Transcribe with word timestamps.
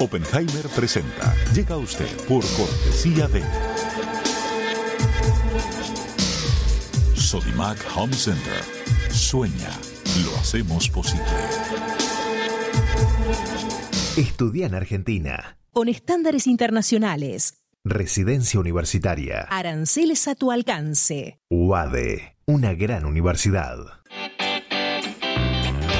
Oppenheimer 0.00 0.68
presenta. 0.74 1.34
Llega 1.52 1.74
a 1.74 1.78
usted 1.78 2.08
por 2.28 2.44
cortesía 2.56 3.26
de 3.28 3.42
Sodimac 7.14 7.78
Home 7.96 8.12
Center. 8.12 8.62
Sueña, 9.10 9.70
lo 10.24 10.36
hacemos 10.38 10.88
posible. 10.88 11.24
Estudia 14.16 14.66
en 14.66 14.74
Argentina. 14.74 15.58
Con 15.72 15.88
estándares 15.88 16.46
internacionales. 16.46 17.54
Residencia 17.84 18.60
universitaria. 18.60 19.46
Aranceles 19.50 20.28
a 20.28 20.34
tu 20.34 20.52
alcance. 20.52 21.40
UADE, 21.50 22.36
una 22.46 22.74
gran 22.74 23.04
universidad. 23.04 23.78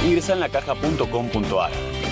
Ingresa 0.05 0.35
en 0.35 0.41
lacaja.com.ar, 0.41 1.71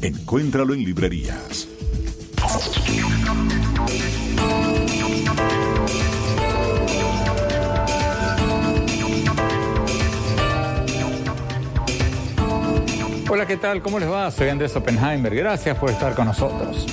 Encuéntralo 0.00 0.74
en 0.74 0.84
librerías. 0.84 1.66
Hola, 13.28 13.46
¿qué 13.46 13.56
tal? 13.56 13.82
¿Cómo 13.82 13.98
les 13.98 14.08
va? 14.08 14.30
Soy 14.30 14.48
Andrés 14.48 14.76
Oppenheimer. 14.76 15.34
Gracias 15.34 15.76
por 15.76 15.90
estar 15.90 16.14
con 16.14 16.26
nosotros. 16.26 16.86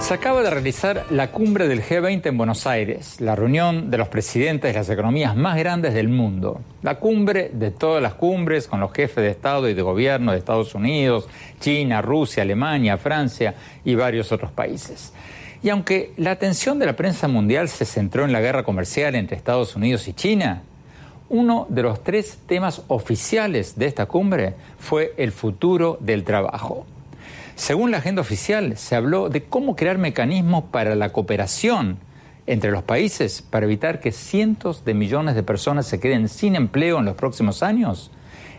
Se 0.00 0.14
acaba 0.14 0.42
de 0.42 0.50
realizar 0.50 1.06
la 1.10 1.32
cumbre 1.32 1.66
del 1.66 1.82
G20 1.82 2.26
en 2.26 2.38
Buenos 2.38 2.66
Aires, 2.66 3.20
la 3.20 3.34
reunión 3.34 3.90
de 3.90 3.98
los 3.98 4.08
presidentes 4.08 4.72
de 4.72 4.78
las 4.78 4.88
economías 4.88 5.34
más 5.34 5.56
grandes 5.56 5.94
del 5.94 6.08
mundo. 6.08 6.60
La 6.82 7.00
cumbre 7.00 7.50
de 7.52 7.72
todas 7.72 8.00
las 8.00 8.14
cumbres 8.14 8.68
con 8.68 8.78
los 8.78 8.92
jefes 8.92 9.16
de 9.16 9.30
Estado 9.30 9.68
y 9.68 9.74
de 9.74 9.82
gobierno 9.82 10.30
de 10.30 10.38
Estados 10.38 10.76
Unidos, 10.76 11.28
China, 11.58 12.02
Rusia, 12.02 12.44
Alemania, 12.44 12.98
Francia 12.98 13.54
y 13.84 13.96
varios 13.96 14.30
otros 14.30 14.52
países. 14.52 15.12
Y 15.62 15.70
aunque 15.70 16.12
la 16.16 16.30
atención 16.30 16.78
de 16.78 16.86
la 16.86 16.94
prensa 16.94 17.26
mundial 17.26 17.68
se 17.68 17.84
centró 17.84 18.24
en 18.24 18.32
la 18.32 18.40
guerra 18.40 18.62
comercial 18.62 19.16
entre 19.16 19.36
Estados 19.36 19.74
Unidos 19.74 20.06
y 20.06 20.12
China, 20.12 20.62
uno 21.28 21.66
de 21.68 21.82
los 21.82 22.04
tres 22.04 22.38
temas 22.46 22.82
oficiales 22.86 23.76
de 23.76 23.86
esta 23.86 24.06
cumbre 24.06 24.54
fue 24.78 25.14
el 25.16 25.32
futuro 25.32 25.98
del 26.00 26.22
trabajo. 26.22 26.86
Según 27.56 27.90
la 27.90 27.98
agenda 27.98 28.20
oficial, 28.20 28.76
se 28.76 28.96
habló 28.96 29.30
de 29.30 29.44
cómo 29.44 29.76
crear 29.76 29.96
mecanismos 29.96 30.64
para 30.64 30.94
la 30.94 31.10
cooperación 31.10 31.96
entre 32.46 32.70
los 32.70 32.82
países 32.82 33.40
para 33.40 33.64
evitar 33.64 33.98
que 33.98 34.12
cientos 34.12 34.84
de 34.84 34.92
millones 34.92 35.34
de 35.34 35.42
personas 35.42 35.86
se 35.86 35.98
queden 35.98 36.28
sin 36.28 36.54
empleo 36.54 36.98
en 36.98 37.06
los 37.06 37.16
próximos 37.16 37.62
años, 37.62 38.12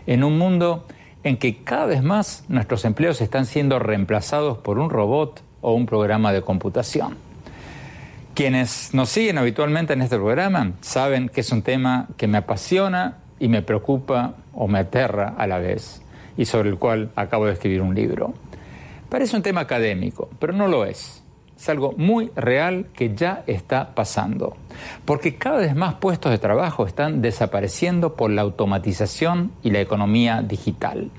en 0.08 0.24
un 0.24 0.36
mundo 0.36 0.84
en 1.22 1.36
que 1.36 1.62
cada 1.62 1.86
vez 1.86 2.02
más 2.02 2.44
nuestros 2.48 2.84
empleos 2.84 3.20
están 3.20 3.46
siendo 3.46 3.78
reemplazados 3.78 4.58
por 4.58 4.80
un 4.80 4.90
robot 4.90 5.42
o 5.60 5.74
un 5.74 5.86
programa 5.86 6.32
de 6.32 6.42
computación. 6.42 7.16
Quienes 8.34 8.92
nos 8.94 9.10
siguen 9.10 9.38
habitualmente 9.38 9.92
en 9.92 10.02
este 10.02 10.16
programa 10.16 10.72
saben 10.80 11.28
que 11.28 11.42
es 11.42 11.52
un 11.52 11.62
tema 11.62 12.08
que 12.16 12.26
me 12.26 12.38
apasiona 12.38 13.18
y 13.38 13.46
me 13.46 13.62
preocupa 13.62 14.34
o 14.52 14.66
me 14.66 14.80
aterra 14.80 15.34
a 15.38 15.46
la 15.46 15.58
vez 15.58 16.02
y 16.36 16.46
sobre 16.46 16.68
el 16.68 16.78
cual 16.78 17.10
acabo 17.14 17.46
de 17.46 17.52
escribir 17.52 17.80
un 17.80 17.94
libro. 17.94 18.34
Parece 19.08 19.36
un 19.36 19.42
tema 19.42 19.62
académico, 19.62 20.28
pero 20.38 20.52
no 20.52 20.68
lo 20.68 20.84
es. 20.84 21.22
Es 21.56 21.68
algo 21.68 21.92
muy 21.96 22.30
real 22.36 22.86
que 22.94 23.14
ya 23.14 23.42
está 23.46 23.94
pasando, 23.94 24.56
porque 25.04 25.36
cada 25.36 25.58
vez 25.58 25.74
más 25.74 25.94
puestos 25.94 26.30
de 26.30 26.38
trabajo 26.38 26.86
están 26.86 27.20
desapareciendo 27.20 28.14
por 28.14 28.30
la 28.30 28.42
automatización 28.42 29.50
y 29.62 29.70
la 29.70 29.80
economía 29.80 30.42
digital. 30.42 31.10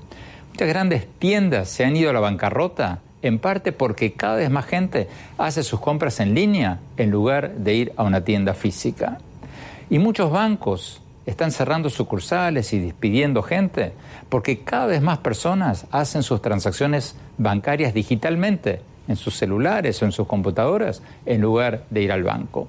Muchas 0.50 0.68
grandes 0.68 1.06
tiendas 1.18 1.68
se 1.68 1.84
han 1.84 1.96
ido 1.96 2.10
a 2.10 2.12
la 2.14 2.20
bancarrota 2.20 3.00
en 3.22 3.38
parte 3.38 3.72
porque 3.72 4.12
cada 4.12 4.36
vez 4.36 4.50
más 4.50 4.64
gente 4.64 5.08
hace 5.36 5.62
sus 5.62 5.80
compras 5.80 6.20
en 6.20 6.34
línea 6.34 6.78
en 6.96 7.10
lugar 7.10 7.56
de 7.56 7.74
ir 7.74 7.92
a 7.96 8.04
una 8.04 8.24
tienda 8.24 8.54
física. 8.54 9.18
Y 9.90 9.98
muchos 9.98 10.30
bancos 10.30 11.02
están 11.26 11.52
cerrando 11.52 11.90
sucursales 11.90 12.72
y 12.72 12.80
despidiendo 12.80 13.42
gente 13.42 13.92
porque 14.28 14.60
cada 14.60 14.86
vez 14.86 15.02
más 15.02 15.18
personas 15.18 15.86
hacen 15.90 16.22
sus 16.22 16.42
transacciones 16.42 17.16
bancarias 17.38 17.94
digitalmente 17.94 18.80
en 19.08 19.16
sus 19.16 19.36
celulares 19.36 20.00
o 20.02 20.04
en 20.04 20.12
sus 20.12 20.26
computadoras 20.26 21.02
en 21.26 21.40
lugar 21.40 21.84
de 21.90 22.02
ir 22.02 22.12
al 22.12 22.22
banco. 22.22 22.68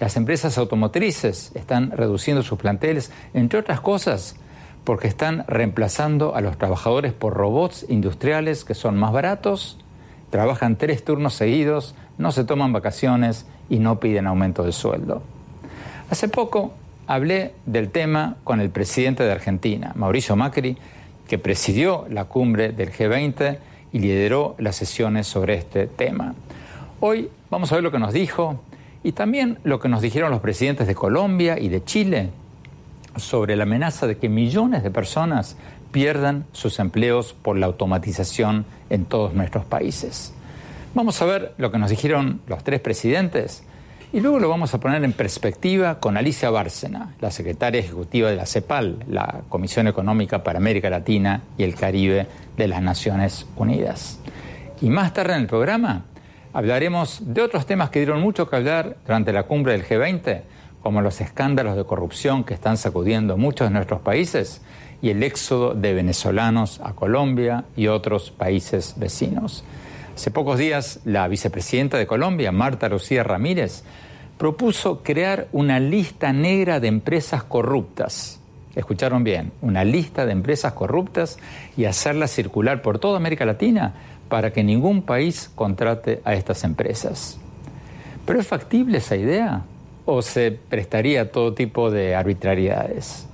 Las 0.00 0.16
empresas 0.16 0.58
automotrices 0.58 1.52
están 1.54 1.90
reduciendo 1.90 2.42
sus 2.42 2.58
planteles, 2.58 3.10
entre 3.32 3.60
otras 3.60 3.80
cosas, 3.80 4.36
porque 4.84 5.08
están 5.08 5.44
reemplazando 5.48 6.34
a 6.34 6.40
los 6.40 6.58
trabajadores 6.58 7.12
por 7.12 7.34
robots 7.34 7.86
industriales 7.88 8.64
que 8.64 8.74
son 8.74 8.98
más 8.98 9.12
baratos, 9.12 9.78
trabajan 10.30 10.76
tres 10.76 11.04
turnos 11.04 11.34
seguidos, 11.34 11.94
no 12.18 12.30
se 12.30 12.44
toman 12.44 12.72
vacaciones 12.72 13.46
y 13.68 13.78
no 13.78 14.00
piden 14.00 14.26
aumento 14.26 14.62
de 14.62 14.72
sueldo. 14.72 15.22
Hace 16.10 16.28
poco 16.28 16.72
hablé 17.06 17.52
del 17.66 17.90
tema 17.90 18.36
con 18.44 18.60
el 18.60 18.70
presidente 18.70 19.22
de 19.24 19.32
Argentina, 19.32 19.92
Mauricio 19.94 20.36
Macri, 20.36 20.76
que 21.28 21.38
presidió 21.38 22.06
la 22.10 22.24
cumbre 22.24 22.72
del 22.72 22.92
G20 22.92 23.58
y 23.92 23.98
lideró 23.98 24.54
las 24.58 24.76
sesiones 24.76 25.26
sobre 25.26 25.54
este 25.54 25.86
tema. 25.86 26.34
Hoy 27.00 27.30
vamos 27.50 27.70
a 27.72 27.76
ver 27.76 27.84
lo 27.84 27.92
que 27.92 27.98
nos 27.98 28.12
dijo 28.12 28.60
y 29.02 29.12
también 29.12 29.58
lo 29.64 29.80
que 29.80 29.88
nos 29.88 30.02
dijeron 30.02 30.30
los 30.30 30.40
presidentes 30.40 30.86
de 30.86 30.94
Colombia 30.94 31.58
y 31.58 31.68
de 31.68 31.84
Chile 31.84 32.30
sobre 33.16 33.56
la 33.56 33.62
amenaza 33.62 34.06
de 34.06 34.18
que 34.18 34.28
millones 34.28 34.82
de 34.82 34.90
personas 34.90 35.56
pierdan 35.92 36.44
sus 36.52 36.78
empleos 36.78 37.32
por 37.32 37.56
la 37.56 37.66
automatización 37.66 38.66
en 38.90 39.04
todos 39.04 39.32
nuestros 39.32 39.64
países. 39.64 40.32
Vamos 40.94 41.20
a 41.22 41.26
ver 41.26 41.54
lo 41.58 41.70
que 41.70 41.78
nos 41.78 41.90
dijeron 41.90 42.40
los 42.46 42.64
tres 42.64 42.80
presidentes 42.80 43.62
y 44.12 44.20
luego 44.20 44.38
lo 44.38 44.48
vamos 44.48 44.72
a 44.72 44.80
poner 44.80 45.02
en 45.04 45.12
perspectiva 45.12 45.98
con 45.98 46.16
Alicia 46.16 46.50
Bárcena, 46.50 47.14
la 47.20 47.30
secretaria 47.30 47.80
ejecutiva 47.80 48.30
de 48.30 48.36
la 48.36 48.46
CEPAL, 48.46 49.04
la 49.08 49.42
Comisión 49.48 49.88
Económica 49.88 50.42
para 50.42 50.58
América 50.58 50.88
Latina 50.88 51.42
y 51.58 51.64
el 51.64 51.74
Caribe 51.74 52.26
de 52.56 52.68
las 52.68 52.82
Naciones 52.82 53.46
Unidas. 53.56 54.20
Y 54.80 54.90
más 54.90 55.12
tarde 55.12 55.34
en 55.34 55.40
el 55.42 55.46
programa 55.46 56.04
hablaremos 56.52 57.20
de 57.34 57.42
otros 57.42 57.66
temas 57.66 57.90
que 57.90 57.98
dieron 57.98 58.20
mucho 58.20 58.48
que 58.48 58.56
hablar 58.56 58.96
durante 59.04 59.32
la 59.32 59.42
cumbre 59.42 59.72
del 59.72 59.84
G20, 59.84 60.42
como 60.82 61.02
los 61.02 61.20
escándalos 61.20 61.76
de 61.76 61.84
corrupción 61.84 62.44
que 62.44 62.54
están 62.54 62.76
sacudiendo 62.76 63.36
muchos 63.36 63.68
de 63.68 63.74
nuestros 63.74 64.00
países 64.00 64.62
y 65.02 65.10
el 65.10 65.22
éxodo 65.22 65.74
de 65.74 65.92
venezolanos 65.94 66.80
a 66.82 66.92
Colombia 66.92 67.64
y 67.76 67.88
otros 67.88 68.30
países 68.30 68.94
vecinos. 68.96 69.64
Hace 70.14 70.30
pocos 70.30 70.58
días, 70.58 71.00
la 71.04 71.28
vicepresidenta 71.28 71.98
de 71.98 72.06
Colombia, 72.06 72.50
Marta 72.50 72.88
Lucía 72.88 73.22
Ramírez, 73.22 73.84
propuso 74.38 75.02
crear 75.02 75.48
una 75.52 75.80
lista 75.80 76.32
negra 76.32 76.80
de 76.80 76.88
empresas 76.88 77.42
corruptas. 77.42 78.40
Escucharon 78.74 79.24
bien, 79.24 79.52
una 79.62 79.84
lista 79.84 80.26
de 80.26 80.32
empresas 80.32 80.74
corruptas 80.74 81.38
y 81.76 81.86
hacerla 81.86 82.28
circular 82.28 82.82
por 82.82 82.98
toda 82.98 83.16
América 83.16 83.46
Latina 83.46 83.94
para 84.28 84.52
que 84.52 84.62
ningún 84.62 85.02
país 85.02 85.50
contrate 85.54 86.20
a 86.24 86.34
estas 86.34 86.64
empresas. 86.64 87.38
¿Pero 88.26 88.40
es 88.40 88.46
factible 88.46 88.98
esa 88.98 89.16
idea? 89.16 89.64
o 90.06 90.22
se 90.22 90.52
prestaría 90.52 91.30
todo 91.30 91.52
tipo 91.52 91.90
de 91.90 92.14
arbitrariedades? 92.14 93.26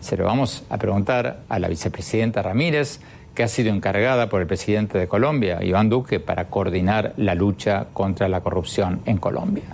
Se 0.00 0.16
lo 0.16 0.24
vamos 0.24 0.64
a 0.68 0.78
preguntar 0.78 1.40
a 1.48 1.58
la 1.58 1.68
vicepresidenta 1.68 2.42
Ramírez, 2.42 3.00
que 3.34 3.42
ha 3.42 3.48
sido 3.48 3.68
encargada 3.68 4.30
por 4.30 4.40
el 4.40 4.46
presidente 4.46 4.98
de 4.98 5.08
Colombia, 5.08 5.62
Iván 5.62 5.90
Duque, 5.90 6.20
para 6.20 6.46
coordinar 6.46 7.12
la 7.18 7.34
lucha 7.34 7.86
contra 7.92 8.28
la 8.28 8.40
corrupción 8.40 9.02
en 9.04 9.18
Colombia. 9.18 9.64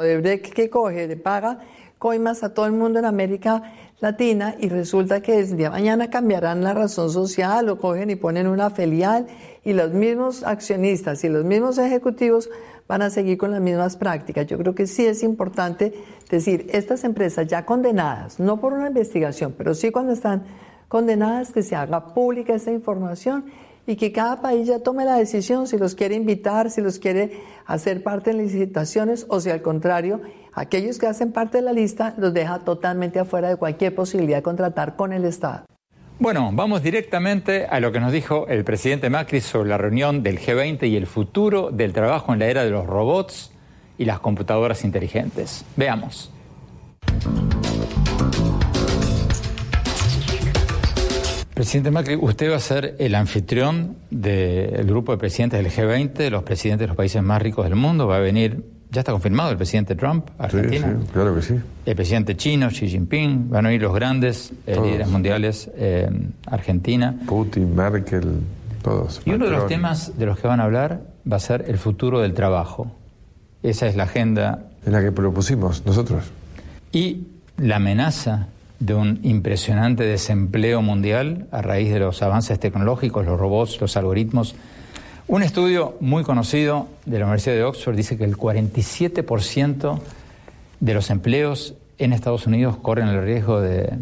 Odebrecht 0.00 0.52
que 0.54 0.70
coge, 0.70 1.06
le 1.06 1.16
paga 1.16 1.60
coimas 1.98 2.42
a 2.42 2.54
todo 2.54 2.64
el 2.64 2.72
mundo 2.72 2.98
en 2.98 3.04
América 3.04 3.74
Latina 4.00 4.56
y 4.58 4.70
resulta 4.70 5.20
que 5.20 5.38
el 5.38 5.56
día 5.58 5.66
de 5.66 5.70
mañana 5.70 6.08
cambiarán 6.08 6.64
la 6.64 6.72
razón 6.72 7.10
social 7.10 7.68
o 7.68 7.78
cogen 7.78 8.08
y 8.08 8.16
ponen 8.16 8.46
una 8.46 8.70
filial 8.70 9.26
y 9.62 9.74
los 9.74 9.92
mismos 9.92 10.42
accionistas 10.42 11.22
y 11.24 11.28
los 11.28 11.44
mismos 11.44 11.76
ejecutivos 11.76 12.48
van 12.88 13.02
a 13.02 13.10
seguir 13.10 13.36
con 13.36 13.50
las 13.50 13.60
mismas 13.60 13.98
prácticas. 13.98 14.46
Yo 14.46 14.56
creo 14.56 14.74
que 14.74 14.86
sí 14.86 15.04
es 15.04 15.22
importante 15.22 15.92
decir, 16.30 16.66
estas 16.72 17.04
empresas 17.04 17.46
ya 17.46 17.66
condenadas, 17.66 18.40
no 18.40 18.58
por 18.58 18.72
una 18.72 18.88
investigación, 18.88 19.54
pero 19.56 19.74
sí 19.74 19.90
cuando 19.90 20.12
están 20.14 20.44
condenadas, 20.88 21.52
que 21.52 21.62
se 21.62 21.76
haga 21.76 22.14
pública 22.14 22.54
esta 22.54 22.72
información 22.72 23.44
y 23.86 23.96
que 23.96 24.12
cada 24.12 24.40
país 24.40 24.66
ya 24.66 24.80
tome 24.80 25.04
la 25.04 25.16
decisión 25.16 25.66
si 25.66 25.78
los 25.78 25.94
quiere 25.94 26.14
invitar, 26.14 26.70
si 26.70 26.80
los 26.80 26.98
quiere 26.98 27.40
hacer 27.66 28.02
parte 28.02 28.30
en 28.30 28.38
licitaciones 28.38 29.26
o 29.28 29.40
si 29.40 29.50
al 29.50 29.62
contrario, 29.62 30.20
aquellos 30.52 30.98
que 30.98 31.06
hacen 31.06 31.32
parte 31.32 31.58
de 31.58 31.62
la 31.62 31.72
lista 31.72 32.14
los 32.18 32.34
deja 32.34 32.60
totalmente 32.60 33.18
afuera 33.18 33.48
de 33.48 33.56
cualquier 33.56 33.94
posibilidad 33.94 34.38
de 34.38 34.42
contratar 34.42 34.96
con 34.96 35.12
el 35.12 35.24
Estado. 35.24 35.64
Bueno, 36.18 36.50
vamos 36.52 36.82
directamente 36.82 37.64
a 37.64 37.80
lo 37.80 37.92
que 37.92 38.00
nos 38.00 38.12
dijo 38.12 38.46
el 38.48 38.62
presidente 38.62 39.08
Macri 39.08 39.40
sobre 39.40 39.70
la 39.70 39.78
reunión 39.78 40.22
del 40.22 40.38
G20 40.38 40.86
y 40.86 40.96
el 40.96 41.06
futuro 41.06 41.70
del 41.70 41.94
trabajo 41.94 42.34
en 42.34 42.40
la 42.40 42.46
era 42.46 42.62
de 42.62 42.70
los 42.70 42.86
robots 42.86 43.52
y 43.96 44.04
las 44.04 44.20
computadoras 44.20 44.84
inteligentes. 44.84 45.64
Veamos. 45.76 46.30
Presidente 51.60 51.90
Macri, 51.90 52.16
usted 52.16 52.50
va 52.50 52.56
a 52.56 52.58
ser 52.58 52.96
el 52.98 53.14
anfitrión 53.14 53.96
del 54.10 54.86
grupo 54.86 55.12
de 55.12 55.18
presidentes 55.18 55.62
del 55.62 55.70
G20, 55.70 56.30
los 56.30 56.42
presidentes 56.42 56.84
de 56.84 56.86
los 56.86 56.96
países 56.96 57.22
más 57.22 57.42
ricos 57.42 57.66
del 57.66 57.76
mundo. 57.76 58.06
Va 58.06 58.16
a 58.16 58.20
venir, 58.20 58.64
ya 58.90 59.00
está 59.00 59.12
confirmado, 59.12 59.50
el 59.50 59.58
presidente 59.58 59.94
Trump, 59.94 60.30
Argentina. 60.38 60.86
Sí, 60.86 61.04
sí, 61.04 61.12
claro 61.12 61.34
que 61.34 61.42
sí. 61.42 61.60
El 61.84 61.96
presidente 61.96 62.34
chino, 62.34 62.68
Xi 62.70 62.88
Jinping. 62.88 63.50
Van 63.50 63.66
a 63.66 63.74
ir 63.74 63.82
los 63.82 63.94
grandes 63.94 64.54
eh, 64.66 64.80
líderes 64.82 65.08
mundiales, 65.08 65.70
eh, 65.76 66.08
Argentina. 66.46 67.14
Putin, 67.26 67.76
Merkel, 67.76 68.40
todos. 68.82 69.20
Y 69.26 69.32
uno 69.32 69.44
de 69.44 69.50
los 69.50 69.66
temas 69.66 70.18
de 70.18 70.24
los 70.24 70.38
que 70.38 70.48
van 70.48 70.60
a 70.60 70.64
hablar 70.64 71.02
va 71.30 71.36
a 71.36 71.40
ser 71.40 71.66
el 71.68 71.76
futuro 71.76 72.20
del 72.20 72.32
trabajo. 72.32 72.90
Esa 73.62 73.86
es 73.86 73.96
la 73.96 74.04
agenda 74.04 74.64
Es 74.86 74.90
la 74.90 75.02
que 75.02 75.12
propusimos 75.12 75.84
nosotros. 75.84 76.24
y 76.90 77.26
la 77.58 77.76
amenaza 77.76 78.48
de 78.80 78.94
un 78.94 79.20
impresionante 79.22 80.04
desempleo 80.04 80.82
mundial 80.82 81.46
a 81.52 81.62
raíz 81.62 81.92
de 81.92 82.00
los 82.00 82.22
avances 82.22 82.58
tecnológicos, 82.58 83.26
los 83.26 83.38
robots, 83.38 83.80
los 83.80 83.96
algoritmos. 83.96 84.54
Un 85.28 85.42
estudio 85.42 85.96
muy 86.00 86.24
conocido 86.24 86.88
de 87.04 87.18
la 87.18 87.26
Universidad 87.26 87.54
de 87.54 87.62
Oxford 87.62 87.94
dice 87.94 88.16
que 88.16 88.24
el 88.24 88.36
47% 88.36 90.00
de 90.80 90.94
los 90.94 91.10
empleos 91.10 91.74
en 91.98 92.14
Estados 92.14 92.46
Unidos 92.46 92.78
corren 92.78 93.08
el 93.08 93.22
riesgo 93.22 93.60
de 93.60 93.92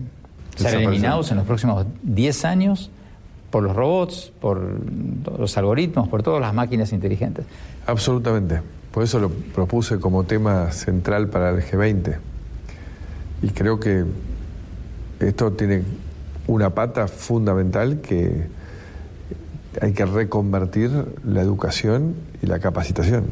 ser 0.54 0.76
eliminados 0.76 1.30
en 1.32 1.38
los 1.38 1.46
próximos 1.46 1.84
10 2.04 2.44
años 2.44 2.90
por 3.50 3.64
los 3.64 3.74
robots, 3.74 4.32
por 4.40 4.60
los 5.38 5.58
algoritmos, 5.58 6.08
por 6.08 6.22
todas 6.22 6.40
las 6.40 6.54
máquinas 6.54 6.92
inteligentes. 6.92 7.46
Absolutamente. 7.86 8.62
Por 8.92 9.02
eso 9.02 9.18
lo 9.18 9.30
propuse 9.30 9.98
como 9.98 10.24
tema 10.24 10.70
central 10.70 11.28
para 11.28 11.50
el 11.50 11.62
G20. 11.62 12.16
Y 13.42 13.48
creo 13.48 13.78
que 13.80 14.04
esto 15.20 15.52
tiene 15.52 15.82
una 16.46 16.70
pata 16.70 17.08
fundamental 17.08 18.00
que 18.00 18.46
hay 19.80 19.92
que 19.92 20.06
reconvertir 20.06 20.90
la 21.24 21.42
educación 21.42 22.14
y 22.42 22.46
la 22.46 22.58
capacitación. 22.58 23.26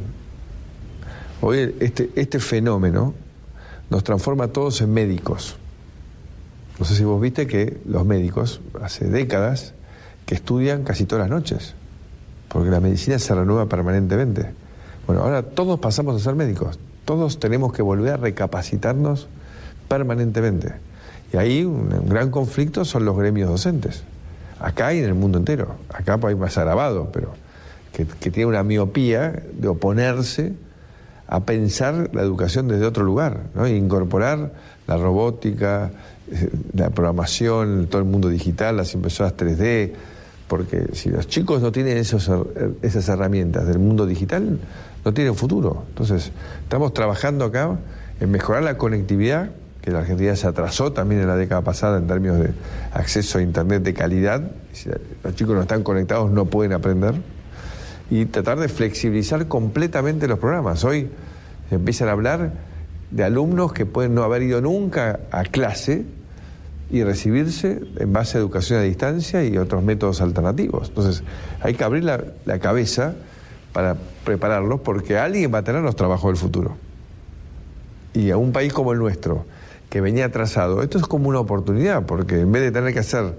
Hoy 1.40 1.74
este, 1.80 2.10
este 2.16 2.40
fenómeno 2.40 3.14
nos 3.90 4.04
transforma 4.04 4.44
a 4.44 4.48
todos 4.48 4.80
en 4.80 4.92
médicos. 4.92 5.56
No 6.78 6.84
sé 6.84 6.94
si 6.94 7.04
vos 7.04 7.20
viste 7.20 7.46
que 7.46 7.78
los 7.86 8.04
médicos 8.04 8.60
hace 8.82 9.06
décadas 9.06 9.72
que 10.26 10.34
estudian 10.34 10.82
casi 10.82 11.06
todas 11.06 11.28
las 11.28 11.30
noches, 11.30 11.74
porque 12.48 12.70
la 12.70 12.80
medicina 12.80 13.18
se 13.18 13.34
renueva 13.34 13.66
permanentemente. 13.66 14.50
Bueno, 15.06 15.22
ahora 15.22 15.42
todos 15.42 15.78
pasamos 15.78 16.16
a 16.16 16.24
ser 16.24 16.34
médicos, 16.34 16.78
todos 17.04 17.38
tenemos 17.38 17.72
que 17.72 17.82
volver 17.82 18.14
a 18.14 18.16
recapacitarnos 18.16 19.28
permanentemente. 19.88 20.74
Y 21.36 21.38
ahí 21.38 21.64
un, 21.66 21.90
gran 22.08 22.30
conflicto 22.30 22.86
son 22.86 23.04
los 23.04 23.14
gremios 23.14 23.50
docentes, 23.50 24.04
acá 24.58 24.94
y 24.94 25.00
en 25.00 25.04
el 25.04 25.12
mundo 25.12 25.36
entero. 25.36 25.74
Acá 25.92 26.18
hay 26.22 26.34
más 26.34 26.56
agravado, 26.56 27.10
pero 27.12 27.34
que, 27.92 28.06
tiene 28.30 28.46
una 28.46 28.62
miopía 28.62 29.42
de 29.52 29.68
oponerse 29.68 30.54
a 31.28 31.40
pensar 31.40 32.08
la 32.14 32.22
educación 32.22 32.68
desde 32.68 32.86
otro 32.86 33.04
lugar, 33.04 33.40
¿no? 33.54 33.66
E 33.66 33.76
incorporar 33.76 34.54
la 34.86 34.96
robótica, 34.96 35.90
eh, 36.32 36.48
la 36.72 36.88
programación, 36.88 37.88
todo 37.90 38.00
el 38.00 38.08
mundo 38.08 38.30
digital, 38.30 38.78
las 38.78 38.94
impresoras 38.94 39.36
3D, 39.36 39.92
porque 40.48 40.86
si 40.94 41.10
los 41.10 41.28
chicos 41.28 41.60
no 41.60 41.70
tienen 41.70 41.98
her- 41.98 42.76
esas 42.80 43.08
herramientas 43.10 43.66
del 43.66 43.78
mundo 43.78 44.06
digital, 44.06 44.58
no 45.04 45.12
tienen 45.12 45.34
futuro. 45.34 45.84
Entonces, 45.90 46.32
estamos 46.62 46.94
trabajando 46.94 47.44
acá 47.44 47.76
en 48.20 48.30
mejorar 48.30 48.62
la 48.62 48.78
conectividad, 48.78 49.50
que 49.86 49.92
la 49.92 50.00
Argentina 50.00 50.34
se 50.34 50.48
atrasó 50.48 50.92
también 50.92 51.20
en 51.20 51.28
la 51.28 51.36
década 51.36 51.62
pasada 51.62 51.98
en 51.98 52.08
términos 52.08 52.40
de 52.40 52.50
acceso 52.92 53.38
a 53.38 53.42
Internet 53.42 53.84
de 53.84 53.94
calidad. 53.94 54.42
Los 55.22 55.36
chicos 55.36 55.54
no 55.54 55.62
están 55.62 55.84
conectados, 55.84 56.28
no 56.32 56.46
pueden 56.46 56.72
aprender 56.72 57.14
y 58.10 58.24
tratar 58.24 58.58
de 58.58 58.66
flexibilizar 58.68 59.46
completamente 59.46 60.26
los 60.26 60.40
programas. 60.40 60.82
Hoy 60.82 61.08
se 61.68 61.76
empiezan 61.76 62.08
a 62.08 62.12
hablar 62.12 62.50
de 63.12 63.22
alumnos 63.22 63.72
que 63.72 63.86
pueden 63.86 64.12
no 64.12 64.24
haber 64.24 64.42
ido 64.42 64.60
nunca 64.60 65.20
a 65.30 65.44
clase 65.44 66.04
y 66.90 67.04
recibirse 67.04 67.80
en 67.96 68.12
base 68.12 68.38
a 68.38 68.40
educación 68.40 68.80
a 68.80 68.82
distancia 68.82 69.44
y 69.44 69.56
otros 69.56 69.84
métodos 69.84 70.20
alternativos. 70.20 70.88
Entonces, 70.88 71.22
hay 71.60 71.74
que 71.74 71.84
abrir 71.84 72.02
la 72.02 72.58
cabeza 72.58 73.14
para 73.72 73.96
prepararlos 74.24 74.80
porque 74.80 75.16
alguien 75.16 75.54
va 75.54 75.58
a 75.58 75.62
tener 75.62 75.82
los 75.82 75.94
trabajos 75.94 76.30
del 76.30 76.38
futuro. 76.38 76.76
Y 78.14 78.32
a 78.32 78.36
un 78.36 78.50
país 78.50 78.72
como 78.72 78.92
el 78.92 78.98
nuestro, 78.98 79.46
que 79.90 80.00
venía 80.00 80.26
atrasado, 80.26 80.82
esto 80.82 80.98
es 80.98 81.04
como 81.04 81.28
una 81.28 81.38
oportunidad, 81.40 82.04
porque 82.06 82.40
en 82.40 82.52
vez 82.52 82.62
de 82.62 82.70
tener 82.72 82.92
que 82.92 83.00
hacer 83.00 83.34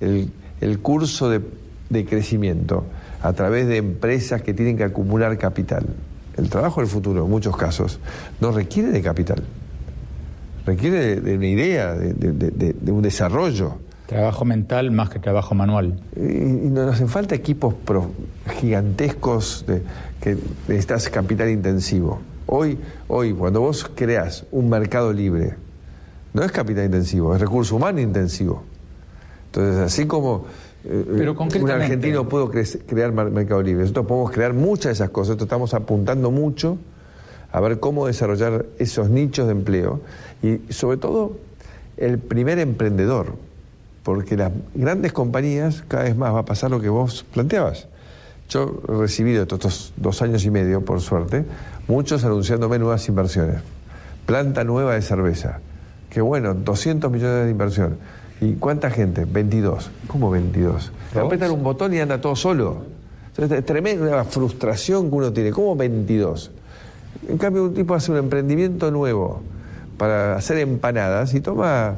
el, 0.00 0.30
el 0.60 0.78
curso 0.80 1.28
de, 1.28 1.40
de 1.90 2.04
crecimiento 2.04 2.84
a 3.22 3.32
través 3.32 3.66
de 3.66 3.76
empresas 3.78 4.42
que 4.42 4.54
tienen 4.54 4.76
que 4.76 4.84
acumular 4.84 5.36
capital, 5.38 5.86
el 6.36 6.48
trabajo 6.50 6.80
del 6.80 6.88
futuro, 6.88 7.24
en 7.24 7.30
muchos 7.30 7.56
casos, 7.56 7.98
no 8.40 8.52
requiere 8.52 8.90
de 8.90 9.02
capital, 9.02 9.42
requiere 10.66 10.98
de, 10.98 11.20
de 11.20 11.36
una 11.36 11.46
idea, 11.46 11.94
de, 11.94 12.12
de- 12.14 12.92
un 12.92 13.02
desarrollo. 13.02 13.74
Trabajo 14.06 14.44
mental 14.44 14.90
más 14.92 15.10
que 15.10 15.18
trabajo 15.18 15.54
manual. 15.54 15.98
Y, 16.16 16.20
y 16.20 16.70
nos 16.70 16.94
hacen 16.94 17.08
falta 17.08 17.34
equipos 17.34 17.74
pro- 17.74 18.10
gigantescos 18.60 19.64
de, 19.66 19.82
que 20.20 20.36
necesitas 20.68 21.08
capital 21.08 21.50
intensivo. 21.50 22.20
Hoy, 22.46 22.78
hoy, 23.08 23.32
cuando 23.32 23.60
vos 23.60 23.90
creas 23.94 24.44
un 24.52 24.68
mercado 24.68 25.12
libre, 25.12 25.54
no 26.36 26.44
es 26.44 26.52
capital 26.52 26.84
intensivo, 26.84 27.34
es 27.34 27.40
recurso 27.40 27.76
humano 27.76 27.98
intensivo. 28.00 28.62
Entonces, 29.46 29.76
así 29.80 30.06
como 30.06 30.44
eh, 30.84 31.04
Pero 31.16 31.32
un 31.32 31.36
concretamente- 31.36 31.72
argentino 31.84 32.28
pudo 32.28 32.52
cre- 32.52 32.80
crear 32.86 33.10
mercado 33.12 33.62
libre, 33.62 33.82
nosotros 33.82 34.06
podemos 34.06 34.30
crear 34.30 34.52
muchas 34.52 34.84
de 34.84 34.92
esas 34.92 35.10
cosas, 35.10 35.30
nosotros 35.30 35.46
estamos 35.46 35.74
apuntando 35.74 36.30
mucho 36.30 36.78
a 37.50 37.60
ver 37.60 37.80
cómo 37.80 38.06
desarrollar 38.06 38.66
esos 38.78 39.08
nichos 39.08 39.46
de 39.46 39.52
empleo 39.52 40.00
y 40.42 40.60
sobre 40.72 40.98
todo 40.98 41.38
el 41.96 42.18
primer 42.18 42.58
emprendedor, 42.58 43.34
porque 44.02 44.36
las 44.36 44.52
grandes 44.74 45.12
compañías 45.14 45.82
cada 45.88 46.04
vez 46.04 46.16
más 46.16 46.34
va 46.34 46.40
a 46.40 46.44
pasar 46.44 46.70
lo 46.70 46.80
que 46.80 46.90
vos 46.90 47.24
planteabas. 47.32 47.88
Yo 48.50 48.82
he 48.88 48.92
recibido 48.98 49.42
estos 49.42 49.92
dos 49.96 50.20
años 50.22 50.44
y 50.44 50.50
medio, 50.50 50.84
por 50.84 51.00
suerte, 51.00 51.44
muchos 51.88 52.22
anunciándome 52.24 52.78
nuevas 52.78 53.08
inversiones. 53.08 53.56
Planta 54.26 54.62
nueva 54.62 54.94
de 54.94 55.02
cerveza. 55.02 55.60
Qué 56.16 56.22
bueno, 56.22 56.54
200 56.54 57.12
millones 57.12 57.44
de 57.44 57.50
inversión. 57.50 57.98
¿Y 58.40 58.54
cuánta 58.54 58.88
gente? 58.88 59.26
22. 59.26 59.90
¿Cómo 60.06 60.30
22? 60.30 60.90
Le 61.14 61.20
apretan 61.20 61.50
un 61.50 61.62
botón 61.62 61.92
y 61.92 61.98
anda 61.98 62.22
todo 62.22 62.34
solo. 62.34 62.84
Entonces, 63.26 63.58
es 63.58 63.66
tremenda 63.66 64.24
frustración 64.24 65.10
que 65.10 65.14
uno 65.14 65.30
tiene. 65.30 65.50
¿Cómo 65.50 65.76
22? 65.76 66.52
En 67.28 67.36
cambio, 67.36 67.64
un 67.64 67.74
tipo 67.74 67.94
hace 67.94 68.12
un 68.12 68.16
emprendimiento 68.16 68.90
nuevo 68.90 69.42
para 69.98 70.36
hacer 70.36 70.56
empanadas 70.56 71.34
y 71.34 71.42
toma 71.42 71.96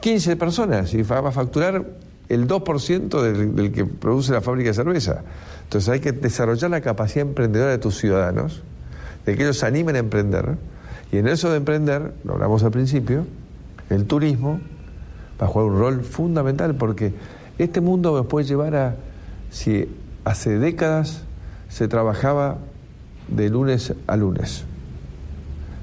15 0.00 0.36
personas 0.36 0.94
y 0.94 1.02
va 1.02 1.18
a 1.18 1.30
facturar 1.30 1.84
el 2.30 2.48
2% 2.48 3.20
del, 3.20 3.54
del 3.54 3.72
que 3.72 3.84
produce 3.84 4.32
la 4.32 4.40
fábrica 4.40 4.70
de 4.70 4.74
cerveza. 4.74 5.20
Entonces 5.64 5.90
hay 5.90 6.00
que 6.00 6.12
desarrollar 6.12 6.70
la 6.70 6.80
capacidad 6.80 7.28
emprendedora 7.28 7.72
de 7.72 7.78
tus 7.78 7.98
ciudadanos, 7.98 8.62
de 9.26 9.36
que 9.36 9.42
ellos 9.42 9.58
se 9.58 9.66
animen 9.66 9.96
a 9.96 9.98
emprender. 9.98 10.56
Y 11.12 11.18
en 11.18 11.28
eso 11.28 11.50
de 11.50 11.58
emprender, 11.58 12.12
lo 12.24 12.34
hablamos 12.34 12.62
al 12.64 12.70
principio, 12.70 13.26
el 13.90 14.06
turismo 14.06 14.60
va 15.40 15.46
a 15.46 15.48
jugar 15.48 15.68
un 15.68 15.78
rol 15.78 16.04
fundamental 16.04 16.74
porque 16.74 17.12
Este 17.58 17.80
mundo 17.80 18.16
nos 18.16 18.26
puede 18.26 18.46
llevar 18.46 18.74
a, 18.74 18.96
si 19.50 19.88
hace 20.24 20.58
décadas 20.58 21.22
se 21.68 21.86
trabajaba 21.86 22.58
de 23.28 23.48
lunes 23.48 23.94
a 24.08 24.16
lunes, 24.16 24.64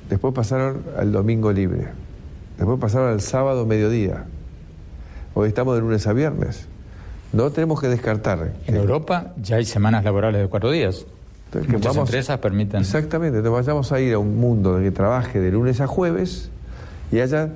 después 0.10 0.34
pasaron 0.34 0.84
al 0.98 1.14
domingo 1.14 1.52
libre, 1.54 1.88
después 2.58 2.78
pasaron 2.78 3.10
al 3.10 3.22
sábado 3.22 3.66
mediodía, 3.66 4.26
hoy 5.34 5.48
estamos 5.48 5.76
de 5.76 5.82
lunes 5.82 6.06
a 6.08 6.14
viernes. 6.14 6.68
No 7.32 7.50
tenemos 7.52 7.80
que 7.80 7.88
descartar. 7.88 8.52
En 8.68 8.76
Europa 8.76 9.34
ya 9.42 9.56
hay 9.56 9.64
semanas 9.64 10.04
laborales 10.04 10.42
de 10.42 10.50
cuatro 10.50 10.70
días. 10.70 11.06
Entonces, 11.54 11.74
Muchas 11.74 11.98
empresas 11.98 12.40
permiten. 12.40 12.80
Exactamente, 12.80 13.40
entonces 13.40 13.66
vayamos 13.66 13.92
a 13.92 14.00
ir 14.00 14.14
a 14.14 14.20
un 14.20 14.38
mundo 14.38 14.80
que 14.80 14.92
trabaje 14.92 15.42
de 15.42 15.52
lunes 15.52 15.82
a 15.82 15.88
jueves 15.88 16.50
y 17.12 17.20
haya 17.20 17.50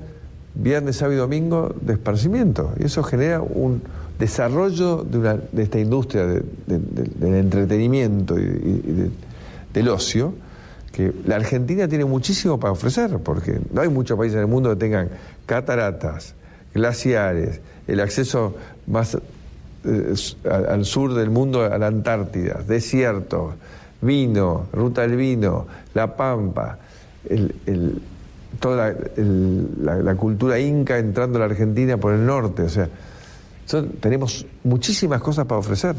viernes, 0.53 0.97
sábado 0.97 1.15
y 1.15 1.17
domingo 1.17 1.73
de 1.79 1.93
esparcimiento. 1.93 2.73
Y 2.79 2.85
eso 2.85 3.03
genera 3.03 3.41
un 3.41 3.81
desarrollo 4.19 5.03
de, 5.03 5.17
una, 5.17 5.37
de 5.51 5.63
esta 5.63 5.79
industria 5.79 6.25
del 6.25 7.35
entretenimiento 7.35 8.37
y, 8.37 9.11
del 9.73 9.89
ocio, 9.89 10.33
que 10.91 11.13
la 11.25 11.35
Argentina 11.35 11.87
tiene 11.87 12.05
muchísimo 12.05 12.59
para 12.59 12.71
ofrecer, 12.71 13.19
porque 13.19 13.59
no 13.71 13.81
hay 13.81 13.89
muchos 13.89 14.17
países 14.17 14.35
en 14.35 14.41
el 14.41 14.47
mundo 14.47 14.69
que 14.71 14.77
tengan 14.77 15.09
cataratas, 15.45 16.35
glaciares, 16.73 17.59
el 17.87 17.99
acceso 17.99 18.55
más 18.87 19.17
eh, 19.83 20.13
al 20.49 20.85
sur 20.85 21.13
del 21.13 21.29
mundo, 21.29 21.63
a 21.63 21.77
la 21.77 21.87
Antártida, 21.87 22.61
desiertos, 22.65 23.55
vino, 24.05 24.67
ruta 24.71 25.01
del 25.01 25.15
vino, 25.15 25.67
la 25.93 26.15
pampa, 26.15 26.77
toda 28.59 28.95
la, 29.77 30.15
cultura 30.15 30.59
inca 30.59 30.97
entrando 30.97 31.37
a 31.37 31.39
la 31.39 31.45
Argentina 31.45 31.97
por 31.97 32.13
el 32.13 32.25
norte. 32.25 32.63
O 32.63 32.69
sea, 32.69 32.87
tenemos 33.99 34.45
muchísimas 34.63 35.21
cosas 35.21 35.45
para 35.45 35.59
ofrecer. 35.59 35.95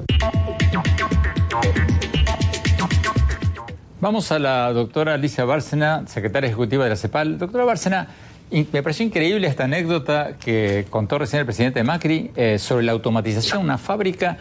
Vamos 4.01 4.31
a 4.31 4.39
la 4.39 4.73
doctora 4.73 5.15
Alicia 5.15 5.45
Bárcena, 5.45 6.05
secretaria 6.07 6.49
ejecutiva 6.49 6.85
de 6.85 6.91
la 6.91 6.97
CEPAL. 6.97 7.39
Doctora 7.39 7.65
Bárcena, 7.65 8.09
me 8.51 8.83
pareció 8.83 9.05
increíble 9.05 9.49
esta 9.49 9.65
anécdota 9.65 10.35
que 10.39 10.87
contó 10.91 11.19
recién 11.19 11.41
el 11.41 11.47
presidente 11.47 11.83
Macri 11.83 12.31
eh, 12.37 12.59
sobre 12.59 12.85
la 12.85 12.93
automatización, 12.93 13.63
una 13.63 13.79
fábrica, 13.79 14.37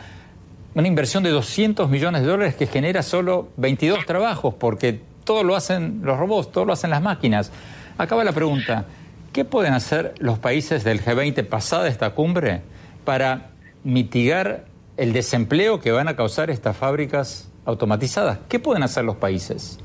una 0.76 0.88
inversión 0.90 1.24
de 1.24 1.30
200 1.32 1.90
millones 1.90 2.22
de 2.22 2.28
dólares 2.28 2.56
que 2.56 2.68
genera 2.68 3.02
solo 3.02 3.48
22 3.58 4.06
trabajos, 4.06 4.54
porque 4.54 5.00
todo 5.24 5.44
lo 5.44 5.56
hacen 5.56 6.02
los 6.04 6.20
robots, 6.20 6.52
todo 6.52 6.66
lo 6.66 6.74
hacen 6.74 6.90
las 6.90 7.02
máquinas. 7.02 7.52
Acaba 7.98 8.26
la 8.26 8.34
pregunta, 8.34 8.86
¿qué 9.32 9.46
pueden 9.46 9.74
hacer 9.74 10.14
los 10.20 10.38
países 10.38 10.84
del 10.84 11.02
G20 11.02 11.48
pasada 11.48 11.88
esta 11.88 12.10
cumbre 12.10 12.62
para 13.06 13.52
mitigar 13.86 14.66
el 14.98 15.14
desempleo 15.14 15.80
que 15.80 15.92
van 15.92 16.10
a 16.10 16.18
causar 16.18 16.50
estas 16.50 16.76
fábricas 16.76 17.50
automatizadas? 17.64 18.40
¿Qué 18.50 18.60
pueden 18.60 18.84
hacer 18.84 19.06
los 19.06 19.16
países? 19.16 19.80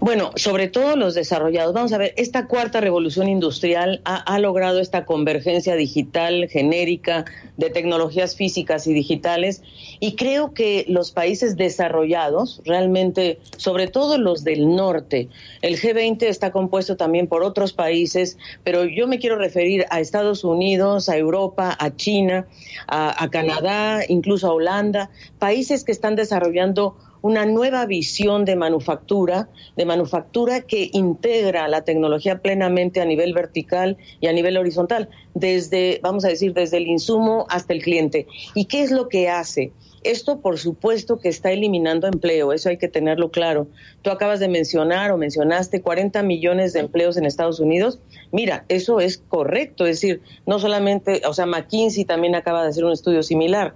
Bueno, 0.00 0.32
sobre 0.36 0.68
todo 0.68 0.96
los 0.96 1.14
desarrollados. 1.14 1.74
Vamos 1.74 1.92
a 1.92 1.98
ver, 1.98 2.14
esta 2.16 2.46
cuarta 2.46 2.80
revolución 2.80 3.28
industrial 3.28 4.00
ha, 4.04 4.38
logrado 4.38 4.80
esta 4.80 5.04
convergencia 5.04 5.76
digital 5.76 6.48
genérica 6.48 7.24
de 7.56 7.70
tecnologías 7.70 8.34
físicas 8.34 8.86
y 8.86 8.94
digitales 8.94 9.62
y 10.00 10.16
creo 10.16 10.54
que 10.54 10.84
los 10.88 11.12
países 11.12 11.56
desarrollados, 11.56 12.62
realmente, 12.64 13.38
sobre 13.56 13.86
todo 13.86 14.18
los 14.18 14.42
del 14.42 14.74
norte, 14.74 15.28
el 15.60 15.78
G20 15.78 16.24
está 16.24 16.50
compuesto 16.50 16.96
también 16.96 17.28
por 17.28 17.44
otros 17.44 17.72
países, 17.72 18.38
pero 18.64 18.84
yo 18.84 19.06
me 19.06 19.18
quiero 19.18 19.36
referir 19.36 19.86
a 19.90 20.00
Estados 20.00 20.42
Unidos, 20.42 21.08
a 21.08 21.16
Europa, 21.16 21.76
a 21.78 21.94
China, 21.94 22.46
a 22.88 23.28
Canadá, 23.30 24.00
incluso 24.08 24.48
a 24.48 24.54
Holanda, 24.54 25.10
países 25.38 25.84
que 25.84 25.92
están 25.92 26.16
desarrollando 26.16 26.96
una 27.22 27.46
nueva 27.46 27.86
visión 27.86 28.44
de 28.44 28.56
manufactura, 28.56 29.48
de 29.76 29.84
manufactura 29.86 30.60
que 30.60 30.90
integra 30.92 31.68
la 31.68 31.82
tecnología 31.82 32.42
plenamente 32.42 33.00
a 33.00 33.04
nivel 33.04 33.32
vertical 33.32 33.96
y 34.20 34.26
a 34.26 34.32
nivel 34.32 34.56
horizontal, 34.56 35.08
desde, 35.34 36.00
vamos 36.02 36.24
a 36.24 36.28
decir, 36.28 36.52
desde 36.52 36.76
el 36.76 36.88
insumo 36.88 37.46
hasta 37.48 37.72
el 37.72 37.82
cliente. 37.82 38.26
¿Y 38.54 38.66
qué 38.66 38.82
es 38.82 38.90
lo 38.90 39.08
que 39.08 39.28
hace? 39.28 39.72
Esto, 40.02 40.40
por 40.40 40.58
supuesto, 40.58 41.20
que 41.20 41.28
está 41.28 41.52
eliminando 41.52 42.08
empleo, 42.08 42.52
eso 42.52 42.68
hay 42.68 42.76
que 42.76 42.88
tenerlo 42.88 43.30
claro. 43.30 43.68
Tú 44.02 44.10
acabas 44.10 44.40
de 44.40 44.48
mencionar 44.48 45.12
o 45.12 45.16
mencionaste 45.16 45.80
40 45.80 46.24
millones 46.24 46.72
de 46.72 46.80
empleos 46.80 47.16
en 47.16 47.24
Estados 47.24 47.60
Unidos. 47.60 48.00
Mira, 48.32 48.64
eso 48.68 48.98
es 48.98 49.18
correcto, 49.18 49.86
es 49.86 50.00
decir, 50.00 50.20
no 50.44 50.58
solamente, 50.58 51.22
o 51.24 51.34
sea, 51.34 51.46
McKinsey 51.46 52.04
también 52.04 52.34
acaba 52.34 52.64
de 52.64 52.70
hacer 52.70 52.84
un 52.84 52.92
estudio 52.92 53.22
similar. 53.22 53.74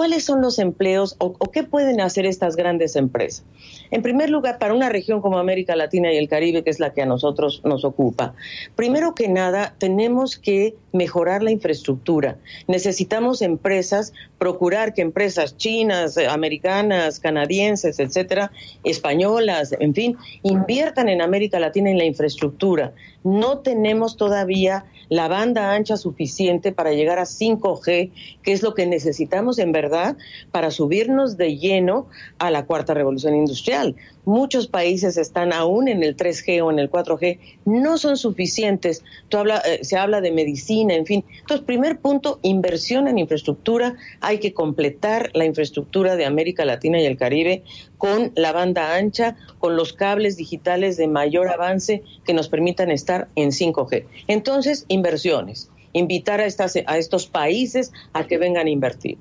¿Cuáles 0.00 0.24
son 0.24 0.40
los 0.40 0.58
empleos 0.58 1.14
o, 1.18 1.34
qué 1.52 1.62
pueden 1.62 2.00
hacer 2.00 2.24
estas 2.24 2.56
grandes 2.56 2.96
empresas? 2.96 3.44
En 3.90 4.02
primer 4.02 4.30
lugar, 4.30 4.58
para 4.58 4.74
una 4.74 4.88
región 4.88 5.20
como 5.20 5.38
América 5.38 5.74
Latina 5.74 6.12
y 6.12 6.16
el 6.16 6.28
Caribe, 6.28 6.62
que 6.62 6.70
es 6.70 6.80
la 6.80 6.92
que 6.92 7.02
a 7.02 7.06
nosotros 7.06 7.60
nos 7.64 7.84
ocupa, 7.84 8.34
primero 8.76 9.14
que 9.14 9.28
nada 9.28 9.74
tenemos 9.78 10.38
que 10.38 10.76
mejorar 10.92 11.42
la 11.42 11.50
infraestructura. 11.50 12.38
Necesitamos 12.68 13.42
empresas, 13.42 14.12
procurar 14.38 14.94
que 14.94 15.02
empresas 15.02 15.56
chinas, 15.56 16.16
americanas, 16.18 17.20
canadienses, 17.20 17.98
etcétera, 17.98 18.52
españolas, 18.84 19.74
en 19.78 19.94
fin, 19.94 20.16
inviertan 20.42 21.08
en 21.08 21.22
América 21.22 21.58
Latina 21.58 21.90
en 21.90 21.98
la 21.98 22.04
infraestructura. 22.04 22.92
No 23.22 23.58
tenemos 23.58 24.16
todavía 24.16 24.86
la 25.10 25.28
banda 25.28 25.74
ancha 25.74 25.96
suficiente 25.96 26.72
para 26.72 26.92
llegar 26.92 27.18
a 27.18 27.24
5G, 27.24 28.12
que 28.42 28.52
es 28.52 28.62
lo 28.62 28.74
que 28.74 28.86
necesitamos 28.86 29.58
en 29.58 29.72
verdad 29.72 30.16
para 30.52 30.70
subirnos 30.70 31.36
de 31.36 31.58
lleno 31.58 32.06
a 32.38 32.50
la 32.50 32.64
cuarta 32.64 32.94
revolución 32.94 33.34
industrial. 33.34 33.79
Muchos 34.24 34.66
países 34.66 35.16
están 35.16 35.52
aún 35.52 35.88
en 35.88 36.02
el 36.02 36.16
3G 36.16 36.62
o 36.62 36.70
en 36.70 36.78
el 36.78 36.90
4G, 36.90 37.38
no 37.64 37.98
son 37.98 38.16
suficientes. 38.16 39.02
Eh, 39.30 39.78
se 39.82 39.96
habla 39.96 40.20
de 40.20 40.30
medicina, 40.30 40.94
en 40.94 41.06
fin. 41.06 41.24
Entonces, 41.40 41.64
primer 41.66 41.98
punto, 41.98 42.38
inversión 42.42 43.08
en 43.08 43.18
infraestructura. 43.18 43.96
Hay 44.20 44.38
que 44.38 44.52
completar 44.52 45.30
la 45.34 45.46
infraestructura 45.46 46.16
de 46.16 46.26
América 46.26 46.64
Latina 46.64 47.00
y 47.00 47.06
el 47.06 47.16
Caribe 47.16 47.62
con 47.98 48.32
la 48.36 48.52
banda 48.52 48.94
ancha, 48.94 49.36
con 49.58 49.76
los 49.76 49.92
cables 49.92 50.36
digitales 50.36 50.96
de 50.96 51.08
mayor 51.08 51.48
avance 51.48 52.02
que 52.24 52.34
nos 52.34 52.48
permitan 52.48 52.90
estar 52.90 53.28
en 53.36 53.50
5G. 53.50 54.04
Entonces, 54.26 54.84
inversiones. 54.88 55.70
Invitar 55.92 56.40
a 56.40 56.46
estos 56.46 57.26
países 57.26 57.92
a 58.12 58.26
que 58.26 58.38
vengan 58.38 58.68
a 58.68 58.70
invertir. 58.70 59.18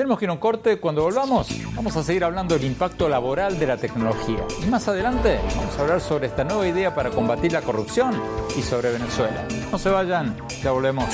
Tenemos 0.00 0.18
que 0.18 0.24
ir 0.24 0.30
a 0.30 0.32
un 0.32 0.38
corte. 0.38 0.80
Cuando 0.80 1.02
volvamos, 1.02 1.46
vamos 1.74 1.94
a 1.94 2.02
seguir 2.02 2.24
hablando 2.24 2.54
del 2.54 2.64
impacto 2.64 3.06
laboral 3.06 3.58
de 3.58 3.66
la 3.66 3.76
tecnología. 3.76 4.46
Y 4.62 4.64
más 4.64 4.88
adelante, 4.88 5.38
vamos 5.54 5.76
a 5.76 5.82
hablar 5.82 6.00
sobre 6.00 6.28
esta 6.28 6.42
nueva 6.42 6.66
idea 6.66 6.94
para 6.94 7.10
combatir 7.10 7.52
la 7.52 7.60
corrupción 7.60 8.18
y 8.56 8.62
sobre 8.62 8.92
Venezuela. 8.92 9.46
No 9.70 9.76
se 9.76 9.90
vayan, 9.90 10.38
ya 10.62 10.70
volvemos. 10.70 11.04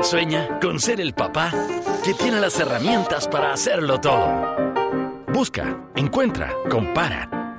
Sueña 0.00 0.58
con 0.58 0.80
ser 0.80 1.02
el 1.02 1.12
papá 1.12 1.52
que 2.02 2.14
tiene 2.14 2.40
las 2.40 2.58
herramientas 2.60 3.28
para 3.28 3.52
hacerlo 3.52 4.00
todo. 4.00 4.56
Busca, 5.30 5.82
encuentra, 5.96 6.54
compara 6.70 7.39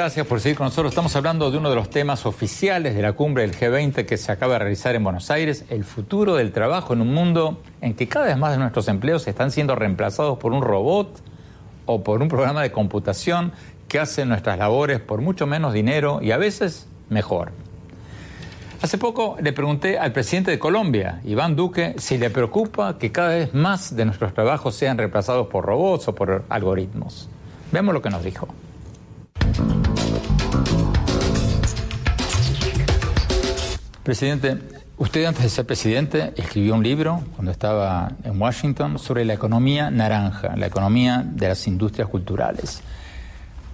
Gracias 0.00 0.26
por 0.26 0.40
seguir 0.40 0.56
con 0.56 0.64
nosotros. 0.64 0.92
Estamos 0.92 1.14
hablando 1.14 1.50
de 1.50 1.58
uno 1.58 1.68
de 1.68 1.76
los 1.76 1.90
temas 1.90 2.24
oficiales 2.24 2.94
de 2.94 3.02
la 3.02 3.12
cumbre 3.12 3.42
del 3.42 3.54
G20 3.54 4.06
que 4.06 4.16
se 4.16 4.32
acaba 4.32 4.54
de 4.54 4.60
realizar 4.60 4.94
en 4.94 5.04
Buenos 5.04 5.30
Aires, 5.30 5.66
el 5.68 5.84
futuro 5.84 6.36
del 6.36 6.52
trabajo 6.52 6.94
en 6.94 7.02
un 7.02 7.12
mundo 7.12 7.60
en 7.82 7.92
que 7.92 8.08
cada 8.08 8.24
vez 8.24 8.38
más 8.38 8.52
de 8.52 8.58
nuestros 8.58 8.88
empleos 8.88 9.28
están 9.28 9.50
siendo 9.50 9.74
reemplazados 9.74 10.38
por 10.38 10.54
un 10.54 10.62
robot 10.62 11.20
o 11.84 12.02
por 12.02 12.22
un 12.22 12.28
programa 12.28 12.62
de 12.62 12.72
computación 12.72 13.52
que 13.88 13.98
hace 13.98 14.24
nuestras 14.24 14.56
labores 14.56 15.00
por 15.00 15.20
mucho 15.20 15.46
menos 15.46 15.74
dinero 15.74 16.20
y 16.22 16.30
a 16.30 16.38
veces 16.38 16.88
mejor. 17.10 17.52
Hace 18.80 18.96
poco 18.96 19.36
le 19.42 19.52
pregunté 19.52 19.98
al 19.98 20.12
presidente 20.12 20.50
de 20.50 20.58
Colombia, 20.58 21.20
Iván 21.24 21.56
Duque, 21.56 21.96
si 21.98 22.16
le 22.16 22.30
preocupa 22.30 22.96
que 22.96 23.12
cada 23.12 23.34
vez 23.34 23.52
más 23.52 23.94
de 23.94 24.06
nuestros 24.06 24.32
trabajos 24.32 24.74
sean 24.74 24.96
reemplazados 24.96 25.48
por 25.48 25.66
robots 25.66 26.08
o 26.08 26.14
por 26.14 26.46
algoritmos. 26.48 27.28
Veamos 27.70 27.92
lo 27.92 28.00
que 28.00 28.08
nos 28.08 28.24
dijo. 28.24 28.48
Presidente, 34.10 34.58
usted 34.96 35.24
antes 35.24 35.44
de 35.44 35.48
ser 35.48 35.64
presidente 35.66 36.32
escribió 36.34 36.74
un 36.74 36.82
libro 36.82 37.22
cuando 37.36 37.52
estaba 37.52 38.10
en 38.24 38.42
Washington 38.42 38.98
sobre 38.98 39.24
la 39.24 39.34
economía 39.34 39.88
naranja, 39.88 40.56
la 40.56 40.66
economía 40.66 41.24
de 41.24 41.46
las 41.46 41.64
industrias 41.68 42.08
culturales. 42.08 42.82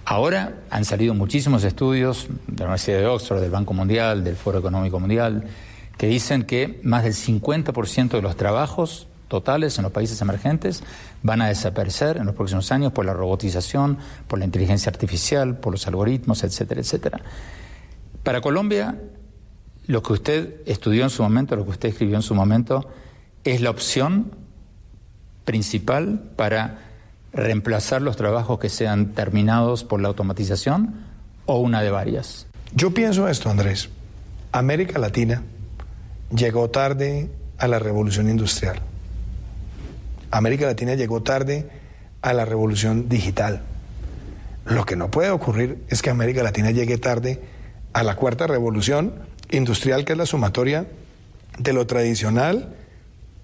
Ahora 0.05 0.53
han 0.69 0.85
salido 0.85 1.15
muchísimos 1.15 1.63
estudios 1.63 2.27
de 2.45 2.59
la 2.59 2.65
Universidad 2.65 2.99
de 2.99 3.07
Oxford, 3.07 3.41
del 3.41 3.49
Banco 3.49 3.73
Mundial, 3.73 4.23
del 4.23 4.35
Foro 4.35 4.59
Económico 4.59 4.99
Mundial, 4.99 5.45
que 5.97 6.05
dicen 6.05 6.43
que 6.43 6.81
más 6.83 7.03
del 7.03 7.15
50% 7.15 8.09
de 8.09 8.21
los 8.21 8.37
trabajos 8.37 9.07
totales 9.29 9.75
en 9.79 9.85
los 9.85 9.91
países 9.91 10.21
emergentes 10.21 10.83
van 11.23 11.41
a 11.41 11.47
desaparecer 11.47 12.17
en 12.17 12.27
los 12.27 12.35
próximos 12.35 12.71
años 12.71 12.91
por 12.91 13.05
la 13.05 13.13
robotización, 13.13 13.97
por 14.27 14.37
la 14.37 14.45
inteligencia 14.45 14.91
artificial, 14.91 15.57
por 15.57 15.71
los 15.71 15.87
algoritmos, 15.87 16.43
etcétera, 16.43 16.81
etcétera. 16.81 17.21
Para 18.21 18.39
Colombia, 18.41 18.99
lo 19.87 20.03
que 20.03 20.13
usted 20.13 20.55
estudió 20.65 21.03
en 21.03 21.09
su 21.09 21.23
momento, 21.23 21.55
lo 21.55 21.63
que 21.63 21.71
usted 21.71 21.89
escribió 21.89 22.17
en 22.17 22.21
su 22.21 22.35
momento, 22.35 22.89
es 23.43 23.61
la 23.61 23.69
opción 23.69 24.31
principal 25.45 26.21
para 26.35 26.79
reemplazar 27.31 28.01
los 28.01 28.17
trabajos 28.17 28.59
que 28.59 28.69
sean 28.69 29.13
terminados 29.13 29.83
por 29.83 30.01
la 30.01 30.09
automatización 30.09 31.05
o 31.45 31.59
una 31.59 31.81
de 31.81 31.89
varias? 31.89 32.47
Yo 32.73 32.93
pienso 32.93 33.27
esto, 33.27 33.49
Andrés. 33.49 33.89
América 34.51 34.99
Latina 34.99 35.43
llegó 36.35 36.69
tarde 36.69 37.29
a 37.57 37.67
la 37.67 37.79
revolución 37.79 38.29
industrial. 38.29 38.81
América 40.31 40.65
Latina 40.65 40.95
llegó 40.95 41.23
tarde 41.23 41.69
a 42.21 42.33
la 42.33 42.43
revolución 42.43 43.07
digital. 43.07 43.61
Lo 44.65 44.85
que 44.85 44.97
no 44.97 45.09
puede 45.09 45.29
ocurrir 45.29 45.83
es 45.87 46.01
que 46.01 46.09
América 46.09 46.43
Latina 46.43 46.71
llegue 46.71 46.97
tarde 46.97 47.41
a 47.93 48.03
la 48.03 48.15
cuarta 48.15 48.47
revolución 48.47 49.13
industrial, 49.51 50.05
que 50.05 50.13
es 50.13 50.17
la 50.17 50.25
sumatoria 50.25 50.87
de 51.57 51.73
lo 51.73 51.87
tradicional 51.87 52.75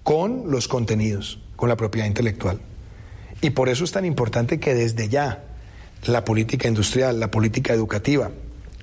con 0.02 0.50
los 0.50 0.68
contenidos, 0.68 1.40
con 1.56 1.68
la 1.68 1.76
propiedad 1.76 2.06
intelectual. 2.06 2.60
Y 3.40 3.50
por 3.50 3.68
eso 3.68 3.84
es 3.84 3.92
tan 3.92 4.04
importante 4.04 4.60
que 4.60 4.74
desde 4.74 5.08
ya 5.08 5.44
la 6.04 6.24
política 6.24 6.68
industrial, 6.68 7.20
la 7.20 7.30
política 7.30 7.72
educativa, 7.72 8.30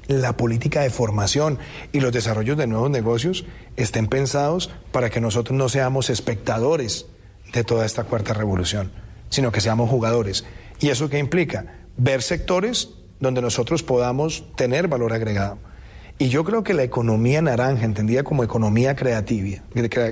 la 0.07 0.35
política 0.35 0.81
de 0.81 0.89
formación 0.89 1.59
y 1.91 1.99
los 1.99 2.11
desarrollos 2.11 2.57
de 2.57 2.67
nuevos 2.67 2.89
negocios 2.89 3.45
estén 3.77 4.07
pensados 4.07 4.69
para 4.91 5.09
que 5.09 5.21
nosotros 5.21 5.57
no 5.57 5.69
seamos 5.69 6.09
espectadores 6.09 7.05
de 7.53 7.63
toda 7.63 7.85
esta 7.85 8.03
cuarta 8.03 8.33
revolución, 8.33 8.91
sino 9.29 9.51
que 9.51 9.61
seamos 9.61 9.89
jugadores. 9.89 10.45
¿Y 10.79 10.89
eso 10.89 11.09
qué 11.09 11.19
implica? 11.19 11.65
Ver 11.97 12.21
sectores 12.21 12.89
donde 13.19 13.41
nosotros 13.41 13.83
podamos 13.83 14.43
tener 14.55 14.87
valor 14.87 15.13
agregado 15.13 15.59
y 16.21 16.29
yo 16.29 16.43
creo 16.43 16.63
que 16.63 16.75
la 16.75 16.83
economía 16.83 17.41
naranja, 17.41 17.83
entendida 17.83 18.21
como 18.21 18.43
economía 18.43 18.95
creativa, 18.95 19.57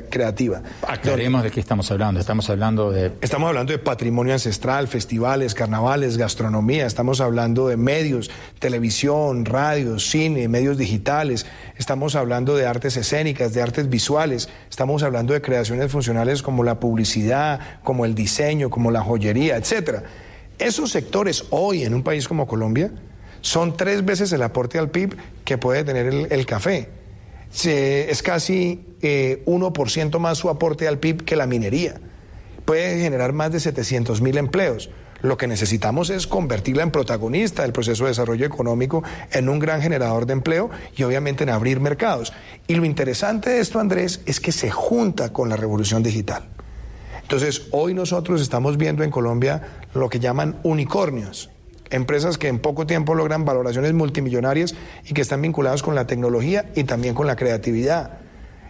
creativa. 0.10 0.64
Aclaremos 0.88 1.44
de 1.44 1.52
qué 1.52 1.60
estamos 1.60 1.92
hablando. 1.92 2.20
Estamos 2.20 2.50
hablando 2.50 2.90
de. 2.90 3.12
Estamos 3.22 3.48
hablando 3.48 3.74
de 3.74 3.78
patrimonio 3.78 4.34
ancestral, 4.34 4.88
festivales, 4.88 5.54
carnavales, 5.54 6.18
gastronomía. 6.18 6.88
Estamos 6.88 7.22
hablando 7.22 7.68
de 7.68 7.78
medios, 7.78 8.32
televisión, 8.58 9.46
radio, 9.46 10.00
cine, 10.00 10.48
medios 10.48 10.80
digitales. 10.80 11.46
Estamos 11.78 12.16
hablando 12.16 12.56
de 12.56 12.66
artes 12.66 12.98
escénicas, 12.98 13.54
de 13.54 13.62
artes 13.62 13.88
visuales. 13.88 14.50
Estamos 14.68 15.04
hablando 15.04 15.34
de 15.34 15.42
creaciones 15.44 15.92
funcionales 15.92 16.42
como 16.42 16.64
la 16.64 16.80
publicidad, 16.80 17.60
como 17.84 18.06
el 18.06 18.16
diseño, 18.16 18.72
como 18.72 18.90
la 18.90 19.02
joyería, 19.02 19.58
etcétera. 19.58 20.02
Esos 20.58 20.90
sectores 20.90 21.46
hoy 21.52 21.84
en 21.84 21.94
un 21.94 22.02
país 22.02 22.28
como 22.28 22.48
Colombia 22.48 22.92
son 23.42 23.76
tres 23.78 24.06
veces 24.06 24.32
el 24.32 24.42
aporte 24.42 24.80
al 24.80 24.90
PIB 24.90 25.16
que 25.46 25.58
puede 25.58 25.84
tener 25.84 26.08
el, 26.30 26.46
café. 26.46 26.90
es 27.64 28.22
casi 28.22 28.86
1% 29.02 30.16
eh, 30.16 30.20
más 30.20 30.38
su 30.38 30.50
aporte 30.50 30.88
al 30.88 31.00
PIB 31.00 31.24
que 31.24 31.36
la 31.36 31.48
minería. 31.48 32.00
Puede 32.66 33.02
generar 33.02 33.34
más 33.34 33.52
de 33.52 33.60
700 33.60 34.22
mil 34.22 34.38
empleos. 34.38 34.90
Lo 35.22 35.38
que 35.38 35.48
necesitamos 35.48 36.10
es 36.10 36.28
convertirla 36.28 36.84
en 36.84 36.92
protagonista 36.92 37.64
del 37.64 37.74
proceso 37.74 38.06
de 38.06 38.12
desarrollo 38.12 38.46
económico, 38.46 39.04
en 39.32 39.50
un 39.50 39.60
gran 39.60 39.82
generador 39.82 40.26
de 40.26 40.34
empleo 40.34 40.70
y 40.96 41.04
obviamente 41.04 41.44
en 41.44 41.50
abrir 41.50 41.82
mercados. 41.82 42.32
Y 42.68 42.76
lo 42.76 42.86
interesante 42.86 43.50
de 43.50 43.60
esto, 43.60 43.80
Andrés, 43.80 44.22
es 44.26 44.40
que 44.40 44.54
se 44.54 44.70
junta 44.70 45.34
con 45.34 45.50
la 45.50 45.58
revolución 45.58 46.04
digital. 46.04 46.44
Entonces, 47.22 47.64
hoy 47.72 47.94
nosotros 47.94 48.40
estamos 48.42 48.78
viendo 48.78 49.04
en 49.04 49.12
Colombia 49.12 49.62
lo 49.94 50.10
que 50.10 50.20
llaman 50.20 50.60
unicornios 50.64 51.50
empresas 51.90 52.38
que 52.38 52.48
en 52.48 52.60
poco 52.60 52.86
tiempo 52.86 53.16
logran 53.16 53.46
valoraciones 53.46 53.94
multimillonarias 53.94 54.76
y 55.06 55.14
que 55.14 55.22
están 55.22 55.42
vinculadas 55.42 55.84
con 55.84 55.96
la 55.96 56.08
tecnología 56.08 56.70
y 56.76 56.84
también 56.84 57.16
con 57.16 57.28
la 57.28 57.36
creatividad. 57.36 58.20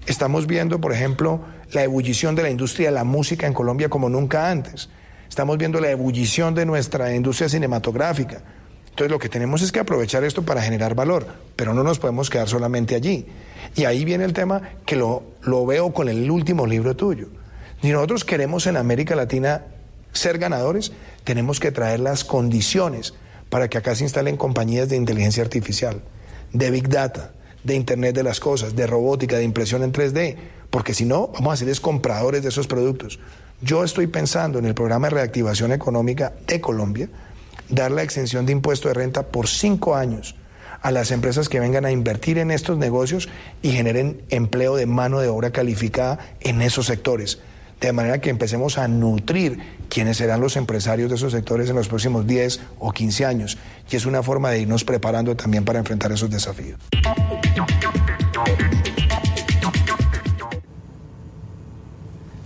Estamos 0.06 0.48
viendo, 0.48 0.80
por 0.82 0.94
ejemplo, 0.94 1.42
la 1.72 1.84
ebullición 1.84 2.36
de 2.36 2.44
la 2.44 2.50
industria 2.50 2.90
de 2.90 2.96
la 2.96 3.04
música 3.04 3.48
en 3.48 3.54
Colombia 3.54 3.90
como 3.90 4.10
nunca 4.10 4.50
antes. 4.50 4.90
Estamos 5.28 5.58
viendo 5.58 5.80
la 5.80 5.92
ebullición 5.92 6.56
de 6.56 6.66
nuestra 6.66 7.14
industria 7.14 7.50
cinematográfica. 7.50 8.42
Entonces 8.90 9.12
lo 9.12 9.20
que 9.20 9.30
tenemos 9.30 9.62
es 9.62 9.72
que 9.72 9.80
aprovechar 9.80 10.24
esto 10.24 10.42
para 10.44 10.62
generar 10.62 10.96
valor, 10.96 11.28
pero 11.56 11.74
no 11.74 11.84
nos 11.84 12.00
podemos 12.00 12.30
quedar 12.30 12.50
solamente 12.50 12.96
allí. 12.96 13.28
Y 13.76 13.86
ahí 13.86 14.04
viene 14.04 14.26
el 14.26 14.34
tema 14.34 14.62
que 14.86 14.96
lo, 14.96 15.24
lo 15.44 15.66
veo 15.66 15.94
con 15.94 16.10
el 16.10 16.30
último 16.30 16.66
libro 16.66 16.96
tuyo. 16.96 17.28
Si 17.82 17.92
nosotros 17.92 18.26
queremos 18.26 18.68
en 18.68 18.76
América 18.76 19.16
Latina 19.16 19.64
ser 20.12 20.38
ganadores, 20.38 20.92
tenemos 21.30 21.60
que 21.60 21.72
traer 21.72 22.00
las 22.00 22.24
condiciones 22.24 23.14
para 23.52 23.70
que 23.70 23.78
acá 23.78 23.94
se 23.94 24.04
instalen 24.04 24.36
compañías 24.36 24.90
de 24.90 24.96
inteligencia 24.96 25.44
artificial, 25.44 26.02
de 26.54 26.72
Big 26.72 26.90
Data, 26.90 27.34
de 27.64 27.76
Internet 27.76 28.16
de 28.16 28.24
las 28.24 28.40
Cosas, 28.40 28.76
de 28.76 28.88
robótica, 28.88 29.38
de 29.38 29.44
impresión 29.44 29.84
en 29.84 29.94
3D, 29.94 30.38
porque 30.72 30.96
si 30.96 31.06
no, 31.06 31.28
vamos 31.28 31.54
a 31.54 31.64
ser 31.64 31.82
compradores 31.82 32.42
de 32.42 32.50
esos 32.50 32.66
productos. 32.66 33.20
Yo 33.62 33.84
estoy 33.84 34.08
pensando 34.08 34.58
en 34.58 34.66
el 34.66 34.74
programa 34.74 35.06
de 35.06 35.18
reactivación 35.18 35.72
económica 35.72 36.34
de 36.48 36.60
Colombia, 36.62 37.10
dar 37.70 37.92
la 37.92 38.02
exención 38.02 38.48
de 38.48 38.54
impuesto 38.54 38.88
de 38.88 38.96
renta 38.96 39.28
por 39.28 39.48
cinco 39.48 39.96
años 39.96 40.34
a 40.82 40.90
las 40.90 41.12
empresas 41.12 41.48
que 41.48 41.60
vengan 41.60 41.86
a 41.86 41.92
invertir 41.92 42.40
en 42.40 42.50
estos 42.50 42.80
negocios 42.80 43.30
y 43.62 43.70
generen 43.70 44.24
empleo 44.32 44.76
de 44.78 44.88
mano 44.88 45.20
de 45.20 45.28
obra 45.28 45.52
calificada 45.52 46.18
en 46.40 46.64
esos 46.64 46.88
sectores 46.88 47.38
de 47.80 47.94
manera 47.94 48.20
que 48.20 48.30
empecemos 48.30 48.78
a 48.78 48.88
nutrir 48.88 49.60
quiénes 49.90 50.18
serán 50.18 50.42
los 50.42 50.56
empresarios 50.58 51.10
de 51.10 51.16
esos 51.16 51.32
sectores 51.32 51.70
en 51.70 51.76
los 51.76 51.88
próximos 51.88 52.28
10 52.28 52.60
o 52.80 52.92
15 52.92 53.26
años. 53.26 53.58
Y 53.90 53.96
es 53.96 54.06
una 54.06 54.22
forma 54.24 54.50
de 54.52 54.62
irnos 54.62 54.84
preparando 54.84 55.36
también 55.36 55.66
para 55.66 55.80
enfrentar 55.80 56.12
esos 56.12 56.30
desafíos. 56.30 56.80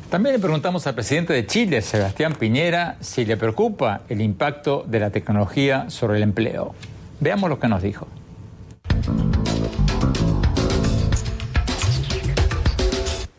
También 0.09 0.33
le 0.35 0.39
preguntamos 0.39 0.85
al 0.85 0.93
presidente 0.93 1.33
de 1.33 1.47
Chile, 1.47 1.81
Sebastián 1.81 2.35
Piñera, 2.35 2.97
si 2.99 3.25
le 3.25 3.35
preocupa 3.35 4.01
el 4.09 4.21
impacto 4.21 4.85
de 4.87 4.99
la 4.99 5.09
tecnología 5.09 5.89
sobre 5.89 6.17
el 6.17 6.23
empleo. 6.23 6.75
Veamos 7.19 7.49
lo 7.49 7.59
que 7.59 7.67
nos 7.67 7.81
dijo. 7.81 8.07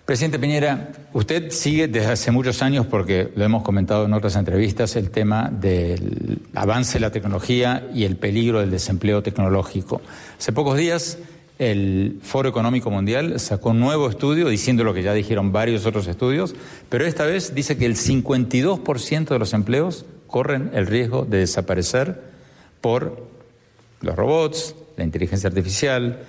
Presidente 0.04 0.40
Piñera, 0.40 0.88
usted 1.14 1.50
sigue 1.50 1.88
desde 1.88 2.12
hace 2.12 2.30
muchos 2.30 2.60
años, 2.60 2.86
porque 2.86 3.30
lo 3.34 3.44
hemos 3.44 3.62
comentado 3.62 4.04
en 4.04 4.12
otras 4.12 4.36
entrevistas, 4.36 4.96
el 4.96 5.10
tema 5.10 5.48
del 5.50 6.40
avance 6.54 6.94
de 6.94 7.00
la 7.00 7.10
tecnología 7.10 7.88
y 7.94 8.04
el 8.04 8.16
peligro 8.16 8.60
del 8.60 8.70
desempleo 8.70 9.22
tecnológico. 9.22 10.02
Hace 10.38 10.52
pocos 10.52 10.76
días 10.76 11.18
el 11.58 12.18
Foro 12.22 12.48
Económico 12.48 12.90
Mundial 12.90 13.38
sacó 13.38 13.70
un 13.70 13.78
nuevo 13.78 14.10
estudio 14.10 14.48
diciendo 14.48 14.82
lo 14.82 14.92
que 14.92 15.04
ya 15.04 15.14
dijeron 15.14 15.52
varios 15.52 15.86
otros 15.86 16.08
estudios, 16.08 16.54
pero 16.88 17.06
esta 17.06 17.24
vez 17.24 17.54
dice 17.54 17.76
que 17.76 17.86
el 17.86 17.94
52% 17.94 19.28
de 19.28 19.38
los 19.38 19.52
empleos 19.52 20.04
corren 20.26 20.72
el 20.74 20.88
riesgo 20.88 21.24
de 21.24 21.38
desaparecer 21.38 22.20
por 22.80 23.28
los 24.00 24.16
robots, 24.16 24.74
la 24.96 25.04
inteligencia 25.04 25.48
artificial, 25.48 26.24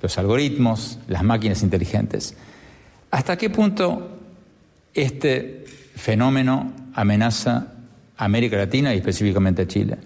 los 0.00 0.16
algoritmos, 0.16 0.98
las 1.06 1.22
máquinas 1.22 1.62
inteligentes. 1.62 2.34
¿Hasta 3.10 3.36
qué 3.36 3.50
punto 3.50 4.11
este 4.94 5.64
fenómeno 5.94 6.72
amenaza 6.94 7.72
a 8.16 8.24
América 8.24 8.56
Latina 8.56 8.94
y 8.94 8.98
específicamente 8.98 9.62
a 9.62 9.66
Chile? 9.66 9.98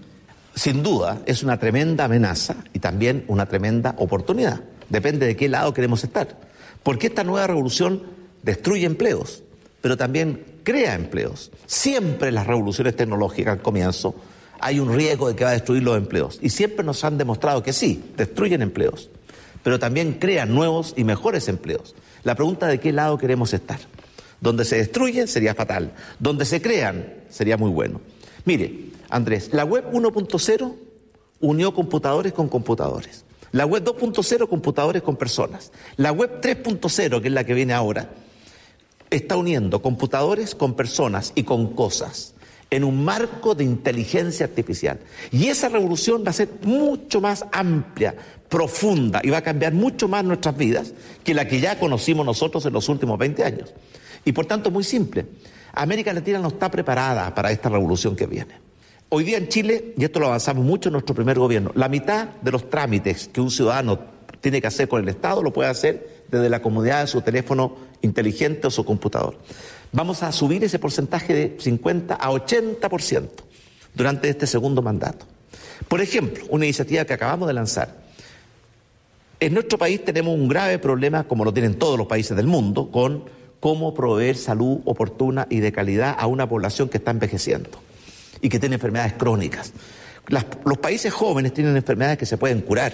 Sin 0.55 0.83
duda, 0.83 1.21
es 1.27 1.43
una 1.43 1.59
tremenda 1.59 2.05
amenaza 2.05 2.57
y 2.73 2.79
también 2.79 3.25
una 3.29 3.47
tremenda 3.47 3.95
oportunidad. 3.99 4.61
Depende 4.89 5.27
de 5.27 5.37
qué 5.37 5.49
lado 5.49 5.75
queremos 5.75 6.03
estar. 6.03 6.39
Porque 6.83 7.09
esta 7.09 7.25
nueva 7.25 7.47
revolución 7.47 8.03
destruye 8.43 8.87
empleos, 8.87 9.43
pero 9.81 9.97
también 9.97 10.45
crea 10.63 10.95
empleos. 10.95 11.51
Siempre 11.67 12.33
las 12.33 12.47
revoluciones 12.47 12.97
tecnológicas 12.97 13.53
al 13.53 13.63
comienzo 13.63 14.15
hay 14.61 14.81
un 14.81 14.95
riesgo 14.95 15.29
de 15.29 15.37
que 15.37 15.45
va 15.45 15.51
a 15.51 15.55
destruir 15.55 15.83
los 15.83 15.97
empleos. 15.97 16.39
Y 16.41 16.51
siempre 16.51 16.85
nos 16.85 17.05
han 17.05 17.19
demostrado 17.19 17.63
que 17.63 17.73
sí, 17.73 18.03
destruyen 18.17 18.63
empleos, 18.63 19.11
pero 19.63 19.79
también 19.79 20.15
crean 20.15 20.55
nuevos 20.55 20.95
y 20.97 21.05
mejores 21.05 21.49
empleos. 21.49 21.95
La 22.25 22.35
pregunta 22.35 22.67
de 22.67 22.81
qué 22.81 22.93
lado 22.93 23.19
queremos 23.19 23.53
estar. 23.53 23.79
Donde 24.41 24.65
se 24.65 24.77
destruyen 24.77 25.29
sería 25.29 25.55
fatal. 25.55 25.93
Donde 26.19 26.45
se 26.45 26.61
crean 26.61 27.15
sería 27.29 27.57
muy 27.57 27.71
bueno. 27.71 28.01
Mire, 28.45 28.91
Andrés, 29.09 29.51
la 29.53 29.65
web 29.65 29.85
1.0 29.93 30.75
unió 31.41 31.75
computadores 31.75 32.33
con 32.33 32.49
computadores. 32.49 33.25
La 33.53 33.65
web 33.65 33.85
2.0, 33.85 34.49
computadores 34.49 35.03
con 35.03 35.17
personas. 35.17 35.73
La 35.97 36.13
web 36.13 36.41
3.0, 36.41 37.21
que 37.21 37.29
es 37.29 37.35
la 37.35 37.45
que 37.45 37.55
viene 37.55 37.73
ahora, 37.73 38.11
está 39.11 39.37
uniendo 39.37 39.81
computadores 39.81 40.55
con 40.55 40.75
personas 40.75 41.33
y 41.35 41.45
con 41.45 41.75
cosas 41.75 42.35
en 42.71 42.85
un 42.85 43.05
marco 43.05 43.55
de 43.55 43.65
inteligencia 43.65 44.47
artificial. 44.47 44.99
Y 45.31 45.47
esa 45.47 45.69
revolución 45.69 46.25
va 46.27 46.31
a 46.31 46.35
ser 46.35 46.49
mucho 46.63 47.21
más 47.21 47.45
amplia, 47.53 48.15
profunda 48.49 49.21
y 49.23 49.31
va 49.31 49.39
a 49.39 49.43
cambiar 49.43 49.73
mucho 49.73 50.09
más 50.09 50.25
nuestras 50.25 50.57
vidas 50.57 50.93
que 51.23 51.35
la 51.35 51.47
que 51.47 51.61
ya 51.61 51.79
conocimos 51.79 52.27
nosotros 52.27 52.67
en 52.67 52.73
los 52.73 52.89
últimos 52.89 53.19
20 53.19 53.45
años. 53.45 53.73
Y 54.27 54.33
por 54.33 54.45
tanto, 54.45 54.73
muy 54.73 54.83
simple, 54.83 55.25
América 55.73 56.13
Latina 56.13 56.41
no 56.41 56.49
está 56.49 56.69
preparada 56.69 57.33
para 57.33 57.53
esta 57.53 57.69
revolución 57.69 58.17
que 58.17 58.27
viene. 58.27 58.59
Hoy 59.09 59.23
día 59.23 59.39
en 59.39 59.47
Chile, 59.47 59.95
y 59.97 60.03
esto 60.03 60.19
lo 60.19 60.27
avanzamos 60.27 60.65
mucho 60.65 60.89
en 60.89 60.95
nuestro 60.95 61.15
primer 61.15 61.39
gobierno, 61.39 61.71
la 61.77 61.89
mitad 61.89 62.31
de 62.43 62.51
los 62.51 62.69
trámites 62.69 63.31
que 63.33 63.41
un 63.41 63.53
ciudadano 63.53 64.01
tiene 64.41 64.61
que 64.61 64.67
hacer 64.67 64.89
con 64.89 65.01
el 65.01 65.09
Estado 65.09 65.45
lo 65.45 65.53
puede 65.53 65.71
hacer 65.71 66.25
desde 66.29 66.51
la 66.51 66.61
comodidad 66.61 67.03
de 67.03 67.07
su 67.07 67.23
teléfono 67.23 67.77
inteligente 68.03 68.67
o 68.67 68.71
su 68.71 68.85
computador. 68.85 69.39
Vamos 69.93 70.25
a 70.25 70.33
subir 70.33 70.65
ese 70.65 70.81
porcentaje 70.81 71.33
de 71.33 71.57
50 71.61 72.17
a 72.17 72.31
80% 72.31 73.29
durante 73.95 74.29
este 74.29 74.49
segundo 74.49 74.83
mandato. 74.83 75.25
Por 75.87 76.01
ejemplo, 76.01 76.45
una 76.49 76.65
iniciativa 76.65 77.05
que 77.05 77.13
acabamos 77.13 77.47
de 77.47 77.55
lanzar. 77.55 77.95
En 79.39 79.55
nuestro 79.55 79.79
país 79.79 80.05
tenemos 80.05 80.35
un 80.35 80.49
grave 80.49 80.81
problema, 80.81 81.29
como 81.29 81.45
lo 81.45 81.53
tienen 81.53 81.79
todos 81.79 81.97
los 81.97 82.09
países 82.09 82.37
del 82.37 82.49
mundo, 82.49 82.91
con 82.91 83.37
cómo 83.67 83.95
proveer 83.95 84.37
salud 84.37 84.79
oportuna 84.85 85.49
y 85.51 85.59
de 85.59 85.73
calidad 85.73 86.15
a 86.17 86.29
una 86.29 86.49
población 86.49 86.89
que 86.89 86.99
está 86.99 87.11
envejeciendo 87.11 87.69
y 88.41 88.49
que 88.49 88.61
tiene 88.61 88.77
enfermedades 88.77 89.15
crónicas. 89.15 89.73
los 90.29 90.79
países 90.79 91.13
jóvenes 91.13 91.53
tienen 91.53 91.77
enfermedades 91.77 92.17
que 92.17 92.27
se 92.27 92.39
pueden 92.39 92.61
curar, 92.61 92.93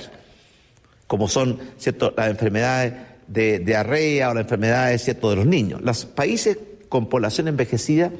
como 1.06 1.28
son 1.28 1.58
¿cierto? 1.76 2.14
las 2.16 2.28
enfermedades 2.28 2.94
de 3.26 3.58
diarrea 3.58 4.30
o 4.30 4.34
las 4.34 4.44
enfermedades 4.44 5.04
¿cierto? 5.04 5.28
de 5.28 5.36
los 5.36 5.44
niños. 5.44 5.82
Los 5.82 6.06
países 6.06 6.56
con 6.88 7.06
población 7.06 7.48
envejecida 7.48 8.10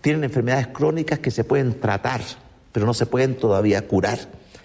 tienen 0.00 0.24
enfermedades 0.24 0.68
crónicas 0.68 1.18
que 1.18 1.30
se 1.30 1.44
pueden 1.44 1.78
tratar, 1.78 2.22
pero 2.72 2.86
no 2.86 2.94
se 2.94 3.04
pueden 3.04 3.36
todavía 3.36 3.86
curar. 3.86 4.18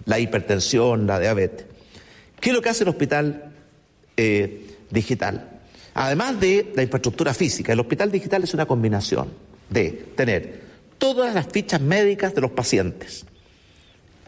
La 0.06 0.18
hipertensión, 0.18 1.08
la 1.08 1.20
diabetes. 1.20 1.66
¿Qué 2.40 2.52
es 2.52 2.56
lo 2.56 2.62
que 2.62 2.70
hace 2.70 2.86
el 2.86 2.90
hospital 2.90 3.52
eh, 4.16 4.78
digital? 4.92 5.57
Además 5.99 6.39
de 6.39 6.73
la 6.75 6.83
infraestructura 6.83 7.33
física, 7.33 7.73
el 7.73 7.79
hospital 7.79 8.12
digital 8.12 8.43
es 8.43 8.53
una 8.53 8.67
combinación 8.67 9.29
de 9.67 9.89
tener 10.15 10.62
todas 10.99 11.33
las 11.33 11.47
fichas 11.47 11.81
médicas 11.81 12.36
de 12.36 12.41
los 12.41 12.51
pacientes, 12.51 13.25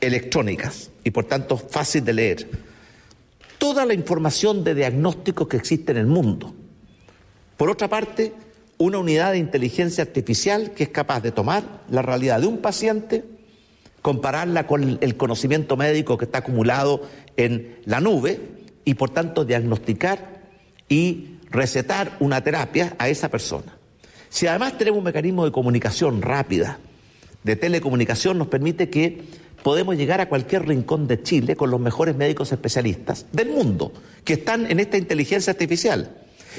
electrónicas 0.01 0.89
y 1.03 1.12
por 1.12 1.25
tanto 1.25 1.58
fácil 1.58 2.03
de 2.03 2.13
leer, 2.13 2.49
toda 3.60 3.86
la 3.86 3.93
información 3.93 4.63
de 4.63 4.73
diagnóstico 4.73 5.47
que 5.47 5.58
existe 5.58 5.91
en 5.91 5.99
el 5.99 6.08
mundo. 6.08 6.55
Por 7.55 7.69
otra 7.69 7.88
parte, 7.88 8.34
una 8.79 8.97
unidad 8.97 9.34
de 9.34 9.38
inteligencia 9.38 10.03
artificial 10.03 10.71
que 10.71 10.86
es 10.86 10.89
capaz 10.89 11.21
de 11.21 11.32
tomar 11.32 11.84
la 11.91 12.01
realidad 12.01 12.41
de 12.41 12.47
un 12.47 12.58
paciente, 12.58 13.25
compararla 14.01 14.65
con 14.65 14.97
el 15.01 15.17
conocimiento 15.17 15.77
médico 15.77 16.17
que 16.17 16.25
está 16.25 16.39
acumulado 16.39 17.03
en 17.38 17.77
la 17.86 18.01
nube 18.01 18.41
y 18.86 18.95
por 18.95 19.12
tanto 19.12 19.45
diagnosticar 19.45 20.39
y 20.89 21.36
recetar 21.52 22.16
una 22.20 22.42
terapia 22.42 22.96
a 22.98 23.10
esa 23.10 23.30
persona. 23.30 23.78
Si 24.30 24.48
además 24.48 24.78
tenemos 24.78 25.00
un 25.00 25.06
mecanismo 25.06 25.46
de 25.46 25.52
comunicación 25.52 26.22
rápida, 26.22 26.80
de 27.44 27.56
telecomunicación, 27.56 28.38
nos 28.38 28.48
permite 28.48 28.90
que 28.90 29.24
podemos 29.64 29.98
llegar 29.98 30.22
a 30.22 30.30
cualquier 30.30 30.68
rincón 30.68 31.08
de 31.08 31.22
Chile 31.22 31.56
con 31.56 31.72
los 31.72 31.80
mejores 31.80 32.16
médicos 32.16 32.52
especialistas 32.52 33.26
del 33.32 33.50
mundo 33.50 33.92
que 34.24 34.34
están 34.34 34.70
en 34.70 34.80
esta 34.80 34.98
inteligencia 34.98 35.52
artificial 35.52 36.16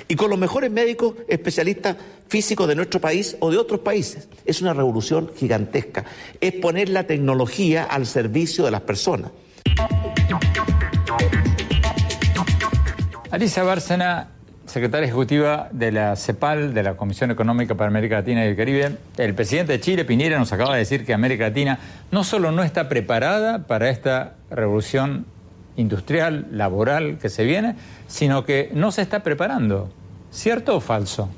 y 0.09 0.17
con 0.17 0.31
los 0.31 0.39
mejores 0.39 0.71
médicos 0.71 1.15
especialistas 1.29 1.97
físicos 2.29 2.69
de 2.69 2.75
nuestro 2.75 3.01
país 3.01 3.37
o 3.41 3.51
de 3.51 3.59
otros 3.59 3.81
países. 3.81 4.29
Es 4.45 4.63
una 4.63 4.73
revolución 4.73 5.31
gigantesca. 5.37 6.05
Es 6.41 6.53
poner 6.55 6.89
la 6.89 7.05
tecnología 7.05 7.85
al 7.85 8.07
servicio 8.07 8.65
de 8.65 8.71
las 8.71 8.83
personas. 8.83 9.31
Alicia 13.31 13.63
Bárcena, 13.63 14.29
secretaria 14.71 15.07
ejecutiva 15.07 15.69
de 15.73 15.91
la 15.91 16.15
CEPAL, 16.15 16.73
de 16.73 16.83
la 16.83 16.97
Comisión 16.97 17.31
Económica 17.33 17.75
para 17.75 17.89
América 17.89 18.17
Latina 18.17 18.45
y 18.45 18.49
el 18.49 18.57
Caribe. 18.57 18.97
El 19.19 19.35
presidente 19.35 19.73
de 19.73 19.81
Chile, 19.81 20.05
Piñera, 20.05 20.39
nos 20.39 20.53
acaba 20.53 20.75
de 20.75 20.79
decir 20.79 21.05
que 21.05 21.13
América 21.13 21.45
Latina 21.45 21.79
no 22.13 22.23
solo 22.23 22.53
no 22.53 22.63
está 22.63 22.89
preparada 22.89 23.67
para 23.67 23.91
esta 23.91 24.37
revolución 24.49 25.27
industrial, 25.77 26.47
laboral 26.53 27.19
que 27.19 27.29
se 27.29 27.45
viene, 27.45 27.75
sino 28.07 28.45
que 28.45 28.71
no 28.73 28.93
se 28.93 29.03
está 29.03 29.25
preparando. 29.25 29.91
¿Cierto 30.31 30.77
o 30.77 30.81
falso? 30.81 31.29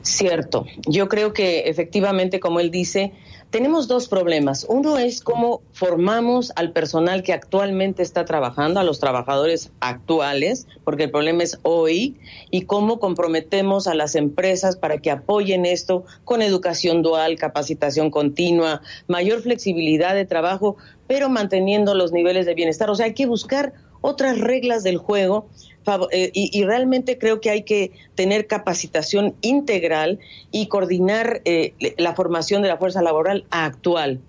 Cierto. 0.00 0.64
Yo 0.86 1.08
creo 1.08 1.34
que 1.34 1.68
efectivamente, 1.68 2.40
como 2.40 2.60
él 2.60 2.70
dice, 2.70 3.12
tenemos 3.56 3.88
dos 3.88 4.06
problemas. 4.06 4.66
Uno 4.68 4.98
es 4.98 5.22
cómo 5.22 5.62
formamos 5.72 6.52
al 6.56 6.72
personal 6.72 7.22
que 7.22 7.32
actualmente 7.32 8.02
está 8.02 8.26
trabajando, 8.26 8.80
a 8.80 8.84
los 8.84 9.00
trabajadores 9.00 9.70
actuales, 9.80 10.66
porque 10.84 11.04
el 11.04 11.10
problema 11.10 11.42
es 11.42 11.58
hoy, 11.62 12.18
y 12.50 12.66
cómo 12.66 13.00
comprometemos 13.00 13.86
a 13.86 13.94
las 13.94 14.14
empresas 14.14 14.76
para 14.76 14.98
que 14.98 15.10
apoyen 15.10 15.64
esto 15.64 16.04
con 16.24 16.42
educación 16.42 17.00
dual, 17.00 17.38
capacitación 17.38 18.10
continua, 18.10 18.82
mayor 19.08 19.40
flexibilidad 19.40 20.14
de 20.14 20.26
trabajo, 20.26 20.76
pero 21.06 21.30
manteniendo 21.30 21.94
los 21.94 22.12
niveles 22.12 22.44
de 22.44 22.52
bienestar. 22.52 22.90
O 22.90 22.94
sea, 22.94 23.06
hay 23.06 23.14
que 23.14 23.24
buscar 23.24 23.72
otras 24.02 24.38
reglas 24.38 24.82
del 24.82 24.98
juego 24.98 25.48
eh, 26.10 26.30
y, 26.32 26.64
realmente 26.64 27.18
creo 27.18 27.40
que 27.40 27.50
hay 27.50 27.62
que 27.62 27.92
tener 28.14 28.46
capacitación 28.46 29.34
integral 29.40 30.18
y 30.50 30.66
coordinar 30.66 31.42
eh, 31.44 31.74
la 31.98 32.14
formación 32.14 32.62
de 32.62 32.68
la 32.68 32.76
fuerza 32.76 33.02
laboral 33.02 33.46
actual. 33.50 34.20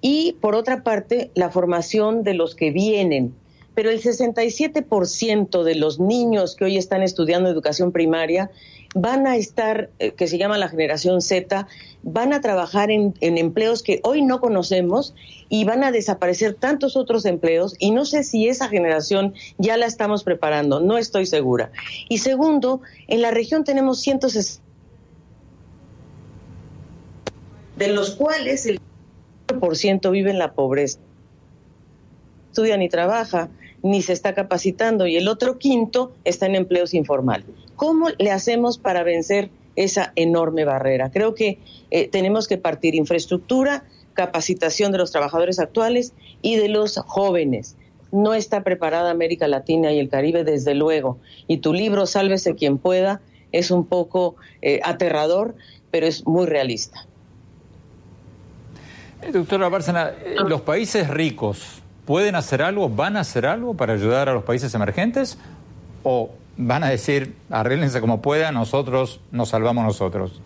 Y 0.00 0.36
por 0.40 0.54
otra 0.54 0.82
parte, 0.82 1.30
la 1.34 1.50
formación 1.50 2.24
de 2.24 2.34
los 2.34 2.54
que 2.54 2.70
vienen. 2.70 3.34
Pero 3.74 3.90
el 3.90 4.02
67% 4.02 5.62
de 5.62 5.74
los 5.74 5.98
niños 5.98 6.56
que 6.56 6.64
hoy 6.64 6.76
están 6.76 7.02
estudiando 7.02 7.48
educación 7.48 7.92
primaria 7.92 8.50
van 8.94 9.26
a 9.26 9.36
estar, 9.36 9.90
eh, 9.98 10.12
que 10.12 10.26
se 10.26 10.38
llama 10.38 10.58
la 10.58 10.68
generación 10.68 11.22
Z, 11.22 11.66
van 12.02 12.32
a 12.32 12.40
trabajar 12.40 12.90
en, 12.90 13.14
empleos 13.20 13.82
que 13.82 14.00
hoy 14.04 14.22
no 14.22 14.40
conocemos 14.40 15.14
y 15.48 15.64
van 15.64 15.84
a 15.84 15.92
desaparecer 15.92 16.54
tantos 16.54 16.96
otros 16.96 17.24
empleos 17.24 17.74
y 17.78 17.90
no 17.90 18.04
sé 18.04 18.24
si 18.24 18.48
esa 18.48 18.68
generación 18.68 19.34
ya 19.58 19.76
la 19.76 19.86
estamos 19.86 20.24
preparando, 20.24 20.80
no 20.80 20.98
estoy 20.98 21.26
segura. 21.26 21.70
Y 22.08 22.18
segundo, 22.18 22.82
en 23.08 23.22
la 23.22 23.30
región 23.30 23.64
tenemos 23.64 24.00
160 24.00 24.62
de 27.76 27.88
los 27.88 28.12
cuales 28.12 28.66
el 28.66 28.80
ciento 29.72 30.10
vive 30.10 30.30
en 30.30 30.38
la 30.38 30.52
pobreza. 30.52 30.98
Estudia 32.50 32.76
ni 32.76 32.88
trabaja, 32.88 33.48
ni 33.82 34.02
se 34.02 34.12
está 34.12 34.34
capacitando 34.34 35.06
y 35.06 35.16
el 35.16 35.28
otro 35.28 35.58
quinto 35.58 36.12
está 36.24 36.46
en 36.46 36.54
empleos 36.54 36.94
informales. 36.94 37.46
¿Cómo 37.76 38.08
le 38.18 38.30
hacemos 38.30 38.78
para 38.78 39.02
vencer 39.02 39.50
esa 39.76 40.12
enorme 40.16 40.64
barrera? 40.64 41.10
Creo 41.10 41.34
que 41.34 41.58
eh, 41.90 42.08
tenemos 42.08 42.46
que 42.46 42.58
partir 42.58 42.94
infraestructura, 42.94 43.84
capacitación 44.14 44.92
de 44.92 44.98
los 44.98 45.10
trabajadores 45.10 45.58
actuales 45.58 46.12
y 46.42 46.56
de 46.56 46.68
los 46.68 46.96
jóvenes. 46.98 47.76
No 48.12 48.34
está 48.34 48.62
preparada 48.62 49.10
América 49.10 49.48
Latina 49.48 49.90
y 49.92 49.98
el 49.98 50.08
Caribe, 50.08 50.44
desde 50.44 50.74
luego. 50.74 51.18
Y 51.48 51.58
tu 51.58 51.72
libro, 51.72 52.06
Sálvese 52.06 52.54
quien 52.54 52.78
pueda, 52.78 53.20
es 53.52 53.70
un 53.70 53.86
poco 53.86 54.36
eh, 54.60 54.80
aterrador, 54.84 55.56
pero 55.90 56.06
es 56.06 56.26
muy 56.26 56.46
realista. 56.46 57.06
Eh, 59.22 59.32
doctora 59.32 59.68
Bárcena, 59.68 60.12
los 60.46 60.60
países 60.60 61.08
ricos 61.08 61.81
pueden 62.04 62.34
hacer 62.34 62.62
algo, 62.62 62.88
van 62.88 63.16
a 63.16 63.20
hacer 63.20 63.46
algo 63.46 63.74
para 63.74 63.94
ayudar 63.94 64.28
a 64.28 64.34
los 64.34 64.44
países 64.44 64.74
emergentes 64.74 65.38
o 66.02 66.30
van 66.56 66.84
a 66.84 66.90
decir, 66.90 67.34
arréglense 67.50 68.00
como 68.00 68.20
puedan, 68.20 68.54
nosotros 68.54 69.20
nos 69.30 69.50
salvamos 69.50 69.84
nosotros? 69.84 70.40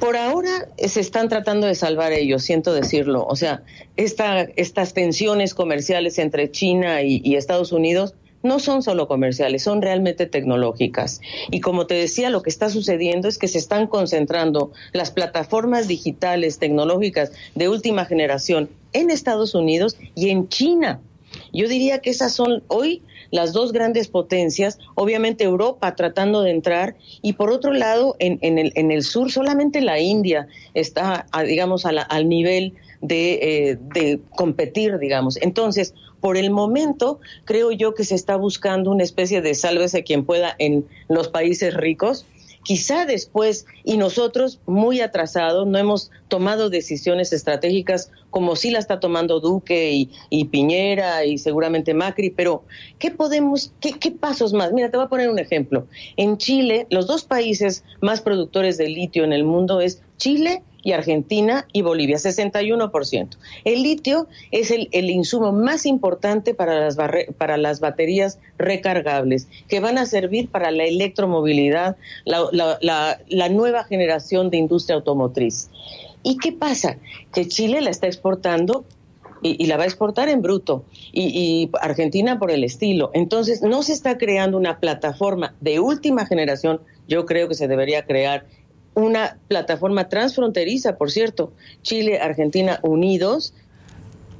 Por 0.00 0.16
ahora 0.16 0.68
se 0.76 1.00
están 1.00 1.28
tratando 1.28 1.66
de 1.66 1.74
salvar 1.74 2.12
ellos, 2.12 2.42
siento 2.42 2.72
decirlo. 2.72 3.26
O 3.26 3.36
sea, 3.36 3.62
esta, 3.96 4.42
estas 4.42 4.94
tensiones 4.94 5.54
comerciales 5.54 6.18
entre 6.18 6.50
China 6.50 7.02
y, 7.02 7.34
Estados 7.34 7.72
Unidos 7.72 8.14
no 8.42 8.60
son 8.60 8.84
solo 8.84 9.08
comerciales, 9.08 9.64
son 9.64 9.82
realmente 9.82 10.26
tecnológicas. 10.26 11.20
Y 11.50 11.60
como 11.60 11.88
te 11.88 11.94
decía, 11.94 12.30
lo 12.30 12.42
que 12.42 12.50
está 12.50 12.70
sucediendo 12.70 13.26
es 13.26 13.36
que 13.36 13.48
se 13.48 13.58
están 13.58 13.88
concentrando 13.88 14.70
las 14.92 15.10
plataformas 15.10 15.88
digitales 15.88 16.58
tecnológicas 16.58 17.32
de 17.56 17.68
última 17.68 18.04
generación 18.04 18.70
en 18.92 19.10
Estados 19.10 19.54
Unidos 19.54 19.96
y 20.14 20.30
en 20.30 20.48
China. 20.48 21.00
Yo 21.52 21.68
diría 21.68 22.00
que 22.00 22.10
esas 22.10 22.32
son 22.32 22.62
hoy 22.68 23.02
las 23.30 23.52
dos 23.52 23.72
grandes 23.72 24.08
potencias, 24.08 24.78
obviamente 24.94 25.44
Europa 25.44 25.94
tratando 25.94 26.42
de 26.42 26.50
entrar 26.50 26.96
y 27.22 27.34
por 27.34 27.50
otro 27.50 27.72
lado 27.72 28.16
en, 28.18 28.38
en, 28.42 28.58
el, 28.58 28.72
en 28.74 28.90
el 28.90 29.02
sur 29.02 29.30
solamente 29.30 29.80
la 29.80 30.00
India 30.00 30.48
está, 30.74 31.26
digamos, 31.46 31.84
al 31.84 32.28
nivel 32.28 32.74
de, 33.00 33.34
eh, 33.34 33.78
de 33.94 34.20
competir, 34.34 34.98
digamos. 34.98 35.36
Entonces, 35.42 35.94
por 36.20 36.36
el 36.36 36.50
momento 36.50 37.20
creo 37.44 37.70
yo 37.70 37.94
que 37.94 38.04
se 38.04 38.14
está 38.14 38.36
buscando 38.36 38.90
una 38.90 39.04
especie 39.04 39.40
de 39.40 39.54
sálvese 39.54 40.02
quien 40.02 40.24
pueda 40.24 40.54
en 40.58 40.86
los 41.08 41.28
países 41.28 41.74
ricos 41.74 42.26
quizá 42.68 43.06
después, 43.06 43.64
y 43.82 43.96
nosotros 43.96 44.60
muy 44.66 45.00
atrasados, 45.00 45.66
no 45.66 45.78
hemos 45.78 46.10
tomado 46.28 46.68
decisiones 46.68 47.32
estratégicas 47.32 48.10
como 48.28 48.56
sí 48.56 48.70
la 48.70 48.78
está 48.78 49.00
tomando 49.00 49.40
Duque 49.40 50.06
y, 50.28 50.44
Piñera 50.44 51.24
y 51.24 51.38
seguramente 51.38 51.94
Macri, 51.94 52.28
pero 52.28 52.64
¿qué 52.98 53.10
podemos, 53.10 53.72
qué, 53.80 53.92
qué, 53.92 54.10
pasos 54.10 54.52
más? 54.52 54.70
Mira, 54.74 54.90
te 54.90 54.98
voy 54.98 55.06
a 55.06 55.08
poner 55.08 55.30
un 55.30 55.38
ejemplo. 55.38 55.86
En 56.18 56.36
Chile, 56.36 56.86
los 56.90 57.06
dos 57.06 57.24
países 57.24 57.84
más 58.02 58.20
productores 58.20 58.76
de 58.76 58.90
litio 58.90 59.24
en 59.24 59.32
el 59.32 59.44
mundo 59.44 59.80
es 59.80 60.02
Chile 60.18 60.62
y 60.88 60.92
Argentina 60.92 61.66
y 61.74 61.82
Bolivia, 61.82 62.16
61%. 62.16 63.36
El 63.64 63.82
litio 63.82 64.26
es 64.50 64.70
el, 64.70 64.88
insumo 65.10 65.52
más 65.52 65.84
importante 65.84 66.54
para 66.54 66.80
las, 66.80 66.96
para 67.36 67.58
las 67.58 67.80
baterías 67.80 68.38
recargables, 68.56 69.48
que 69.68 69.80
van 69.80 69.98
a 69.98 70.06
servir 70.06 70.48
para 70.48 70.70
la 70.70 70.84
electromovilidad, 70.84 71.98
la, 72.24 73.50
nueva 73.50 73.84
generación 73.84 74.48
de 74.48 74.56
industria 74.56 74.96
automotriz. 74.96 75.68
¿Y 76.22 76.38
qué 76.38 76.52
pasa? 76.52 76.96
Que 77.34 77.46
Chile 77.46 77.82
la 77.82 77.90
está 77.90 78.06
exportando 78.06 78.86
y, 79.42 79.66
la 79.66 79.76
va 79.76 79.82
a 79.82 79.86
exportar 79.86 80.30
en 80.30 80.40
bruto 80.40 80.84
y, 81.12 81.68
Argentina 81.82 82.38
por 82.38 82.50
el 82.50 82.64
estilo. 82.64 83.10
Entonces, 83.12 83.60
no 83.60 83.82
se 83.82 83.92
está 83.92 84.16
creando 84.16 84.56
una 84.56 84.80
plataforma 84.80 85.54
de 85.60 85.80
última 85.80 86.24
generación, 86.24 86.80
yo 87.08 87.26
creo 87.26 87.46
que 87.46 87.54
se 87.54 87.68
debería 87.68 88.06
crear 88.06 88.46
una 88.98 89.38
plataforma 89.46 90.08
transfronteriza, 90.08 90.96
por 90.96 91.10
cierto, 91.10 91.52
Chile, 91.82 92.20
Argentina 92.20 92.80
unidos. 92.82 93.54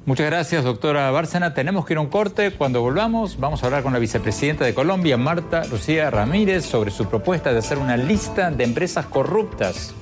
Muchas 0.04 0.26
gracias, 0.26 0.64
doctora 0.64 1.10
Bárcena. 1.10 1.54
Tenemos 1.54 1.84
que 1.86 1.92
ir 1.92 1.98
a 1.98 2.00
un 2.00 2.08
corte. 2.08 2.50
Cuando 2.50 2.80
volvamos, 2.80 3.38
vamos 3.38 3.62
a 3.62 3.66
hablar 3.66 3.82
con 3.82 3.92
la 3.92 3.98
vicepresidenta 3.98 4.64
de 4.64 4.74
Colombia, 4.74 5.16
Marta 5.16 5.64
Lucía 5.66 6.10
Ramírez, 6.10 6.64
sobre 6.64 6.90
su 6.90 7.06
propuesta 7.06 7.52
de 7.52 7.58
hacer 7.58 7.78
una 7.78 7.96
lista 7.96 8.50
de 8.50 8.64
empresas 8.64 9.06
corruptas. 9.06 9.94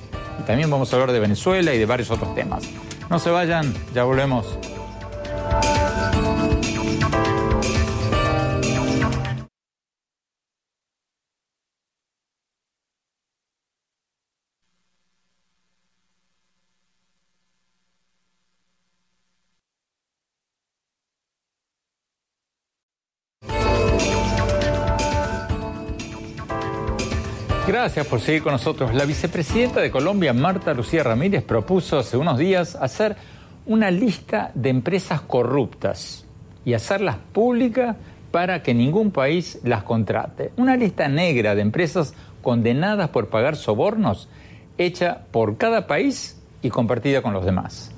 También 0.45 0.69
vamos 0.69 0.91
a 0.91 0.95
hablar 0.95 1.11
de 1.11 1.19
Venezuela 1.19 1.73
y 1.73 1.77
de 1.77 1.85
varios 1.85 2.09
otros 2.09 2.33
temas. 2.35 2.63
No 3.09 3.19
se 3.19 3.29
vayan, 3.29 3.73
ya 3.93 4.05
volvemos. 4.05 4.57
Gracias 27.87 28.07
por 28.07 28.19
seguir 28.19 28.43
con 28.43 28.51
nosotros. 28.51 28.93
La 28.93 29.05
vicepresidenta 29.05 29.79
de 29.79 29.89
Colombia, 29.89 30.33
Marta 30.33 30.73
Lucía 30.73 31.03
Ramírez, 31.03 31.41
propuso 31.41 31.97
hace 31.97 32.17
unos 32.17 32.37
días 32.37 32.75
hacer 32.75 33.15
una 33.65 33.91
lista 33.91 34.51
de 34.55 34.67
empresas 34.67 35.21
corruptas 35.21 36.25
y 36.65 36.73
hacerlas 36.73 37.15
públicas 37.31 37.95
para 38.29 38.61
que 38.61 38.73
ningún 38.73 39.11
país 39.11 39.61
las 39.63 39.83
contrate. 39.83 40.51
Una 40.57 40.75
lista 40.75 41.07
negra 41.07 41.55
de 41.55 41.61
empresas 41.61 42.13
condenadas 42.41 43.07
por 43.07 43.29
pagar 43.29 43.55
sobornos 43.55 44.27
hecha 44.77 45.21
por 45.31 45.55
cada 45.55 45.87
país 45.87 46.37
y 46.61 46.69
compartida 46.69 47.21
con 47.21 47.31
los 47.31 47.45
demás. 47.45 47.93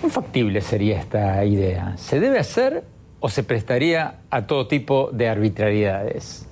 ¿Cuán 0.00 0.10
factible 0.10 0.62
sería 0.62 0.98
esta 0.98 1.44
idea? 1.44 1.94
¿Se 1.98 2.20
debe 2.20 2.38
hacer 2.38 2.84
o 3.20 3.28
se 3.28 3.42
prestaría 3.42 4.20
a 4.30 4.46
todo 4.46 4.66
tipo 4.66 5.10
de 5.12 5.28
arbitrariedades? 5.28 6.46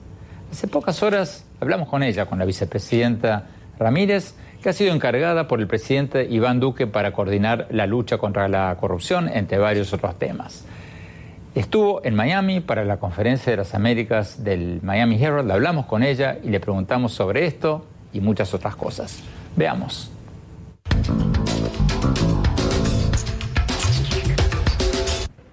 Hace 0.52 0.68
pocas 0.68 1.02
horas 1.02 1.43
hablamos 1.60 1.88
con 1.88 2.02
ella, 2.02 2.26
con 2.26 2.38
la 2.38 2.44
vicepresidenta 2.44 3.46
Ramírez, 3.78 4.34
que 4.62 4.70
ha 4.70 4.72
sido 4.72 4.94
encargada 4.94 5.46
por 5.46 5.60
el 5.60 5.66
presidente 5.66 6.26
Iván 6.28 6.60
Duque 6.60 6.86
para 6.86 7.12
coordinar 7.12 7.68
la 7.70 7.86
lucha 7.86 8.18
contra 8.18 8.48
la 8.48 8.76
corrupción, 8.80 9.28
entre 9.28 9.58
varios 9.58 9.92
otros 9.92 10.18
temas. 10.18 10.64
Estuvo 11.54 12.04
en 12.04 12.14
Miami 12.14 12.60
para 12.60 12.84
la 12.84 12.96
conferencia 12.96 13.52
de 13.52 13.58
las 13.58 13.74
Américas 13.74 14.42
del 14.42 14.80
Miami 14.82 15.22
Herald, 15.22 15.50
hablamos 15.50 15.86
con 15.86 16.02
ella 16.02 16.38
y 16.42 16.48
le 16.48 16.58
preguntamos 16.60 17.12
sobre 17.12 17.46
esto 17.46 17.86
y 18.12 18.20
muchas 18.20 18.54
otras 18.54 18.74
cosas. 18.74 19.22
Veamos. 19.54 20.10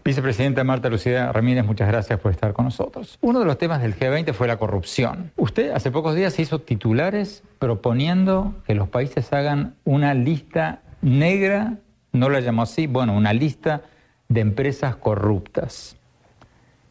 Vicepresidenta 0.03 0.63
Marta 0.63 0.89
Lucía 0.89 1.31
Ramírez, 1.31 1.63
muchas 1.63 1.87
gracias 1.87 2.19
por 2.19 2.31
estar 2.31 2.53
con 2.53 2.65
nosotros. 2.65 3.19
Uno 3.21 3.39
de 3.39 3.45
los 3.45 3.57
temas 3.59 3.81
del 3.81 3.95
G20 3.95 4.33
fue 4.33 4.47
la 4.47 4.57
corrupción. 4.57 5.31
Usted 5.37 5.71
hace 5.71 5.91
pocos 5.91 6.15
días 6.15 6.39
hizo 6.39 6.59
titulares 6.59 7.43
proponiendo 7.59 8.55
que 8.65 8.73
los 8.73 8.89
países 8.89 9.31
hagan 9.31 9.75
una 9.83 10.15
lista 10.15 10.81
negra, 11.03 11.77
no 12.13 12.29
la 12.29 12.39
llamó 12.39 12.63
así, 12.63 12.87
bueno, 12.87 13.15
una 13.15 13.31
lista 13.31 13.83
de 14.27 14.41
empresas 14.41 14.95
corruptas. 14.95 15.95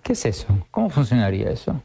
¿Qué 0.05 0.13
es 0.13 0.25
eso? 0.27 0.47
¿Cómo 0.71 0.89
funcionaría 0.89 1.51
eso? 1.51 1.83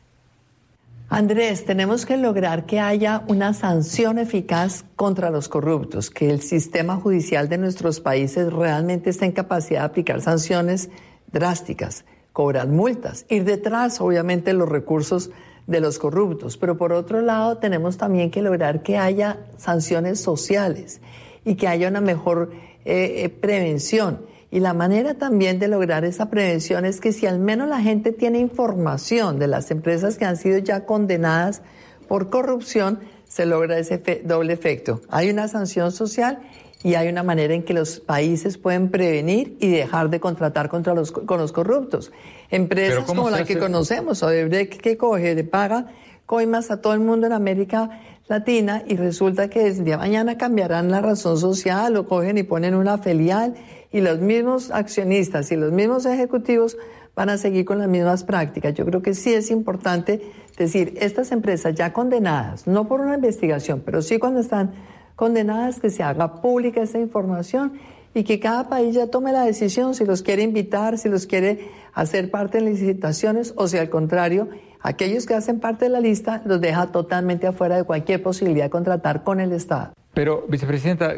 Andrés, 1.10 1.66
tenemos 1.66 2.06
que 2.06 2.18
lograr 2.18 2.66
que 2.66 2.80
haya 2.80 3.24
una 3.28 3.54
sanción 3.54 4.18
eficaz 4.18 4.86
contra 4.96 5.30
los 5.30 5.48
corruptos, 5.48 6.10
que 6.10 6.30
el 6.30 6.42
sistema 6.42 6.96
judicial 6.96 7.48
de 7.48 7.60
nuestros 7.60 8.00
países 8.00 8.52
realmente 8.52 9.12
esté 9.12 9.26
en 9.26 9.32
capacidad 9.32 9.82
de 9.82 9.86
aplicar 9.86 10.22
sanciones 10.22 10.90
drásticas, 11.36 12.06
cobrar 12.32 12.70
multas, 12.70 13.26
ir 13.28 13.44
detrás, 13.44 14.00
obviamente, 14.00 14.54
los 14.54 14.70
recursos 14.70 15.32
de 15.68 15.82
los 15.82 16.00
corruptos. 16.00 16.56
Pero 16.58 16.78
por 16.78 16.94
otro 16.94 17.22
lado, 17.22 17.58
tenemos 17.58 17.98
también 17.98 18.32
que 18.32 18.42
lograr 18.42 18.84
que 18.84 18.98
haya 18.98 19.46
sanciones 19.58 20.22
sociales 20.22 21.02
y 21.44 21.56
que 21.56 21.68
haya 21.68 21.90
una 21.90 22.02
mejor 22.02 22.52
eh, 22.86 23.24
eh, 23.26 23.30
prevención. 23.30 24.22
Y 24.50 24.62
la 24.62 24.74
manera 24.74 25.16
también 25.16 25.60
de 25.60 25.68
lograr 25.68 26.06
esa 26.06 26.30
prevención 26.30 26.86
es 26.86 27.02
que 27.02 27.12
si 27.12 27.26
al 27.26 27.40
menos 27.40 27.68
la 27.68 27.82
gente 27.82 28.14
tiene 28.14 28.40
información 28.40 29.38
de 29.38 29.48
las 29.48 29.70
empresas 29.72 30.18
que 30.18 30.24
han 30.24 30.38
sido 30.38 30.58
ya 30.60 30.86
condenadas 30.86 31.62
por 32.08 32.30
corrupción, 32.30 33.00
se 33.28 33.46
logra 33.46 33.78
ese 33.78 33.98
doble 34.24 34.54
efecto. 34.54 35.02
Hay 35.10 35.30
una 35.30 35.50
sanción 35.50 35.92
social 35.92 36.40
y 36.86 36.94
hay 36.94 37.08
una 37.08 37.24
manera 37.24 37.56
en 37.56 37.64
que 37.64 37.74
los 37.74 38.00
países 38.00 38.60
pueden 38.60 38.92
prevenir 38.92 39.58
y 39.60 39.70
dejar 39.70 40.12
de 40.12 40.20
contratar 40.20 40.70
contra 40.70 40.94
los, 40.94 41.12
con 41.12 41.40
los 41.40 41.52
corruptos. 41.52 42.12
Empresas 42.52 43.06
como 43.06 43.32
la 43.32 43.44
que 43.44 43.58
conocemos, 43.58 44.22
Odebrecht, 44.22 44.80
que 44.80 44.96
coge, 44.96 45.34
le 45.34 45.44
paga 45.44 45.88
coimas 46.28 46.70
a 46.70 46.82
todo 46.82 46.94
el 46.94 47.00
mundo 47.00 47.26
en 47.26 47.34
América 47.34 47.90
Latina 48.28 48.84
y 48.86 48.98
resulta 48.98 49.50
que 49.50 49.66
el 49.66 49.84
día 49.84 49.96
de 49.96 49.98
mañana 49.98 50.38
cambiarán 50.38 50.92
la 50.92 51.02
razón 51.02 51.40
social, 51.40 51.92
lo 51.92 52.08
cogen 52.08 52.38
y 52.38 52.44
ponen 52.44 52.76
una 52.76 53.00
filial 53.00 53.56
y 53.92 54.02
los 54.02 54.20
mismos 54.20 54.70
accionistas 54.70 55.52
y 55.52 55.56
los 55.56 55.72
mismos 55.72 56.06
ejecutivos 56.06 56.78
van 57.16 57.30
a 57.30 57.40
seguir 57.40 57.66
con 57.66 57.80
las 57.80 57.88
mismas 57.88 58.24
prácticas. 58.24 58.76
Yo 58.76 58.86
creo 58.86 59.02
que 59.02 59.16
sí 59.16 59.34
es 59.34 59.50
importante 59.50 60.22
decir, 60.56 60.94
estas 61.02 61.32
empresas 61.32 61.74
ya 61.74 61.94
condenadas, 61.94 62.68
no 62.68 62.88
por 62.88 63.02
una 63.02 63.16
investigación, 63.16 63.82
pero 63.84 64.04
sí 64.04 64.20
cuando 64.20 64.40
están 64.40 64.74
condenadas 65.16 65.80
que 65.80 65.90
se 65.90 66.04
haga 66.04 66.42
pública 66.42 66.82
esa 66.82 67.00
información 67.00 67.74
y 68.14 68.24
que 68.24 68.40
cada 68.40 68.70
país 68.70 68.96
ya 68.96 69.08
tome 69.08 69.32
la 69.32 69.44
decisión 69.44 69.94
si 69.94 70.06
los 70.06 70.22
quiere 70.22 70.44
invitar, 70.44 70.98
si 70.98 71.10
los 71.10 71.26
quiere 71.28 71.70
hacer 71.94 72.32
parte 72.32 72.60
de 72.60 72.70
licitaciones 72.70 73.54
o 73.58 73.68
si 73.68 73.78
al 73.78 73.90
contrario, 73.90 74.48
aquellos 74.82 75.26
que 75.26 75.34
hacen 75.34 75.60
parte 75.60 75.86
de 75.86 75.90
la 75.90 76.00
lista 76.00 76.42
los 76.46 76.62
deja 76.62 76.92
totalmente 76.92 77.48
afuera 77.48 77.76
de 77.76 77.84
cualquier 77.84 78.24
posibilidad 78.24 78.66
de 78.66 78.70
contratar 78.70 79.24
con 79.24 79.40
el 79.40 79.52
Estado. 79.52 79.94
Pero, 80.14 80.46
vicepresidenta, 80.48 81.14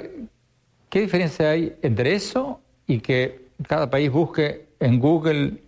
¿qué 0.89 1.01
diferencia 1.01 1.51
hay 1.51 1.75
entre 1.83 2.15
eso 2.15 2.61
y 2.87 2.99
que 2.99 3.47
cada 3.67 3.89
país 3.89 4.11
busque 4.11 4.67
en 4.79 4.99
Google 4.99 5.61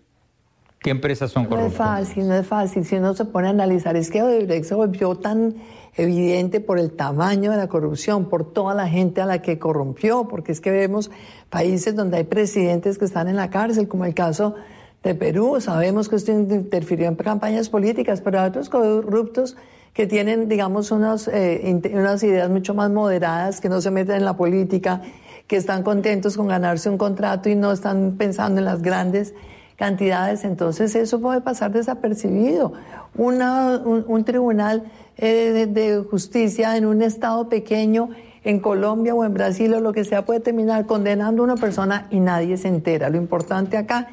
qué 0.80 0.90
empresas 0.90 1.32
son 1.32 1.46
corruptas? 1.46 1.64
No 1.64 1.70
es 1.70 1.78
fácil, 1.78 2.28
no 2.28 2.36
es 2.36 2.48
fácil. 2.48 2.86
Si 2.86 2.96
uno 2.96 3.14
se 3.14 3.26
pone 3.26 3.48
a 3.48 3.52
analizar, 3.52 3.96
es 3.96 4.10
que 4.10 4.24
Odebrecht 4.24 4.66
se 4.66 4.74
volvió 4.74 5.16
tan 5.16 5.56
evidente 6.02 6.60
por 6.60 6.80
el 6.80 6.92
tamaño 6.92 7.52
de 7.52 7.58
la 7.58 7.68
corrupción, 7.68 8.30
por 8.30 8.54
toda 8.54 8.74
la 8.74 8.88
gente 8.88 9.22
a 9.22 9.26
la 9.26 9.42
que 9.42 9.60
corrompió, 9.60 10.28
porque 10.28 10.52
es 10.52 10.62
que 10.62 10.72
vemos 10.72 11.12
países 11.50 11.96
donde 11.96 12.18
hay 12.18 12.24
presidentes 12.24 12.98
que 12.98 13.06
están 13.06 13.28
en 13.28 13.36
la 13.36 13.50
cárcel, 13.50 13.88
como 13.88 14.06
el 14.06 14.14
caso 14.14 14.56
de 15.04 15.16
Perú, 15.16 15.60
sabemos 15.60 16.10
que 16.10 16.18
esto 16.18 16.32
interfirió 16.32 17.08
en 17.08 17.16
campañas 17.16 17.70
políticas, 17.70 18.22
pero 18.22 18.40
hay 18.40 18.50
otros 18.50 18.70
corruptos 18.70 19.56
que 19.94 20.08
tienen, 20.08 20.48
digamos, 20.48 20.92
unas, 20.92 21.28
eh, 21.28 21.82
unas 21.94 22.24
ideas 22.24 22.50
mucho 22.50 22.74
más 22.74 22.90
moderadas, 22.90 23.60
que 23.60 23.70
no 23.70 23.82
se 23.82 23.92
meten 23.92 24.18
en 24.18 24.26
la 24.26 24.38
política, 24.38 25.02
que 25.48 25.58
están 25.58 25.84
contentos 25.84 26.38
con 26.38 26.48
ganarse 26.48 26.90
un 26.90 26.98
contrato 26.98 27.50
y 27.50 27.56
no 27.56 27.72
están 27.72 28.16
pensando 28.18 28.60
en 28.60 28.66
las 28.66 28.82
grandes 28.82 29.34
cantidades, 29.80 30.44
entonces 30.44 30.94
eso 30.94 31.22
puede 31.22 31.40
pasar 31.40 31.72
desapercibido. 31.72 32.74
Una, 33.16 33.78
un, 33.78 34.24
tribunal 34.26 34.84
eh, 35.18 35.66
de, 35.68 36.04
justicia 36.04 36.76
en 36.76 36.86
un 36.86 37.02
estado 37.02 37.48
pequeño, 37.48 38.10
en 38.44 38.60
Colombia 38.60 39.16
o 39.16 39.24
en 39.24 39.34
Brasil 39.34 39.74
o 39.74 39.80
lo 39.80 39.94
que 39.94 40.04
sea, 40.04 40.26
puede 40.26 40.42
terminar 40.42 40.86
condenando 40.86 41.42
a 41.42 41.46
una 41.46 41.56
persona 41.56 42.08
y 42.12 42.20
nadie 42.20 42.58
se 42.58 42.68
entera. 42.68 43.10
Lo 43.10 43.18
importante 43.18 43.78
acá 43.78 44.10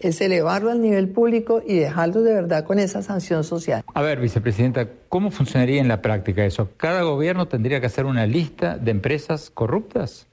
es 0.00 0.22
elevarlo 0.22 0.70
al 0.70 0.80
nivel 0.80 1.10
público 1.10 1.62
y 1.66 1.76
dejarlo 1.76 2.22
de 2.22 2.32
verdad 2.32 2.64
con 2.64 2.78
esa 2.78 3.02
sanción 3.02 3.44
social. 3.44 3.84
A 3.92 4.00
ver, 4.00 4.20
vicepresidenta, 4.20 4.88
¿cómo 5.10 5.30
funcionaría 5.30 5.82
en 5.82 5.88
la 5.88 6.00
práctica 6.00 6.46
eso? 6.46 6.70
¿Cada 6.78 7.02
gobierno 7.02 7.46
tendría 7.46 7.78
que 7.78 7.86
hacer 7.86 8.06
una 8.06 8.26
lista 8.26 8.78
de 8.78 8.90
empresas 8.90 9.50
corruptas? 9.50 10.26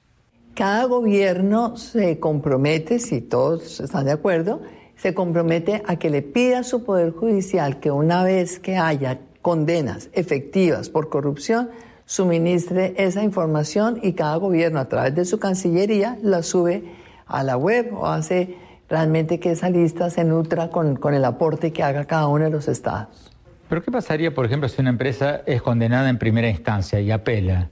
Cada 0.54 0.84
gobierno 0.86 1.76
se 1.76 2.18
compromete, 2.18 2.98
si 2.98 3.20
todos 3.20 3.80
están 3.80 4.06
de 4.06 4.12
acuerdo, 4.12 4.60
se 4.98 5.14
compromete 5.14 5.82
a 5.86 5.96
que 5.96 6.10
le 6.10 6.22
pida 6.22 6.60
a 6.60 6.64
su 6.64 6.84
Poder 6.84 7.12
Judicial 7.12 7.80
que 7.80 7.90
una 7.90 8.24
vez 8.24 8.58
que 8.58 8.76
haya 8.76 9.20
condenas 9.40 10.10
efectivas 10.12 10.90
por 10.90 11.08
corrupción, 11.08 11.70
suministre 12.04 12.94
esa 12.98 13.22
información 13.22 14.00
y 14.02 14.12
cada 14.12 14.36
gobierno 14.36 14.80
a 14.80 14.88
través 14.88 15.14
de 15.14 15.24
su 15.24 15.38
Cancillería 15.38 16.18
la 16.22 16.42
sube 16.42 16.84
a 17.26 17.42
la 17.44 17.56
web 17.56 17.94
o 17.94 18.06
hace 18.06 18.56
realmente 18.88 19.38
que 19.38 19.52
esa 19.52 19.70
lista 19.70 20.10
se 20.10 20.24
nutra 20.24 20.70
con, 20.70 20.96
con 20.96 21.14
el 21.14 21.24
aporte 21.24 21.72
que 21.72 21.82
haga 21.82 22.04
cada 22.06 22.26
uno 22.26 22.44
de 22.44 22.50
los 22.50 22.66
estados. 22.68 23.30
¿Pero 23.68 23.82
qué 23.82 23.92
pasaría, 23.92 24.34
por 24.34 24.46
ejemplo, 24.46 24.68
si 24.68 24.80
una 24.80 24.90
empresa 24.90 25.42
es 25.44 25.60
condenada 25.60 26.08
en 26.08 26.18
primera 26.18 26.48
instancia 26.48 27.00
y 27.00 27.10
apela? 27.10 27.70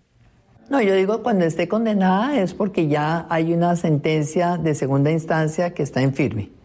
No, 0.68 0.82
yo 0.82 0.94
digo 0.94 1.22
cuando 1.22 1.44
esté 1.44 1.68
condenada 1.68 2.38
es 2.38 2.52
porque 2.52 2.88
ya 2.88 3.26
hay 3.30 3.54
una 3.54 3.76
sentencia 3.76 4.58
de 4.58 4.74
segunda 4.74 5.10
instancia 5.10 5.72
que 5.72 5.82
está 5.82 6.02
en 6.02 6.12
firme. 6.12 6.55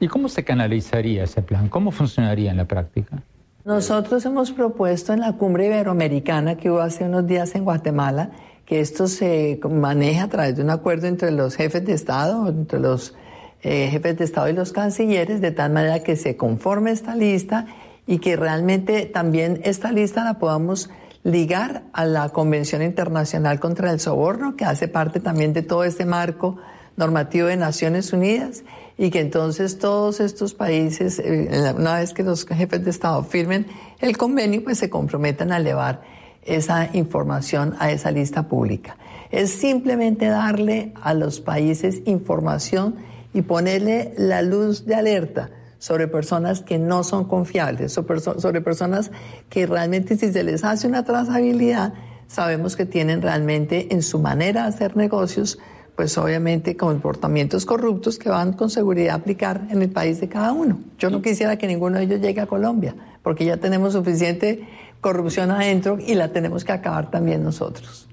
¿Y 0.00 0.08
cómo 0.08 0.28
se 0.28 0.44
canalizaría 0.44 1.24
ese 1.24 1.42
plan? 1.42 1.68
¿Cómo 1.68 1.90
funcionaría 1.90 2.50
en 2.50 2.56
la 2.56 2.66
práctica? 2.66 3.22
Nosotros 3.64 4.24
hemos 4.26 4.52
propuesto 4.52 5.12
en 5.12 5.20
la 5.20 5.32
cumbre 5.32 5.66
iberoamericana 5.66 6.56
que 6.56 6.70
hubo 6.70 6.80
hace 6.80 7.04
unos 7.04 7.26
días 7.26 7.54
en 7.54 7.64
Guatemala 7.64 8.30
que 8.66 8.80
esto 8.80 9.06
se 9.06 9.60
maneja 9.70 10.24
a 10.24 10.28
través 10.28 10.56
de 10.56 10.62
un 10.62 10.70
acuerdo 10.70 11.06
entre 11.06 11.30
los 11.30 11.54
jefes 11.54 11.84
de 11.86 11.92
Estado, 11.92 12.48
entre 12.48 12.80
los 12.80 13.14
eh, 13.62 13.88
jefes 13.90 14.18
de 14.18 14.24
Estado 14.24 14.48
y 14.48 14.52
los 14.52 14.72
cancilleres, 14.72 15.40
de 15.40 15.52
tal 15.52 15.72
manera 15.72 16.00
que 16.02 16.16
se 16.16 16.36
conforme 16.36 16.90
esta 16.90 17.14
lista 17.14 17.66
y 18.06 18.18
que 18.18 18.36
realmente 18.36 19.06
también 19.06 19.60
esta 19.64 19.92
lista 19.92 20.24
la 20.24 20.34
podamos 20.34 20.90
ligar 21.22 21.84
a 21.92 22.04
la 22.04 22.28
Convención 22.30 22.82
Internacional 22.82 23.60
contra 23.60 23.90
el 23.92 24.00
Soborno, 24.00 24.56
que 24.56 24.64
hace 24.64 24.88
parte 24.88 25.20
también 25.20 25.52
de 25.52 25.62
todo 25.62 25.84
este 25.84 26.04
marco 26.04 26.56
normativo 26.96 27.46
de 27.46 27.56
Naciones 27.56 28.12
Unidas, 28.12 28.64
y 28.98 29.10
que 29.10 29.20
entonces 29.20 29.78
todos 29.78 30.20
estos 30.20 30.54
países, 30.54 31.18
eh, 31.18 31.74
una 31.76 31.98
vez 31.98 32.12
que 32.12 32.22
los 32.22 32.46
jefes 32.46 32.84
de 32.84 32.90
Estado 32.90 33.22
firmen 33.22 33.66
el 34.00 34.16
convenio, 34.16 34.64
pues 34.64 34.78
se 34.78 34.88
comprometan 34.88 35.52
a 35.52 35.58
elevar 35.58 36.02
esa 36.42 36.88
información 36.94 37.74
a 37.78 37.90
esa 37.90 38.10
lista 38.10 38.48
pública. 38.48 38.96
Es 39.30 39.50
simplemente 39.50 40.26
darle 40.26 40.94
a 41.02 41.12
los 41.12 41.40
países 41.40 42.02
información 42.06 42.96
y 43.34 43.42
ponerle 43.42 44.14
la 44.16 44.42
luz 44.42 44.86
de 44.86 44.94
alerta 44.94 45.50
sobre 45.78 46.08
personas 46.08 46.62
que 46.62 46.78
no 46.78 47.04
son 47.04 47.24
confiables, 47.24 47.92
sobre 47.92 48.60
personas 48.60 49.10
que 49.50 49.66
realmente 49.66 50.16
si 50.16 50.32
se 50.32 50.42
les 50.42 50.64
hace 50.64 50.86
una 50.86 51.04
trazabilidad, 51.04 51.92
sabemos 52.28 52.76
que 52.76 52.86
tienen 52.86 53.20
realmente 53.20 53.92
en 53.92 54.02
su 54.02 54.18
manera 54.18 54.62
de 54.62 54.68
hacer 54.68 54.96
negocios, 54.96 55.58
pues 55.96 56.16
obviamente 56.18 56.76
comportamientos 56.76 57.64
corruptos 57.64 58.18
que 58.18 58.28
van 58.28 58.52
con 58.52 58.70
seguridad 58.70 59.14
a 59.14 59.18
aplicar 59.18 59.66
en 59.70 59.82
el 59.82 59.90
país 59.90 60.20
de 60.20 60.28
cada 60.28 60.52
uno. 60.52 60.78
Yo 60.98 61.10
no 61.10 61.22
quisiera 61.22 61.56
que 61.56 61.66
ninguno 61.66 61.96
de 61.98 62.04
ellos 62.04 62.20
llegue 62.20 62.42
a 62.42 62.46
Colombia, 62.46 62.94
porque 63.22 63.46
ya 63.46 63.56
tenemos 63.56 63.94
suficiente 63.94 64.68
corrupción 65.00 65.50
adentro 65.50 65.98
y 65.98 66.14
la 66.14 66.28
tenemos 66.28 66.64
que 66.64 66.72
acabar 66.72 67.10
también 67.10 67.42
nosotros. 67.42 68.08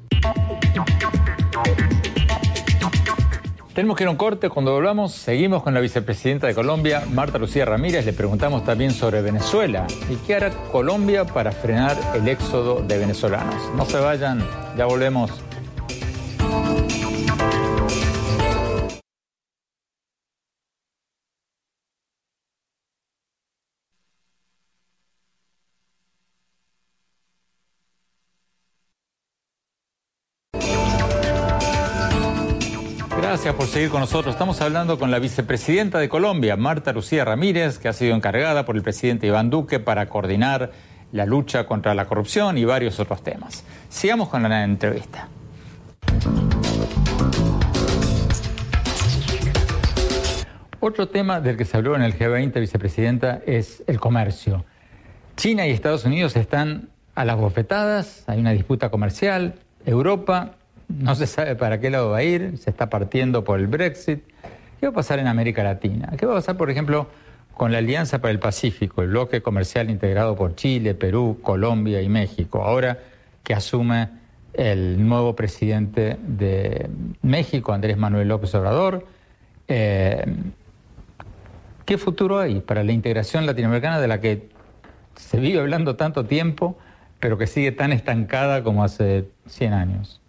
Tenemos 3.74 3.98
que 3.98 4.04
ir 4.04 4.08
a 4.08 4.12
un 4.12 4.18
corte. 4.18 4.50
Cuando 4.50 4.72
volvamos, 4.72 5.14
seguimos 5.14 5.64
con 5.64 5.74
la 5.74 5.80
vicepresidenta 5.80 6.46
de 6.46 6.54
Colombia, 6.54 7.04
Marta 7.12 7.40
Lucía 7.40 7.66
Ramírez. 7.66 8.06
Le 8.06 8.14
preguntamos 8.14 8.64
también 8.64 8.92
sobre 8.92 9.22
Venezuela 9.22 9.88
y 10.10 10.16
qué 10.28 10.36
hará 10.36 10.52
Colombia 10.72 11.26
para 11.26 11.52
frenar 11.52 11.98
el 12.14 12.28
éxodo 12.28 12.84
de 12.84 13.00
venezolanos. 13.00 13.56
No 13.76 13.86
se 13.86 13.98
vayan, 13.98 14.46
ya 14.78 14.86
volvemos. 14.86 15.32
Gracias 33.44 33.60
por 33.60 33.68
seguir 33.68 33.90
con 33.90 34.00
nosotros. 34.00 34.36
Estamos 34.36 34.62
hablando 34.62 34.98
con 34.98 35.12
la 35.12 35.20
vicepresidenta 35.20 36.00
de 36.00 36.08
Colombia, 36.08 36.56
Marta 36.56 36.94
Lucía 36.94 37.26
Ramírez, 37.26 37.78
que 37.78 37.90
ha 37.90 37.94
sido 37.94 38.16
encargada 38.16 38.64
por 38.64 38.78
el 38.78 38.84
presidente 38.84 39.28
Iván 39.28 39.50
Duque 39.50 39.82
para 39.82 40.08
coordinar 40.08 40.72
la 41.12 41.26
lucha 41.26 41.66
contra 41.66 41.94
la 41.94 42.06
corrupción 42.06 42.58
y 42.58 42.64
varios 42.64 43.02
otros 43.02 43.22
temas. 43.22 43.66
Sigamos 43.90 44.30
con 44.30 44.44
la 44.44 44.64
entrevista. 44.64 45.28
Otro 50.80 51.10
tema 51.10 51.42
del 51.42 51.58
que 51.58 51.66
se 51.66 51.76
habló 51.76 51.98
en 51.98 52.04
el 52.04 52.18
G20, 52.18 52.62
vicepresidenta, 52.62 53.42
es 53.46 53.84
el 53.88 54.00
comercio. 54.00 54.64
China 55.36 55.68
y 55.68 55.72
Estados 55.72 56.06
Unidos 56.06 56.38
están 56.38 56.92
a 57.14 57.26
las 57.26 57.36
bofetadas, 57.36 58.24
hay 58.28 58.40
una 58.40 58.52
disputa 58.52 58.90
comercial. 58.90 59.56
Europa 59.86 60.54
no 60.88 61.16
se 61.16 61.28
sabe 61.28 61.56
para 61.56 61.80
qué 61.80 61.90
lado 61.90 62.12
va 62.12 62.18
a 62.18 62.24
ir, 62.24 62.58
se 62.58 62.70
está 62.70 62.90
partiendo 62.90 63.44
por 63.44 63.60
el 63.60 63.68
Brexit. 63.68 64.24
¿Qué 64.80 64.88
va 64.88 64.92
a 64.92 64.96
pasar 64.96 65.20
en 65.20 65.28
América 65.28 65.64
Latina? 65.64 66.14
¿Qué 66.18 66.26
va 66.26 66.34
a 66.34 66.36
pasar, 66.36 66.58
por 66.58 66.70
ejemplo, 66.70 67.08
con 67.54 67.72
la 67.72 67.78
Alianza 67.78 68.20
para 68.20 68.32
el 68.32 68.40
Pacífico, 68.40 69.02
el 69.02 69.10
bloque 69.10 69.42
comercial 69.42 69.90
integrado 69.90 70.36
por 70.36 70.56
Chile, 70.56 70.96
Perú, 70.96 71.40
Colombia 71.42 72.02
y 72.02 72.10
México, 72.10 72.64
ahora 72.64 73.00
que 73.44 73.54
asume 73.54 74.10
el 74.54 75.08
nuevo 75.08 75.36
presidente 75.36 76.18
de 76.22 76.90
México, 77.22 77.74
Andrés 77.74 77.98
Manuel 77.98 78.28
López 78.28 78.54
Obrador? 78.56 79.06
Eh, 79.68 80.26
¿Qué 81.86 81.98
futuro 81.98 82.40
hay 82.40 82.62
para 82.62 82.84
la 82.84 82.92
integración 82.92 83.46
latinoamericana 83.46 84.00
de 84.00 84.08
la 84.08 84.20
que 84.20 84.50
se 85.16 85.40
vive 85.40 85.60
hablando 85.60 85.96
tanto 85.96 86.26
tiempo, 86.26 86.78
pero 87.20 87.38
que 87.38 87.46
sigue 87.46 87.72
tan 87.72 87.92
estancada 87.92 88.64
como 88.64 88.84
hace 88.84 89.30
100 89.48 89.74
años? 89.74 90.23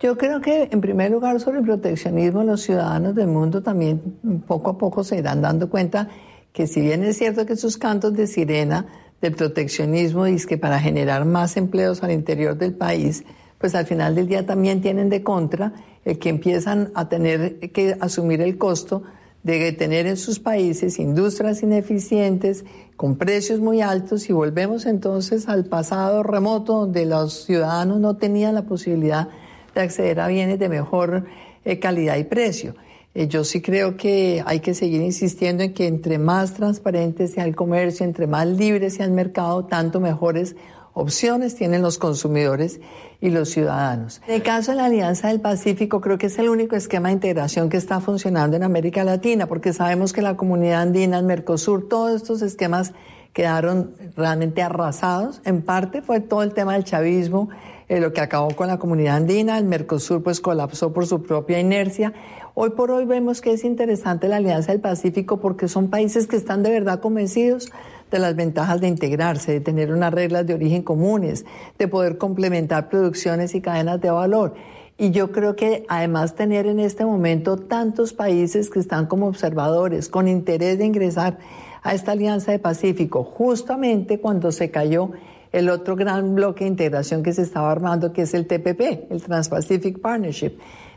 Yo 0.00 0.16
creo 0.16 0.40
que, 0.40 0.68
en 0.70 0.80
primer 0.80 1.10
lugar, 1.10 1.40
sobre 1.40 1.58
el 1.58 1.64
proteccionismo, 1.64 2.44
los 2.44 2.62
ciudadanos 2.62 3.16
del 3.16 3.26
mundo 3.26 3.62
también 3.64 4.00
poco 4.46 4.70
a 4.70 4.78
poco 4.78 5.02
se 5.02 5.18
irán 5.18 5.42
dando 5.42 5.68
cuenta 5.68 6.08
que 6.52 6.68
si 6.68 6.80
bien 6.80 7.02
es 7.02 7.18
cierto 7.18 7.46
que 7.46 7.56
sus 7.56 7.78
cantos 7.78 8.14
de 8.14 8.28
sirena 8.28 8.86
del 9.20 9.34
proteccionismo 9.34 10.26
es 10.26 10.46
que 10.46 10.56
para 10.56 10.78
generar 10.78 11.24
más 11.24 11.56
empleos 11.56 12.04
al 12.04 12.12
interior 12.12 12.56
del 12.56 12.74
país, 12.74 13.24
pues 13.58 13.74
al 13.74 13.86
final 13.86 14.14
del 14.14 14.28
día 14.28 14.46
también 14.46 14.80
tienen 14.80 15.08
de 15.08 15.24
contra 15.24 15.72
el 16.04 16.20
que 16.20 16.28
empiezan 16.28 16.92
a 16.94 17.08
tener 17.08 17.58
que 17.72 17.96
asumir 18.00 18.40
el 18.40 18.56
costo 18.56 19.02
de 19.42 19.72
tener 19.72 20.06
en 20.06 20.16
sus 20.16 20.38
países 20.38 21.00
industrias 21.00 21.62
ineficientes 21.64 22.64
con 22.96 23.16
precios 23.16 23.58
muy 23.58 23.80
altos 23.80 24.28
y 24.30 24.32
volvemos 24.32 24.86
entonces 24.86 25.48
al 25.48 25.64
pasado 25.64 26.22
remoto 26.22 26.80
donde 26.80 27.04
los 27.06 27.44
ciudadanos 27.44 27.98
no 27.98 28.16
tenían 28.16 28.54
la 28.54 28.62
posibilidad 28.62 29.26
de 29.26 29.47
acceder 29.82 30.20
a 30.20 30.28
bienes 30.28 30.58
de 30.58 30.68
mejor 30.68 31.26
eh, 31.64 31.78
calidad 31.78 32.16
y 32.16 32.24
precio. 32.24 32.74
Eh, 33.14 33.26
yo 33.26 33.44
sí 33.44 33.60
creo 33.60 33.96
que 33.96 34.42
hay 34.46 34.60
que 34.60 34.74
seguir 34.74 35.02
insistiendo 35.02 35.62
en 35.62 35.74
que 35.74 35.86
entre 35.86 36.18
más 36.18 36.54
transparente 36.54 37.26
sea 37.26 37.44
el 37.44 37.56
comercio, 37.56 38.04
entre 38.04 38.26
más 38.26 38.46
libre 38.46 38.90
sea 38.90 39.06
el 39.06 39.12
mercado, 39.12 39.64
tanto 39.64 40.00
mejores 40.00 40.56
opciones 40.94 41.54
tienen 41.54 41.80
los 41.80 41.96
consumidores 41.96 42.80
y 43.20 43.30
los 43.30 43.50
ciudadanos. 43.50 44.20
En 44.26 44.34
el 44.34 44.42
caso 44.42 44.72
de 44.72 44.78
la 44.78 44.86
Alianza 44.86 45.28
del 45.28 45.40
Pacífico, 45.40 46.00
creo 46.00 46.18
que 46.18 46.26
es 46.26 46.38
el 46.38 46.48
único 46.48 46.76
esquema 46.76 47.08
de 47.08 47.14
integración 47.14 47.68
que 47.68 47.76
está 47.76 48.00
funcionando 48.00 48.56
en 48.56 48.64
América 48.64 49.04
Latina, 49.04 49.46
porque 49.46 49.72
sabemos 49.72 50.12
que 50.12 50.22
la 50.22 50.36
comunidad 50.36 50.82
andina, 50.82 51.18
el 51.18 51.24
Mercosur, 51.24 51.88
todos 51.88 52.20
estos 52.20 52.42
esquemas 52.42 52.92
quedaron 53.32 53.92
realmente 54.16 54.62
arrasados. 54.62 55.40
En 55.44 55.62
parte 55.62 56.02
fue 56.02 56.20
todo 56.20 56.42
el 56.42 56.52
tema 56.54 56.74
del 56.74 56.84
chavismo, 56.84 57.48
eh, 57.88 58.00
lo 58.00 58.12
que 58.12 58.20
acabó 58.20 58.50
con 58.54 58.68
la 58.68 58.78
comunidad 58.78 59.16
andina, 59.16 59.56
el 59.56 59.64
Mercosur 59.64 60.22
pues 60.22 60.40
colapsó 60.40 60.92
por 60.92 61.06
su 61.06 61.22
propia 61.22 61.58
inercia. 61.58 62.12
Hoy 62.54 62.70
por 62.70 62.90
hoy 62.90 63.04
vemos 63.04 63.40
que 63.40 63.52
es 63.52 63.64
interesante 63.64 64.28
la 64.28 64.36
Alianza 64.36 64.72
del 64.72 64.80
Pacífico 64.80 65.38
porque 65.38 65.68
son 65.68 65.88
países 65.88 66.26
que 66.26 66.36
están 66.36 66.62
de 66.62 66.70
verdad 66.70 67.00
convencidos 67.00 67.70
de 68.10 68.18
las 68.18 68.34
ventajas 68.34 68.80
de 68.80 68.88
integrarse, 68.88 69.52
de 69.52 69.60
tener 69.60 69.92
unas 69.92 70.12
reglas 70.12 70.46
de 70.46 70.54
origen 70.54 70.82
comunes, 70.82 71.46
de 71.78 71.88
poder 71.88 72.18
complementar 72.18 72.88
producciones 72.88 73.54
y 73.54 73.60
cadenas 73.60 74.00
de 74.00 74.10
valor. 74.10 74.54
Y 74.96 75.12
yo 75.12 75.30
creo 75.30 75.54
que 75.54 75.84
además 75.88 76.34
tener 76.34 76.66
en 76.66 76.80
este 76.80 77.04
momento 77.04 77.56
tantos 77.56 78.12
países 78.12 78.68
que 78.68 78.80
están 78.80 79.06
como 79.06 79.28
observadores, 79.28 80.08
con 80.08 80.26
interés 80.26 80.78
de 80.78 80.86
ingresar 80.86 81.38
a 81.82 81.94
esta 81.94 82.12
Alianza 82.12 82.52
de 82.52 82.58
Pacífico, 82.58 83.24
justamente 83.24 84.20
cuando 84.20 84.52
se 84.52 84.70
cayó 84.70 85.10
el 85.52 85.70
otro 85.70 85.96
gran 85.96 86.34
bloque 86.34 86.64
de 86.64 86.70
integración 86.70 87.22
que 87.22 87.32
se 87.32 87.42
estaba 87.42 87.70
armando, 87.70 88.12
que 88.12 88.22
es 88.22 88.34
el 88.34 88.46
TPP, 88.46 89.10
el 89.10 89.22
Trans-Pacific 89.22 90.00
Partnership. 90.00 90.52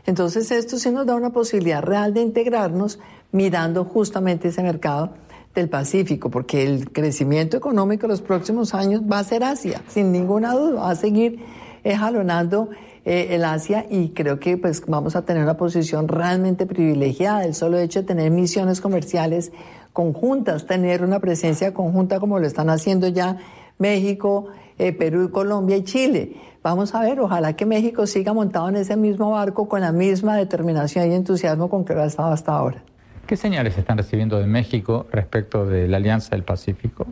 Entonces 0.06 0.50
esto 0.50 0.78
sí 0.78 0.90
nos 0.90 1.06
da 1.06 1.14
una 1.14 1.30
posibilidad 1.30 1.82
real 1.82 2.12
de 2.12 2.22
integrarnos, 2.22 2.98
mirando 3.30 3.84
justamente 3.84 4.48
ese 4.48 4.62
mercado 4.62 5.14
del 5.54 5.68
Pacífico, 5.68 6.30
porque 6.30 6.64
el 6.64 6.92
crecimiento 6.92 7.56
económico 7.56 8.06
en 8.06 8.10
los 8.10 8.22
próximos 8.22 8.74
años 8.74 9.02
va 9.10 9.18
a 9.18 9.24
ser 9.24 9.44
Asia, 9.44 9.82
sin 9.86 10.10
ninguna 10.10 10.54
duda, 10.54 10.80
va 10.80 10.90
a 10.90 10.94
seguir 10.96 11.40
eh, 11.84 11.94
jalonando 11.94 12.70
eh, 13.04 13.28
el 13.30 13.44
Asia 13.44 13.86
y 13.90 14.10
creo 14.10 14.38
que 14.38 14.56
pues 14.56 14.82
vamos 14.86 15.16
a 15.16 15.22
tener 15.22 15.42
una 15.42 15.56
posición 15.56 16.08
realmente 16.08 16.66
privilegiada. 16.66 17.44
El 17.44 17.54
solo 17.54 17.78
hecho 17.78 18.00
de 18.00 18.06
tener 18.06 18.30
misiones 18.30 18.80
comerciales 18.80 19.52
conjuntas, 19.92 20.66
tener 20.66 21.04
una 21.04 21.20
presencia 21.20 21.74
conjunta 21.74 22.20
como 22.20 22.38
lo 22.38 22.46
están 22.46 22.70
haciendo 22.70 23.08
ya 23.08 23.38
México, 23.78 24.46
eh, 24.78 24.92
Perú, 24.92 25.30
Colombia 25.30 25.76
y 25.76 25.84
Chile. 25.84 26.36
Vamos 26.62 26.94
a 26.94 27.00
ver, 27.00 27.20
ojalá 27.20 27.54
que 27.54 27.66
México 27.66 28.06
siga 28.06 28.32
montado 28.32 28.68
en 28.68 28.76
ese 28.76 28.96
mismo 28.96 29.32
barco 29.32 29.68
con 29.68 29.80
la 29.80 29.92
misma 29.92 30.36
determinación 30.36 31.10
y 31.10 31.14
entusiasmo 31.14 31.68
con 31.68 31.84
que 31.84 31.94
lo 31.94 32.02
ha 32.02 32.06
estado 32.06 32.32
hasta 32.32 32.52
ahora. 32.52 32.82
¿Qué 33.26 33.36
señales 33.36 33.76
están 33.76 33.98
recibiendo 33.98 34.38
de 34.38 34.46
México 34.46 35.06
respecto 35.10 35.66
de 35.66 35.88
la 35.88 35.96
Alianza 35.96 36.30
del 36.30 36.44
Pacífico? 36.44 37.06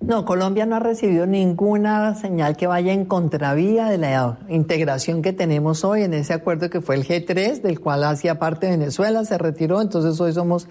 No, 0.00 0.24
Colombia 0.24 0.64
no 0.64 0.76
ha 0.76 0.80
recibido 0.80 1.26
ninguna 1.26 2.14
señal 2.14 2.56
que 2.56 2.66
vaya 2.66 2.92
en 2.92 3.04
contravía 3.04 3.86
de 3.86 3.98
la 3.98 4.38
integración 4.48 5.20
que 5.20 5.34
tenemos 5.34 5.84
hoy 5.84 6.02
en 6.02 6.14
ese 6.14 6.32
acuerdo 6.32 6.70
que 6.70 6.80
fue 6.80 6.94
el 6.94 7.06
G3, 7.06 7.60
del 7.60 7.80
cual 7.80 8.04
hacía 8.04 8.38
parte 8.38 8.70
Venezuela, 8.70 9.24
se 9.24 9.36
retiró, 9.36 9.82
entonces 9.82 10.18
hoy 10.18 10.32
somos 10.32 10.68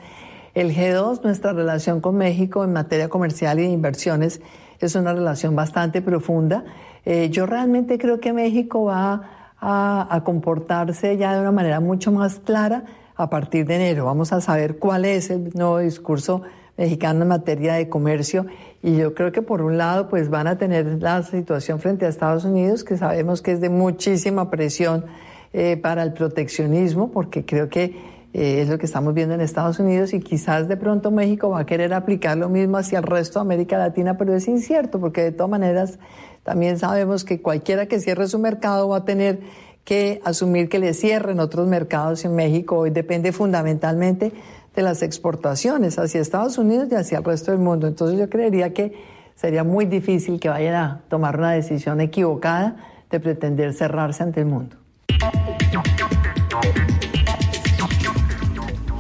el 0.54 0.76
G2. 0.76 1.24
Nuestra 1.24 1.54
relación 1.54 2.02
con 2.02 2.18
México 2.18 2.64
en 2.64 2.74
materia 2.74 3.10
comercial 3.10 3.60
y 3.60 3.64
de 3.64 3.70
inversiones 3.70 4.41
es 4.80 4.95
una 4.95 5.14
relación 5.14 5.56
bastante 5.56 6.02
profunda. 6.02 6.64
Eh, 7.06 7.30
yo 7.30 7.45
realmente 7.45 7.97
creo 7.97 8.20
que 8.20 8.34
México 8.34 8.86
va 8.86 9.36
a 9.62 10.22
comportarse 10.24 11.18
ya 11.18 11.34
de 11.34 11.41
una 11.41 11.52
manera 11.52 11.82
mucho 11.82 12.14
más 12.14 12.39
clara 12.39 12.86
a 13.20 13.30
partir 13.30 13.66
de 13.66 13.76
enero. 13.76 14.06
Vamos 14.06 14.32
a 14.32 14.39
saber 14.39 14.78
cuál 14.78 15.04
es 15.04 15.30
el 15.30 15.52
nuevo 15.54 15.80
discurso 15.80 16.41
mexicano 16.78 17.24
en 17.24 17.28
materia 17.28 17.74
de 17.74 17.89
comercio 17.89 18.45
y 18.82 18.95
yo 18.95 19.14
creo 19.14 19.34
que 19.34 19.41
por 19.41 19.62
un 19.62 19.78
lado 19.78 20.08
pues 20.08 20.30
van 20.30 20.47
a 20.47 20.58
tener 20.58 20.86
la 21.02 21.22
situación 21.24 21.82
frente 21.82 22.06
a 22.06 22.10
Estados 22.10 22.45
Unidos 22.45 22.86
que 22.86 22.95
sabemos 22.95 23.41
que 23.41 23.52
es 23.52 23.60
de 23.60 23.68
muchísima 23.70 24.50
presión 24.50 25.04
eh, 25.52 25.76
para 25.76 26.04
el 26.04 26.14
proteccionismo 26.14 27.12
porque 27.12 27.43
creo 27.43 27.68
que 27.68 28.18
eh, 28.34 28.61
es 28.61 28.69
lo 28.69 28.77
que 28.77 28.86
estamos 28.86 29.13
viendo 29.13 29.36
en 29.36 29.41
Estados 29.41 29.80
Unidos 29.80 30.13
y 30.13 30.19
quizás 30.19 30.67
de 30.67 30.77
pronto 30.77 31.11
México 31.11 31.49
va 31.49 31.61
a 31.61 31.65
querer 31.65 31.93
aplicar 31.93 32.38
lo 32.38 32.49
mismo 32.49 32.77
hacia 32.77 32.99
el 32.99 33.03
resto 33.03 33.39
de 33.39 33.41
América 33.41 33.77
Latina 33.77 34.17
pero 34.17 34.36
es 34.36 34.47
incierto 34.47 34.99
porque 34.99 35.23
de 35.23 35.32
todas 35.32 35.49
maneras 35.49 35.99
también 36.43 36.77
sabemos 36.77 37.23
que 37.23 37.41
cualquiera 37.41 37.88
que 37.88 37.99
cierre 37.99 38.27
su 38.27 38.39
mercado 38.39 38.89
va 38.89 38.97
a 38.97 39.05
tener 39.05 39.39
que 39.84 40.21
asumir 40.23 40.69
que 40.69 40.80
le 40.80 40.93
cierren 40.93 41.39
otros 41.39 41.67
mercados 41.67 42.23
en 42.25 42.36
México 42.36 42.77
hoy 42.77 42.91
depende 42.91 43.32
fundamentalmente 43.32 44.32
de 44.75 44.82
las 44.82 45.01
exportaciones 45.01 45.97
hacia 45.99 46.21
Estados 46.21 46.57
Unidos 46.57 46.88
y 46.91 46.95
hacia 46.95 47.17
el 47.17 47.23
resto 47.23 47.51
del 47.51 47.59
mundo. 47.59 47.88
Entonces 47.88 48.17
yo 48.17 48.30
creería 48.30 48.73
que 48.73 48.93
sería 49.36 49.63
muy 49.63 49.86
difícil 49.86 50.39
que 50.39 50.49
vayan 50.49 50.75
a 50.75 51.01
tomar 51.09 51.38
una 51.38 51.51
decisión 51.51 52.01
equivocada 52.01 52.75
de 53.09 53.19
pretender 53.19 53.73
cerrarse 53.73 54.23
ante 54.23 54.41
el 54.41 54.45
mundo. 54.45 54.77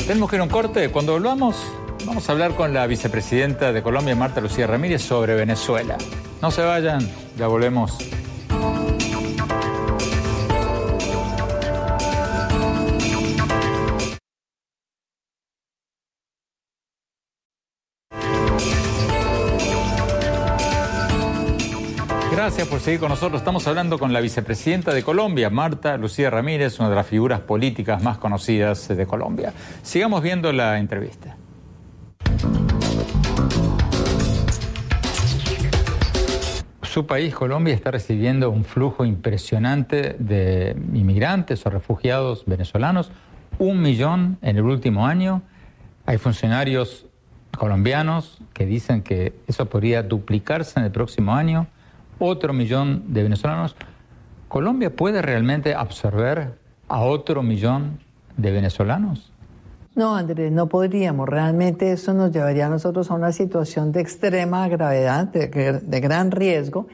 Tenemos 0.09 0.27
que 0.27 0.37
ir 0.37 0.39
a 0.39 0.45
un 0.45 0.49
corte. 0.49 0.89
Cuando 0.89 1.13
volvamos, 1.13 1.55
vamos 2.03 2.27
a 2.27 2.31
hablar 2.31 2.55
con 2.55 2.73
la 2.73 2.87
vicepresidenta 2.87 3.71
de 3.71 3.83
Colombia, 3.83 4.15
Marta 4.15 4.41
Lucía 4.41 4.65
Ramírez, 4.65 5.03
sobre 5.03 5.35
Venezuela. 5.35 5.99
No 6.41 6.49
se 6.49 6.63
vayan, 6.63 7.07
ya 7.37 7.45
volvemos. 7.45 7.95
Por 22.67 22.81
seguir 22.81 22.99
con 22.99 23.07
nosotros. 23.07 23.39
Estamos 23.39 23.65
hablando 23.67 23.97
con 23.97 24.11
la 24.11 24.19
vicepresidenta 24.19 24.93
de 24.93 25.01
Colombia, 25.01 25.49
Marta 25.49 25.95
Lucía 25.95 26.29
Ramírez, 26.29 26.77
una 26.79 26.89
de 26.89 26.95
las 26.95 27.07
figuras 27.07 27.39
políticas 27.39 28.03
más 28.03 28.17
conocidas 28.17 28.89
de 28.89 29.07
Colombia. 29.07 29.53
Sigamos 29.81 30.21
viendo 30.21 30.51
la 30.51 30.77
entrevista. 30.77 31.37
Su 36.83 37.07
país, 37.07 37.33
Colombia, 37.33 37.73
está 37.73 37.91
recibiendo 37.91 38.49
un 38.49 38.65
flujo 38.65 39.05
impresionante 39.05 40.17
de 40.19 40.75
inmigrantes 40.93 41.65
o 41.65 41.69
refugiados 41.69 42.43
venezolanos, 42.45 43.09
un 43.57 43.81
millón 43.81 44.37
en 44.41 44.57
el 44.57 44.63
último 44.63 45.07
año. 45.07 45.43
Hay 46.05 46.17
funcionarios 46.17 47.05
colombianos 47.57 48.39
que 48.53 48.65
dicen 48.65 49.01
que 49.01 49.33
eso 49.47 49.65
podría 49.67 50.03
duplicarse 50.03 50.77
en 50.77 50.85
el 50.85 50.91
próximo 50.91 51.33
año 51.33 51.67
otro 52.19 52.53
millón 52.53 53.13
de 53.13 53.23
venezolanos, 53.23 53.75
¿Colombia 54.49 54.89
puede 54.89 55.21
realmente 55.21 55.75
absorber 55.75 56.57
a 56.87 57.01
otro 57.01 57.43
millón 57.43 57.99
de 58.35 58.51
venezolanos? 58.51 59.31
No, 59.93 60.15
Andrés, 60.15 60.51
no 60.51 60.67
podríamos. 60.67 61.29
Realmente 61.29 61.91
eso 61.91 62.15
nos 62.15 62.31
llevaría 62.31 62.65
a 62.65 62.69
nosotros 62.69 63.11
a 63.11 63.13
una 63.13 63.31
situación 63.31 63.91
de 63.91 64.01
extrema 64.01 64.67
gravedad, 64.67 65.27
de, 65.27 65.99
gran 65.99 66.31
riesgo. 66.31 66.87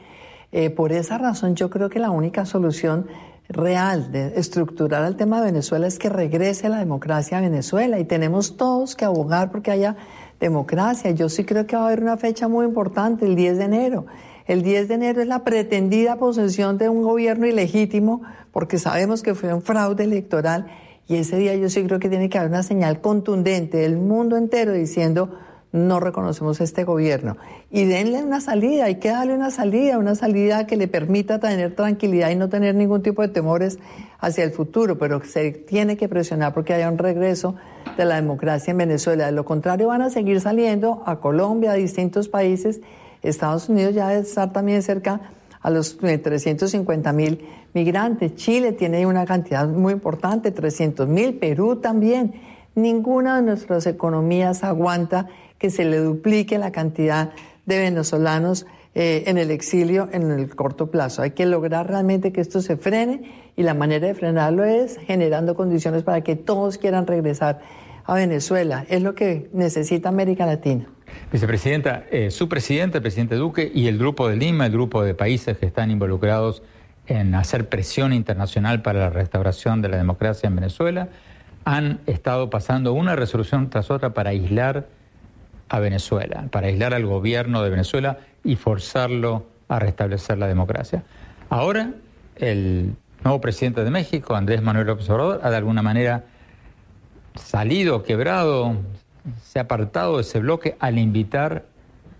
Eh, 0.52 0.68
por 0.68 0.92
esa 0.92 1.16
razón 1.16 1.56
yo 1.56 1.70
creo 1.70 1.88
que 1.88 1.98
la 1.98 2.10
única 2.10 2.44
solución 2.44 3.06
real 3.48 4.12
de 4.12 4.38
estructurar 4.38 5.06
el 5.06 5.16
tema 5.16 5.40
de 5.40 5.46
Venezuela 5.46 5.86
es 5.86 5.98
que 5.98 6.10
regrese 6.10 6.68
la 6.68 6.78
democracia 6.78 7.38
a 7.38 7.40
Venezuela 7.40 7.98
y 7.98 8.04
tenemos 8.04 8.58
todos 8.58 8.94
que 8.96 9.06
abogar 9.06 9.50
porque 9.50 9.70
haya 9.70 9.96
democracia. 10.40 11.10
Yo 11.12 11.30
sí 11.30 11.44
creo 11.44 11.66
que 11.66 11.74
va 11.74 11.84
a 11.84 11.86
haber 11.86 12.02
una 12.02 12.18
fecha 12.18 12.48
muy 12.48 12.66
importante, 12.66 13.24
el 13.24 13.34
10 13.34 13.56
de 13.56 13.64
enero. 13.64 14.06
El 14.46 14.62
10 14.62 14.88
de 14.88 14.94
enero 14.94 15.20
es 15.20 15.26
la 15.26 15.42
pretendida 15.42 16.16
posesión 16.16 16.78
de 16.78 16.88
un 16.88 17.02
gobierno 17.02 17.46
ilegítimo, 17.46 18.22
porque 18.52 18.78
sabemos 18.78 19.22
que 19.22 19.34
fue 19.34 19.52
un 19.52 19.62
fraude 19.62 20.04
electoral. 20.04 20.66
Y 21.08 21.16
ese 21.16 21.36
día 21.36 21.54
yo 21.56 21.68
sí 21.68 21.82
creo 21.84 21.98
que 21.98 22.08
tiene 22.08 22.28
que 22.28 22.38
haber 22.38 22.50
una 22.50 22.62
señal 22.62 23.00
contundente 23.00 23.78
del 23.78 23.96
mundo 23.96 24.36
entero 24.36 24.72
diciendo 24.72 25.30
no 25.72 26.00
reconocemos 26.00 26.60
este 26.60 26.84
gobierno. 26.84 27.36
Y 27.70 27.84
denle 27.84 28.22
una 28.22 28.40
salida, 28.40 28.84
hay 28.84 28.96
que 28.96 29.10
darle 29.10 29.34
una 29.34 29.50
salida, 29.50 29.98
una 29.98 30.14
salida 30.14 30.66
que 30.66 30.76
le 30.76 30.88
permita 30.88 31.40
tener 31.40 31.74
tranquilidad 31.74 32.30
y 32.30 32.36
no 32.36 32.48
tener 32.48 32.74
ningún 32.76 33.02
tipo 33.02 33.22
de 33.22 33.28
temores 33.28 33.78
hacia 34.18 34.44
el 34.44 34.52
futuro, 34.52 34.96
pero 34.96 35.22
se 35.24 35.50
tiene 35.50 35.96
que 35.96 36.08
presionar 36.08 36.54
porque 36.54 36.72
haya 36.72 36.88
un 36.88 36.98
regreso 36.98 37.56
de 37.96 38.04
la 38.04 38.14
democracia 38.14 38.70
en 38.70 38.78
Venezuela. 38.78 39.26
De 39.26 39.32
lo 39.32 39.44
contrario, 39.44 39.88
van 39.88 40.02
a 40.02 40.10
seguir 40.10 40.40
saliendo 40.40 41.02
a 41.04 41.20
Colombia, 41.20 41.72
a 41.72 41.74
distintos 41.74 42.28
países 42.28 42.80
Estados 43.28 43.68
Unidos 43.68 43.94
ya 43.94 44.08
debe 44.08 44.22
estar 44.22 44.52
también 44.52 44.82
cerca 44.82 45.20
a 45.60 45.70
los 45.70 45.98
350 45.98 47.10
eh, 47.10 47.12
mil 47.12 47.46
migrantes. 47.74 48.34
Chile 48.36 48.72
tiene 48.72 49.06
una 49.06 49.24
cantidad 49.26 49.66
muy 49.68 49.92
importante, 49.92 50.50
300 50.50 51.08
mil. 51.08 51.34
Perú 51.34 51.76
también. 51.76 52.34
Ninguna 52.74 53.36
de 53.36 53.42
nuestras 53.42 53.86
economías 53.86 54.62
aguanta 54.62 55.28
que 55.58 55.70
se 55.70 55.84
le 55.84 55.98
duplique 55.98 56.58
la 56.58 56.70
cantidad 56.72 57.32
de 57.64 57.78
venezolanos 57.78 58.66
eh, 58.94 59.24
en 59.26 59.36
el 59.36 59.50
exilio 59.50 60.08
en 60.12 60.30
el 60.30 60.54
corto 60.54 60.90
plazo. 60.90 61.20
Hay 61.20 61.32
que 61.32 61.44
lograr 61.44 61.86
realmente 61.86 62.32
que 62.32 62.40
esto 62.40 62.62
se 62.62 62.78
frene 62.78 63.50
y 63.56 63.62
la 63.62 63.74
manera 63.74 64.06
de 64.06 64.14
frenarlo 64.14 64.64
es 64.64 64.96
generando 64.96 65.54
condiciones 65.54 66.02
para 66.02 66.22
que 66.22 66.34
todos 66.34 66.78
quieran 66.78 67.06
regresar 67.06 67.60
a 68.04 68.14
Venezuela. 68.14 68.86
Es 68.88 69.02
lo 69.02 69.14
que 69.14 69.50
necesita 69.52 70.08
América 70.08 70.46
Latina. 70.46 70.86
Vicepresidenta, 71.32 72.04
eh, 72.10 72.30
su 72.30 72.48
presidente, 72.48 72.98
el 72.98 73.02
presidente 73.02 73.34
Duque, 73.34 73.70
y 73.74 73.88
el 73.88 73.98
Grupo 73.98 74.28
de 74.28 74.36
Lima, 74.36 74.66
el 74.66 74.72
grupo 74.72 75.02
de 75.02 75.14
países 75.14 75.58
que 75.58 75.66
están 75.66 75.90
involucrados 75.90 76.62
en 77.06 77.34
hacer 77.34 77.68
presión 77.68 78.12
internacional 78.12 78.82
para 78.82 79.00
la 79.00 79.10
restauración 79.10 79.82
de 79.82 79.88
la 79.88 79.96
democracia 79.96 80.46
en 80.46 80.56
Venezuela, 80.56 81.08
han 81.64 82.00
estado 82.06 82.48
pasando 82.48 82.92
una 82.92 83.16
resolución 83.16 83.70
tras 83.70 83.90
otra 83.90 84.14
para 84.14 84.30
aislar 84.30 84.86
a 85.68 85.80
Venezuela, 85.80 86.46
para 86.50 86.68
aislar 86.68 86.94
al 86.94 87.06
gobierno 87.06 87.62
de 87.62 87.70
Venezuela 87.70 88.18
y 88.44 88.56
forzarlo 88.56 89.46
a 89.68 89.78
restablecer 89.78 90.38
la 90.38 90.46
democracia. 90.46 91.02
Ahora, 91.50 91.90
el 92.36 92.94
nuevo 93.24 93.40
presidente 93.40 93.82
de 93.82 93.90
México, 93.90 94.36
Andrés 94.36 94.62
Manuel 94.62 94.86
López 94.86 95.10
Obrador, 95.10 95.40
ha 95.42 95.50
de 95.50 95.56
alguna 95.56 95.82
manera 95.82 96.24
salido, 97.34 98.02
quebrado, 98.04 98.76
se 99.42 99.58
ha 99.58 99.62
apartado 99.62 100.16
de 100.16 100.22
ese 100.22 100.40
bloque 100.40 100.76
al 100.78 100.98
invitar 100.98 101.66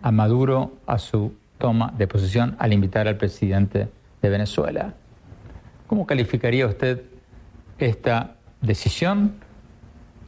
a 0.03 0.11
Maduro 0.11 0.73
a 0.87 0.99
su 0.99 1.35
toma 1.59 1.93
de 1.97 2.07
posición, 2.07 2.57
al 2.59 2.73
invitar 2.73 3.09
al 3.09 3.17
presidente 3.17 3.89
de 4.23 4.29
Venezuela. 4.29 4.95
¿Cómo 5.87 6.07
calificaría 6.07 6.67
usted 6.67 7.03
esta 7.79 8.37
decisión 8.61 9.35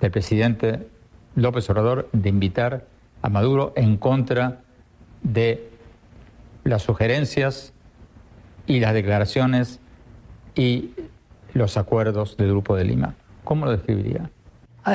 del 0.00 0.10
presidente 0.10 0.88
López 1.34 1.68
Obrador 1.70 2.08
de 2.12 2.28
invitar 2.28 2.86
a 3.22 3.28
Maduro 3.28 3.72
en 3.76 3.96
contra 3.96 4.60
de 5.22 5.70
las 6.64 6.82
sugerencias 6.82 7.72
y 8.66 8.80
las 8.80 8.94
declaraciones 8.94 9.80
y 10.54 10.90
los 11.54 11.76
acuerdos 11.76 12.36
del 12.36 12.48
Grupo 12.48 12.76
de 12.76 12.84
Lima? 12.84 13.14
¿Cómo 13.44 13.64
lo 13.64 13.72
describiría? 13.72 14.30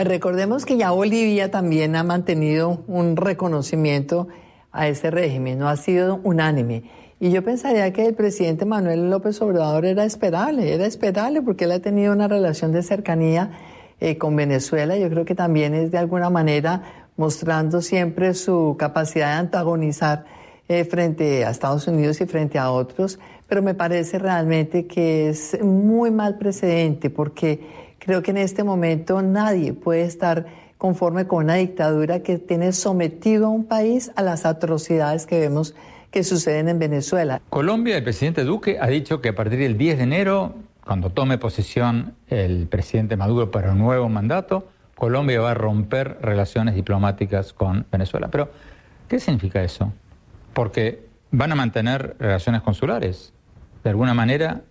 Recordemos 0.03 0.65
que 0.65 0.77
ya 0.77 0.91
Bolivia 0.91 1.51
también 1.51 1.95
ha 1.95 2.03
mantenido 2.03 2.83
un 2.87 3.15
reconocimiento 3.15 4.27
a 4.71 4.87
ese 4.87 5.11
régimen, 5.11 5.59
no 5.59 5.69
ha 5.69 5.77
sido 5.77 6.19
unánime. 6.23 6.83
Y 7.19 7.31
yo 7.31 7.43
pensaría 7.43 7.93
que 7.93 8.05
el 8.05 8.15
presidente 8.15 8.65
Manuel 8.65 9.09
López 9.09 9.41
Obrador 9.41 9.85
era 9.85 10.03
esperable, 10.03 10.73
era 10.73 10.85
esperable 10.85 11.41
porque 11.41 11.65
él 11.65 11.71
ha 11.71 11.79
tenido 11.79 12.11
una 12.11 12.27
relación 12.27 12.71
de 12.71 12.83
cercanía 12.83 13.51
eh, 14.01 14.17
con 14.17 14.35
Venezuela. 14.35 14.97
Yo 14.97 15.09
creo 15.09 15.23
que 15.23 15.35
también 15.35 15.73
es 15.73 15.91
de 15.91 15.97
alguna 15.97 16.29
manera 16.29 17.05
mostrando 17.15 17.81
siempre 17.81 18.33
su 18.33 18.75
capacidad 18.77 19.27
de 19.27 19.39
antagonizar 19.39 20.25
eh, 20.67 20.83
frente 20.83 21.45
a 21.45 21.51
Estados 21.51 21.87
Unidos 21.87 22.19
y 22.19 22.25
frente 22.25 22.57
a 22.57 22.71
otros. 22.71 23.19
Pero 23.47 23.61
me 23.61 23.75
parece 23.75 24.19
realmente 24.19 24.87
que 24.87 25.29
es 25.29 25.57
muy 25.63 26.11
mal 26.11 26.37
precedente 26.37 27.09
porque 27.09 27.92
creo 28.03 28.21
que 28.21 28.31
en 28.31 28.37
este 28.37 28.63
momento 28.63 29.21
nadie 29.21 29.73
puede 29.73 30.03
estar 30.03 30.45
conforme 30.77 31.25
con 31.25 31.45
una 31.45 31.55
dictadura 31.55 32.19
que 32.19 32.37
tiene 32.37 32.73
sometido 32.73 33.45
a 33.45 33.49
un 33.49 33.65
país 33.65 34.11
a 34.17 34.21
las 34.21 34.45
atrocidades 34.45 35.25
que 35.25 35.39
vemos 35.39 35.73
que 36.11 36.23
suceden 36.23 36.67
en 36.67 36.79
Venezuela. 36.79 37.41
Colombia, 37.49 37.95
el 37.97 38.03
presidente 38.03 38.43
Duque 38.43 38.77
ha 38.79 38.87
dicho 38.87 39.21
que 39.21 39.29
a 39.29 39.35
partir 39.35 39.59
del 39.59 39.77
10 39.77 39.97
de 39.97 40.03
enero, 40.03 40.53
cuando 40.85 41.09
tome 41.09 41.37
posesión 41.37 42.15
el 42.27 42.67
presidente 42.67 43.15
Maduro 43.15 43.49
para 43.49 43.71
un 43.71 43.79
nuevo 43.79 44.09
mandato, 44.09 44.67
Colombia 44.95 45.39
va 45.39 45.51
a 45.51 45.55
romper 45.55 46.17
relaciones 46.21 46.75
diplomáticas 46.75 47.53
con 47.53 47.85
Venezuela. 47.89 48.27
Pero, 48.27 48.51
¿qué 49.07 49.19
significa 49.19 49.63
eso? 49.63 49.93
Porque 50.53 51.07
van 51.31 51.53
a 51.53 51.55
mantener 51.55 52.15
relaciones 52.19 52.61
consulares. 52.61 53.33
De 53.83 53.89
alguna 53.89 54.13
manera, 54.13 54.61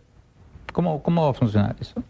¿cómo, 0.72 1.02
cómo 1.02 1.24
va 1.24 1.30
a 1.30 1.34
funcionar 1.34 1.74
eso? 1.80 2.02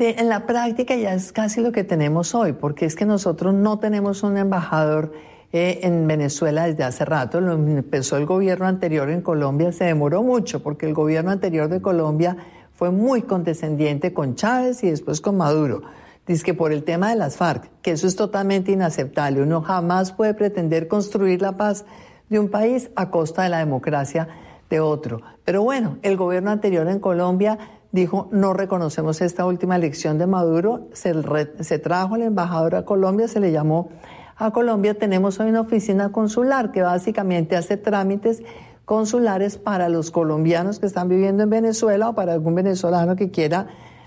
En 0.00 0.28
la 0.28 0.46
práctica 0.46 0.94
ya 0.96 1.14
es 1.14 1.32
casi 1.32 1.60
lo 1.60 1.72
que 1.72 1.84
tenemos 1.84 2.34
hoy, 2.34 2.52
porque 2.52 2.86
es 2.86 2.94
que 2.94 3.04
nosotros 3.04 3.54
no 3.54 3.78
tenemos 3.78 4.22
un 4.22 4.36
embajador 4.36 5.12
eh, 5.52 5.80
en 5.82 6.06
Venezuela 6.06 6.66
desde 6.66 6.84
hace 6.84 7.04
rato. 7.04 7.40
Lo 7.40 7.54
empezó 7.54 8.16
el 8.16 8.26
gobierno 8.26 8.66
anterior 8.66 9.10
en 9.10 9.22
Colombia, 9.22 9.72
se 9.72 9.84
demoró 9.84 10.22
mucho, 10.22 10.62
porque 10.62 10.86
el 10.86 10.94
gobierno 10.94 11.30
anterior 11.30 11.68
de 11.68 11.80
Colombia 11.80 12.36
fue 12.74 12.90
muy 12.90 13.22
condescendiente 13.22 14.12
con 14.12 14.36
Chávez 14.36 14.84
y 14.84 14.90
después 14.90 15.20
con 15.20 15.36
Maduro. 15.36 15.82
Dice 16.26 16.44
que 16.44 16.54
por 16.54 16.72
el 16.72 16.84
tema 16.84 17.08
de 17.10 17.16
las 17.16 17.36
FARC, 17.36 17.70
que 17.82 17.92
eso 17.92 18.06
es 18.06 18.14
totalmente 18.14 18.70
inaceptable. 18.70 19.42
Uno 19.42 19.62
jamás 19.62 20.12
puede 20.12 20.34
pretender 20.34 20.86
construir 20.86 21.40
la 21.40 21.56
paz 21.56 21.86
de 22.28 22.38
un 22.38 22.50
país 22.50 22.90
a 22.94 23.10
costa 23.10 23.42
de 23.42 23.48
la 23.48 23.58
democracia 23.58 24.28
de 24.68 24.80
otro. 24.80 25.22
Pero 25.44 25.62
bueno, 25.62 25.96
el 26.02 26.16
gobierno 26.16 26.50
anterior 26.50 26.86
en 26.88 27.00
Colombia 27.00 27.58
dijo, 27.92 28.28
no 28.32 28.52
reconocemos 28.52 29.20
esta 29.20 29.46
última 29.46 29.76
elección 29.76 30.18
de 30.18 30.26
Maduro, 30.26 30.88
se, 30.92 31.14
se 31.60 31.78
trajo 31.78 32.14
al 32.14 32.22
embajador 32.22 32.74
a 32.74 32.84
Colombia, 32.84 33.28
se 33.28 33.40
le 33.40 33.52
llamó 33.52 33.88
a 34.36 34.50
Colombia, 34.52 34.94
tenemos 34.94 35.40
hoy 35.40 35.48
una 35.48 35.62
oficina 35.62 36.12
consular 36.12 36.70
que 36.70 36.82
básicamente 36.82 37.56
hace 37.56 37.76
trámites 37.76 38.42
consulares 38.84 39.58
para 39.58 39.88
los 39.88 40.10
colombianos 40.10 40.78
que 40.78 40.86
están 40.86 41.08
viviendo 41.08 41.42
en 41.42 41.50
Venezuela 41.50 42.10
o 42.10 42.14
para 42.14 42.32
algún 42.32 42.54
venezolano 42.54 43.16
que 43.16 43.30
quiera 43.30 43.66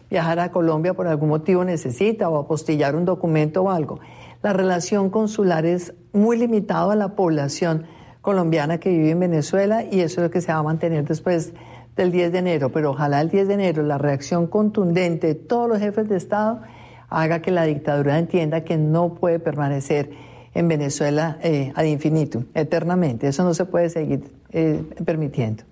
viajar 0.10 0.40
a 0.40 0.52
Colombia 0.52 0.94
por 0.94 1.08
algún 1.08 1.30
motivo 1.30 1.64
necesita 1.64 2.30
o 2.30 2.38
apostillar 2.38 2.96
un 2.96 3.06
documento 3.06 3.64
o 3.64 3.70
algo. 3.70 4.00
La 4.42 4.54
relación 4.54 5.10
consular 5.10 5.66
es 5.66 5.94
muy 6.14 6.38
limitada 6.38 6.94
a 6.94 6.96
la 6.96 7.16
población 7.16 7.86
colombiana 8.22 8.80
que 8.80 8.90
vive 8.90 9.12
en 9.12 9.20
Venezuela 9.20 9.84
y 9.84 10.02
eso 10.02 10.22
es 10.22 10.28
lo 10.28 10.32
que 10.32 10.42
se 10.42 10.52
va 10.52 10.60
a 10.60 10.64
mantener 10.64 11.06
después 11.06 11.54
del 11.96 12.12
10 12.12 12.32
de 12.32 12.40
enero, 12.40 12.72
pero 12.72 12.92
ojalá 12.92 13.22
el 13.22 13.30
10 13.30 13.48
de 13.48 13.54
enero 13.54 13.84
la 13.84 13.98
reacción 13.98 14.48
contundente 14.48 15.28
de 15.28 15.36
todos 15.36 15.70
los 15.70 15.80
jefes 15.80 16.08
de 16.10 16.18
Estado 16.18 16.62
haga 17.10 17.42
que 17.42 17.52
la 17.52 17.66
dictadura 17.66 18.18
entienda 18.18 18.64
que 18.64 18.78
no 18.78 19.16
puede 19.16 19.40
permanecer 19.40 20.12
en 20.54 20.68
Venezuela 20.68 21.38
eh, 21.42 21.72
ad 21.76 21.84
infinitum, 21.84 22.46
eternamente. 22.54 23.28
Eso 23.28 23.44
no 23.44 23.54
se 23.54 23.66
puede 23.66 23.90
seguir 23.90 24.24
eh, 24.52 24.84
permitiendo. 25.06 25.64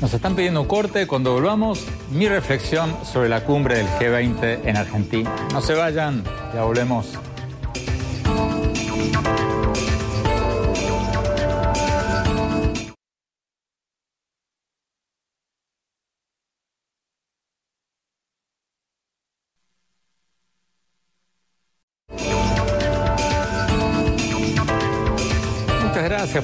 Nos 0.00 0.14
están 0.14 0.34
pidiendo 0.34 0.66
corte. 0.66 1.06
Cuando 1.06 1.32
volvamos, 1.32 1.86
mi 2.10 2.28
reflexión 2.28 2.92
sobre 3.04 3.28
la 3.28 3.44
cumbre 3.44 3.76
del 3.76 3.86
G20 3.86 4.60
en 4.64 4.76
Argentina. 4.76 5.30
No 5.52 5.60
se 5.60 5.74
vayan, 5.74 6.24
ya 6.52 6.64
volvemos. 6.64 7.18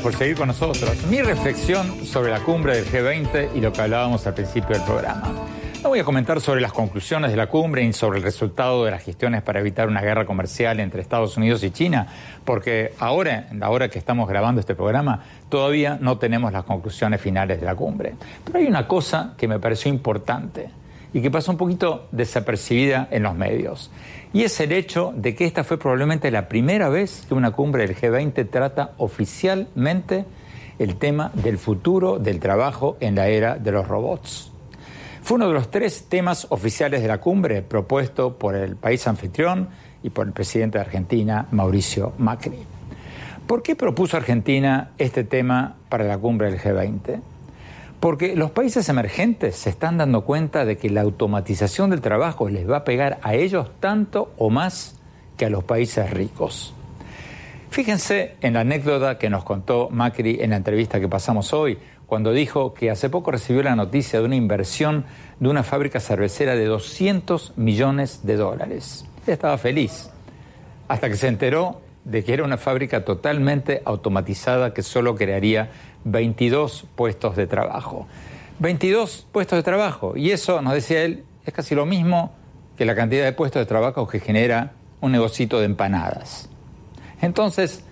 Por 0.09 0.17
seguir 0.17 0.37
con 0.39 0.49
nosotros. 0.49 0.97
Mi 1.11 1.21
reflexión 1.21 2.07
sobre 2.07 2.31
la 2.31 2.41
cumbre 2.41 2.75
del 2.75 2.87
G20 2.87 3.51
y 3.55 3.61
lo 3.61 3.75
que 3.75 3.83
hablábamos 3.83 4.27
al 4.27 4.33
principio 4.33 4.75
del 4.75 4.83
programa. 4.83 5.35
No 5.83 5.91
voy 5.91 5.99
a 5.99 6.05
comentar 6.05 6.41
sobre 6.41 6.63
las 6.63 6.73
conclusiones 6.73 7.31
de 7.31 7.37
la 7.37 7.49
cumbre 7.49 7.83
y 7.83 7.93
sobre 7.93 8.17
el 8.17 8.25
resultado 8.25 8.87
de 8.87 8.91
las 8.91 9.03
gestiones 9.03 9.43
para 9.43 9.61
evitar 9.61 9.87
una 9.87 10.01
guerra 10.01 10.25
comercial 10.25 10.81
entre 10.81 11.03
Estados 11.03 11.37
Unidos 11.37 11.63
y 11.63 11.73
China, 11.73 12.07
porque 12.47 12.95
ahora, 12.99 13.49
en 13.51 13.61
la 13.61 13.69
hora 13.69 13.91
que 13.91 13.99
estamos 13.99 14.31
grabando 14.31 14.63
este 14.63 14.75
programa, 14.75 15.25
todavía 15.51 15.99
no 16.01 16.17
tenemos 16.17 16.55
las 16.55 16.65
conclusiones 16.65 17.21
finales 17.21 17.61
de 17.61 17.67
la 17.67 17.75
cumbre. 17.75 18.15
Pero 18.47 18.61
hay 18.61 18.65
una 18.65 18.89
cosa 18.89 19.35
que 19.37 19.47
me 19.47 19.59
pareció 19.59 19.91
importante 19.91 20.71
y 21.13 21.23
que 21.23 21.31
pasó 21.31 21.53
un 21.53 21.59
poquito 21.59 22.07
desapercibida 22.13 23.09
en 23.11 23.23
los 23.23 23.35
medios 23.35 23.91
y 24.33 24.43
es 24.43 24.61
el 24.61 24.73
hecho 24.73 25.13
de 25.17 25.35
que 25.35 25.47
esta 25.47 25.65
fue 25.65 25.79
probablemente 25.79 26.31
la 26.31 26.49
primera 26.49 26.89
vez 26.89 27.25
que 27.27 27.35
una 27.35 27.53
cumbre 27.53 27.87
del 27.87 27.97
G20 27.97 28.51
trata 28.51 28.93
oficialmente 28.99 30.27
el 30.79 30.97
tema 30.97 31.31
del 31.35 31.59
futuro 31.59 32.19
del 32.19 32.39
trabajo 32.39 32.97
en 33.01 33.15
la 33.15 33.29
era 33.29 33.57
de 33.57 33.73
los 33.73 33.89
robots. 33.89 34.53
Fue 35.23 35.37
uno 35.37 35.49
de 35.49 35.55
los 35.55 35.71
tres 35.71 36.07
temas 36.09 36.47
oficiales 36.51 37.03
de 37.03 37.09
la 37.09 37.19
cumbre 37.19 37.63
propuesto 37.63 38.39
por 38.39 38.55
el 38.55 38.77
país 38.77 39.07
anfitrión 39.07 39.69
y 40.03 40.11
por 40.11 40.27
el 40.27 40.33
presidente 40.33 40.79
de 40.79 40.85
Argentina, 40.85 41.49
Mauricio 41.51 42.13
Macri. 42.19 42.59
¿Por 43.47 43.63
qué 43.63 43.75
propuso 43.75 44.17
Argentina 44.17 44.91
este 44.99 45.25
tema 45.25 45.77
para 45.89 46.05
la 46.05 46.19
cumbre 46.19 46.51
del 46.51 46.61
G20? 46.61 47.21
Porque 48.01 48.37
los 48.37 48.53
países 48.53 48.89
emergentes 48.89 49.57
se 49.57 49.71
están 49.71 49.99
dando 49.99 50.23
cuenta 50.23 50.65
de 50.65 50.77
que 50.77 50.89
la 50.89 51.01
automatización 51.01 51.91
del 51.91 52.01
trabajo 52.01 52.49
les 52.49 52.69
va 52.69 52.79
a 52.79 52.85
pegar 52.85 53.19
a 53.23 53.35
ellos 53.35 53.71
tanto 53.81 54.33
o 54.39 54.51
más 54.51 54.97
que 55.37 55.47
a 55.47 55.51
los 55.51 55.65
países 55.65 56.09
ricos. 56.11 56.75
Fíjense 57.71 58.37
en 58.41 58.55
la 58.55 58.61
anécdota 58.61 59.19
que 59.19 59.29
nos 59.29 59.45
contó 59.45 59.89
Macri 59.91 60.39
en 60.41 60.51
la 60.51 60.57
entrevista 60.57 61.01
que 61.01 61.09
pasamos 61.09 61.53
hoy, 61.53 61.79
cuando 62.07 62.33
dijo 62.33 62.73
que 62.73 62.91
hace 62.91 63.11
poco 63.11 63.31
recibió 63.33 63.63
la 63.63 63.77
noticia 63.77 64.21
de 64.21 64.25
una 64.25 64.37
inversión 64.37 65.05
de 65.39 65.49
una 65.49 65.63
fábrica 65.63 66.01
cervecera 66.01 66.55
de 66.55 66.65
200 66.65 67.55
millones 67.57 68.21
de 68.25 68.37
dólares. 68.37 69.05
estaba 69.27 69.59
feliz, 69.59 70.09
hasta 70.89 71.09
que 71.09 71.17
se 71.17 71.29
enteró 71.29 71.83
de 72.09 72.25
que 72.25 72.33
era 72.33 72.45
una 72.45 72.57
fábrica 72.57 73.05
totalmente 73.05 73.83
automatizada 73.85 74.73
que 74.73 74.83
solo 74.83 75.15
crearía 75.15 75.71
22 76.05 76.87
puestos 76.97 77.37
de 77.37 77.47
trabajo. 77.47 78.07
22 78.61 79.27
puestos 79.31 79.59
de 79.59 79.63
trabajo. 79.63 80.17
Y 80.17 80.31
eso, 80.31 80.63
nos 80.63 80.73
decía 80.73 81.03
él, 81.03 81.25
es 81.45 81.53
casi 81.53 81.75
lo 81.75 81.85
mismo 81.85 82.33
que 82.77 82.87
la 82.87 82.95
cantidad 82.95 83.25
de 83.25 83.33
puestos 83.33 83.61
de 83.61 83.67
trabajo 83.67 84.09
que 84.09 84.21
genera 84.21 84.73
un 85.01 85.13
negocito 85.13 85.59
de 85.59 85.67
empanadas. 85.67 86.49
Entonces, 87.21 87.85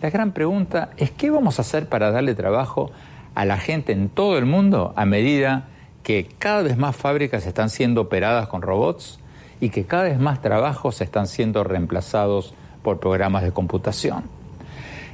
la 0.00 0.10
gran 0.10 0.32
pregunta 0.32 0.90
es 0.96 1.10
qué 1.10 1.30
vamos 1.30 1.58
a 1.58 1.62
hacer 1.62 1.88
para 1.88 2.10
darle 2.10 2.34
trabajo 2.34 2.92
a 3.34 3.44
la 3.44 3.58
gente 3.58 3.92
en 3.92 4.08
todo 4.08 4.38
el 4.38 4.46
mundo 4.46 4.92
a 4.96 5.04
medida 5.04 5.68
que 6.04 6.28
cada 6.38 6.62
vez 6.62 6.76
más 6.76 6.94
fábricas 6.94 7.46
están 7.46 7.70
siendo 7.70 8.02
operadas 8.02 8.46
con 8.48 8.62
robots 8.62 9.18
y 9.60 9.70
que 9.70 9.84
cada 9.84 10.04
vez 10.04 10.18
más 10.18 10.42
trabajos 10.42 11.00
están 11.00 11.26
siendo 11.26 11.64
reemplazados 11.64 12.54
por 12.84 13.00
programas 13.00 13.42
de 13.42 13.50
computación. 13.50 14.22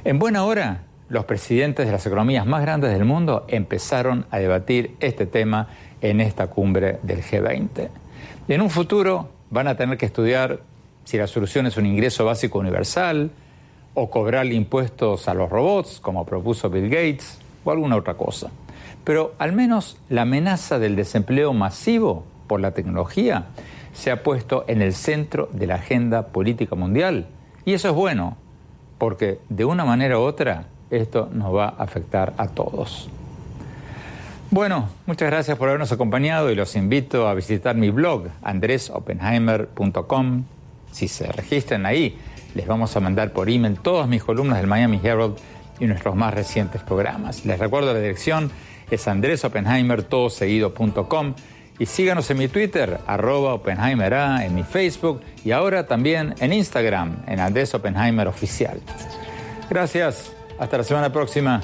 En 0.03 0.19
buena 0.19 0.43
hora, 0.43 0.81
los 1.09 1.25
presidentes 1.25 1.87
de 1.87 1.91
las 1.91 2.05
economías 2.05 2.45
más 2.45 2.61
grandes 2.61 2.91
del 2.91 3.05
mundo 3.05 3.45
empezaron 3.47 4.25
a 4.29 4.37
debatir 4.37 4.95
este 4.99 5.25
tema 5.25 5.69
en 6.01 6.21
esta 6.21 6.47
cumbre 6.47 6.99
del 7.01 7.23
G20. 7.23 7.89
Y 8.47 8.53
en 8.53 8.61
un 8.61 8.69
futuro 8.69 9.29
van 9.49 9.67
a 9.67 9.75
tener 9.75 9.97
que 9.97 10.05
estudiar 10.05 10.59
si 11.05 11.17
la 11.17 11.27
solución 11.27 11.65
es 11.65 11.77
un 11.77 11.85
ingreso 11.85 12.25
básico 12.25 12.59
universal 12.59 13.31
o 13.93 14.09
cobrar 14.09 14.45
impuestos 14.47 15.27
a 15.27 15.33
los 15.33 15.49
robots, 15.49 15.99
como 15.99 16.25
propuso 16.25 16.69
Bill 16.69 16.89
Gates, 16.89 17.39
o 17.63 17.71
alguna 17.71 17.95
otra 17.95 18.13
cosa. 18.13 18.51
Pero 19.03 19.33
al 19.39 19.53
menos 19.53 19.97
la 20.09 20.23
amenaza 20.23 20.79
del 20.79 20.95
desempleo 20.95 21.53
masivo 21.53 22.23
por 22.47 22.59
la 22.59 22.71
tecnología 22.71 23.45
se 23.93 24.11
ha 24.11 24.23
puesto 24.23 24.65
en 24.67 24.81
el 24.81 24.93
centro 24.93 25.49
de 25.51 25.67
la 25.67 25.75
agenda 25.75 26.27
política 26.27 26.75
mundial. 26.75 27.27
Y 27.65 27.73
eso 27.73 27.89
es 27.89 27.95
bueno, 27.95 28.37
porque 28.97 29.39
de 29.49 29.65
una 29.65 29.83
manera 29.85 30.17
u 30.19 30.21
otra 30.21 30.65
esto 30.89 31.29
nos 31.31 31.53
va 31.55 31.65
a 31.65 31.83
afectar 31.83 32.33
a 32.37 32.47
todos. 32.47 33.09
Bueno, 34.49 34.89
muchas 35.05 35.29
gracias 35.29 35.57
por 35.57 35.67
habernos 35.69 35.91
acompañado 35.93 36.51
y 36.51 36.55
los 36.55 36.75
invito 36.75 37.29
a 37.29 37.33
visitar 37.33 37.75
mi 37.75 37.89
blog 37.89 38.27
andresopenheimer.com. 38.43 40.43
Si 40.91 41.07
se 41.07 41.31
registran 41.31 41.85
ahí, 41.85 42.17
les 42.53 42.67
vamos 42.67 42.97
a 42.97 42.99
mandar 42.99 43.31
por 43.31 43.49
email 43.49 43.79
todas 43.79 44.09
mis 44.09 44.21
columnas 44.23 44.57
del 44.57 44.67
Miami 44.67 44.99
Herald 45.01 45.37
y 45.79 45.85
nuestros 45.85 46.17
más 46.17 46.33
recientes 46.33 46.83
programas. 46.83 47.45
Les 47.45 47.57
recuerdo 47.59 47.93
la 47.93 47.99
dirección 47.99 48.51
es 48.89 49.07
andresopenheimer.com 49.07 51.35
y 51.81 51.87
síganos 51.87 52.29
en 52.29 52.37
mi 52.37 52.47
Twitter, 52.47 52.99
arroba 53.07 53.55
Oppenheimer 53.55 54.13
en 54.13 54.53
mi 54.53 54.61
Facebook 54.61 55.19
y 55.43 55.51
ahora 55.51 55.87
también 55.87 56.35
en 56.37 56.53
Instagram, 56.53 57.23
en 57.25 57.39
Andrés 57.39 57.73
Oppenheimer 57.73 58.27
Oficial. 58.27 58.79
Gracias, 59.67 60.31
hasta 60.59 60.77
la 60.77 60.83
semana 60.83 61.11
próxima. 61.11 61.59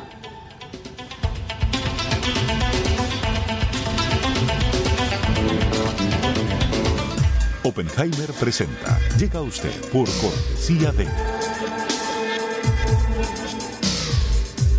Oppenheimer 7.62 8.32
presenta. 8.40 8.98
Llega 9.20 9.38
a 9.38 9.44
usted 9.44 9.70
por 9.92 10.10
cortesía 10.20 10.92
de 10.94 11.06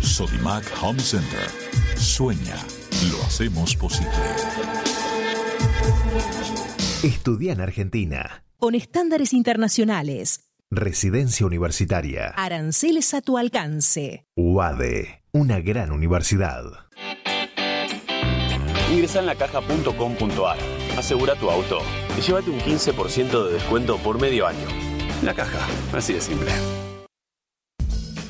Sodimac 0.01 0.65
Home 0.81 0.99
Center. 0.99 1.47
Sueña, 1.95 2.57
lo 3.09 3.23
hacemos 3.23 3.73
posible. 3.77 4.09
Estudia 7.03 7.53
en 7.53 7.61
Argentina. 7.61 8.43
Con 8.57 8.75
estándares 8.75 9.33
internacionales. 9.33 10.49
Residencia 10.71 11.45
universitaria. 11.45 12.27
Aranceles 12.35 13.13
a 13.13 13.21
tu 13.21 13.37
alcance. 13.37 14.25
UADE, 14.35 15.23
una 15.31 15.61
gran 15.61 15.91
universidad. 15.91 16.63
Ingresa 18.91 19.19
en 19.19 19.27
lacaja.com.ar, 19.27 20.57
asegura 20.97 21.35
tu 21.35 21.49
auto 21.49 21.79
y 22.17 22.21
llévate 22.21 22.49
un 22.49 22.59
15% 22.59 23.47
de 23.47 23.53
descuento 23.53 23.97
por 23.97 24.19
medio 24.19 24.47
año. 24.47 24.67
La 25.23 25.33
caja, 25.33 25.65
así 25.93 26.13
de 26.13 26.21
simple. 26.21 26.51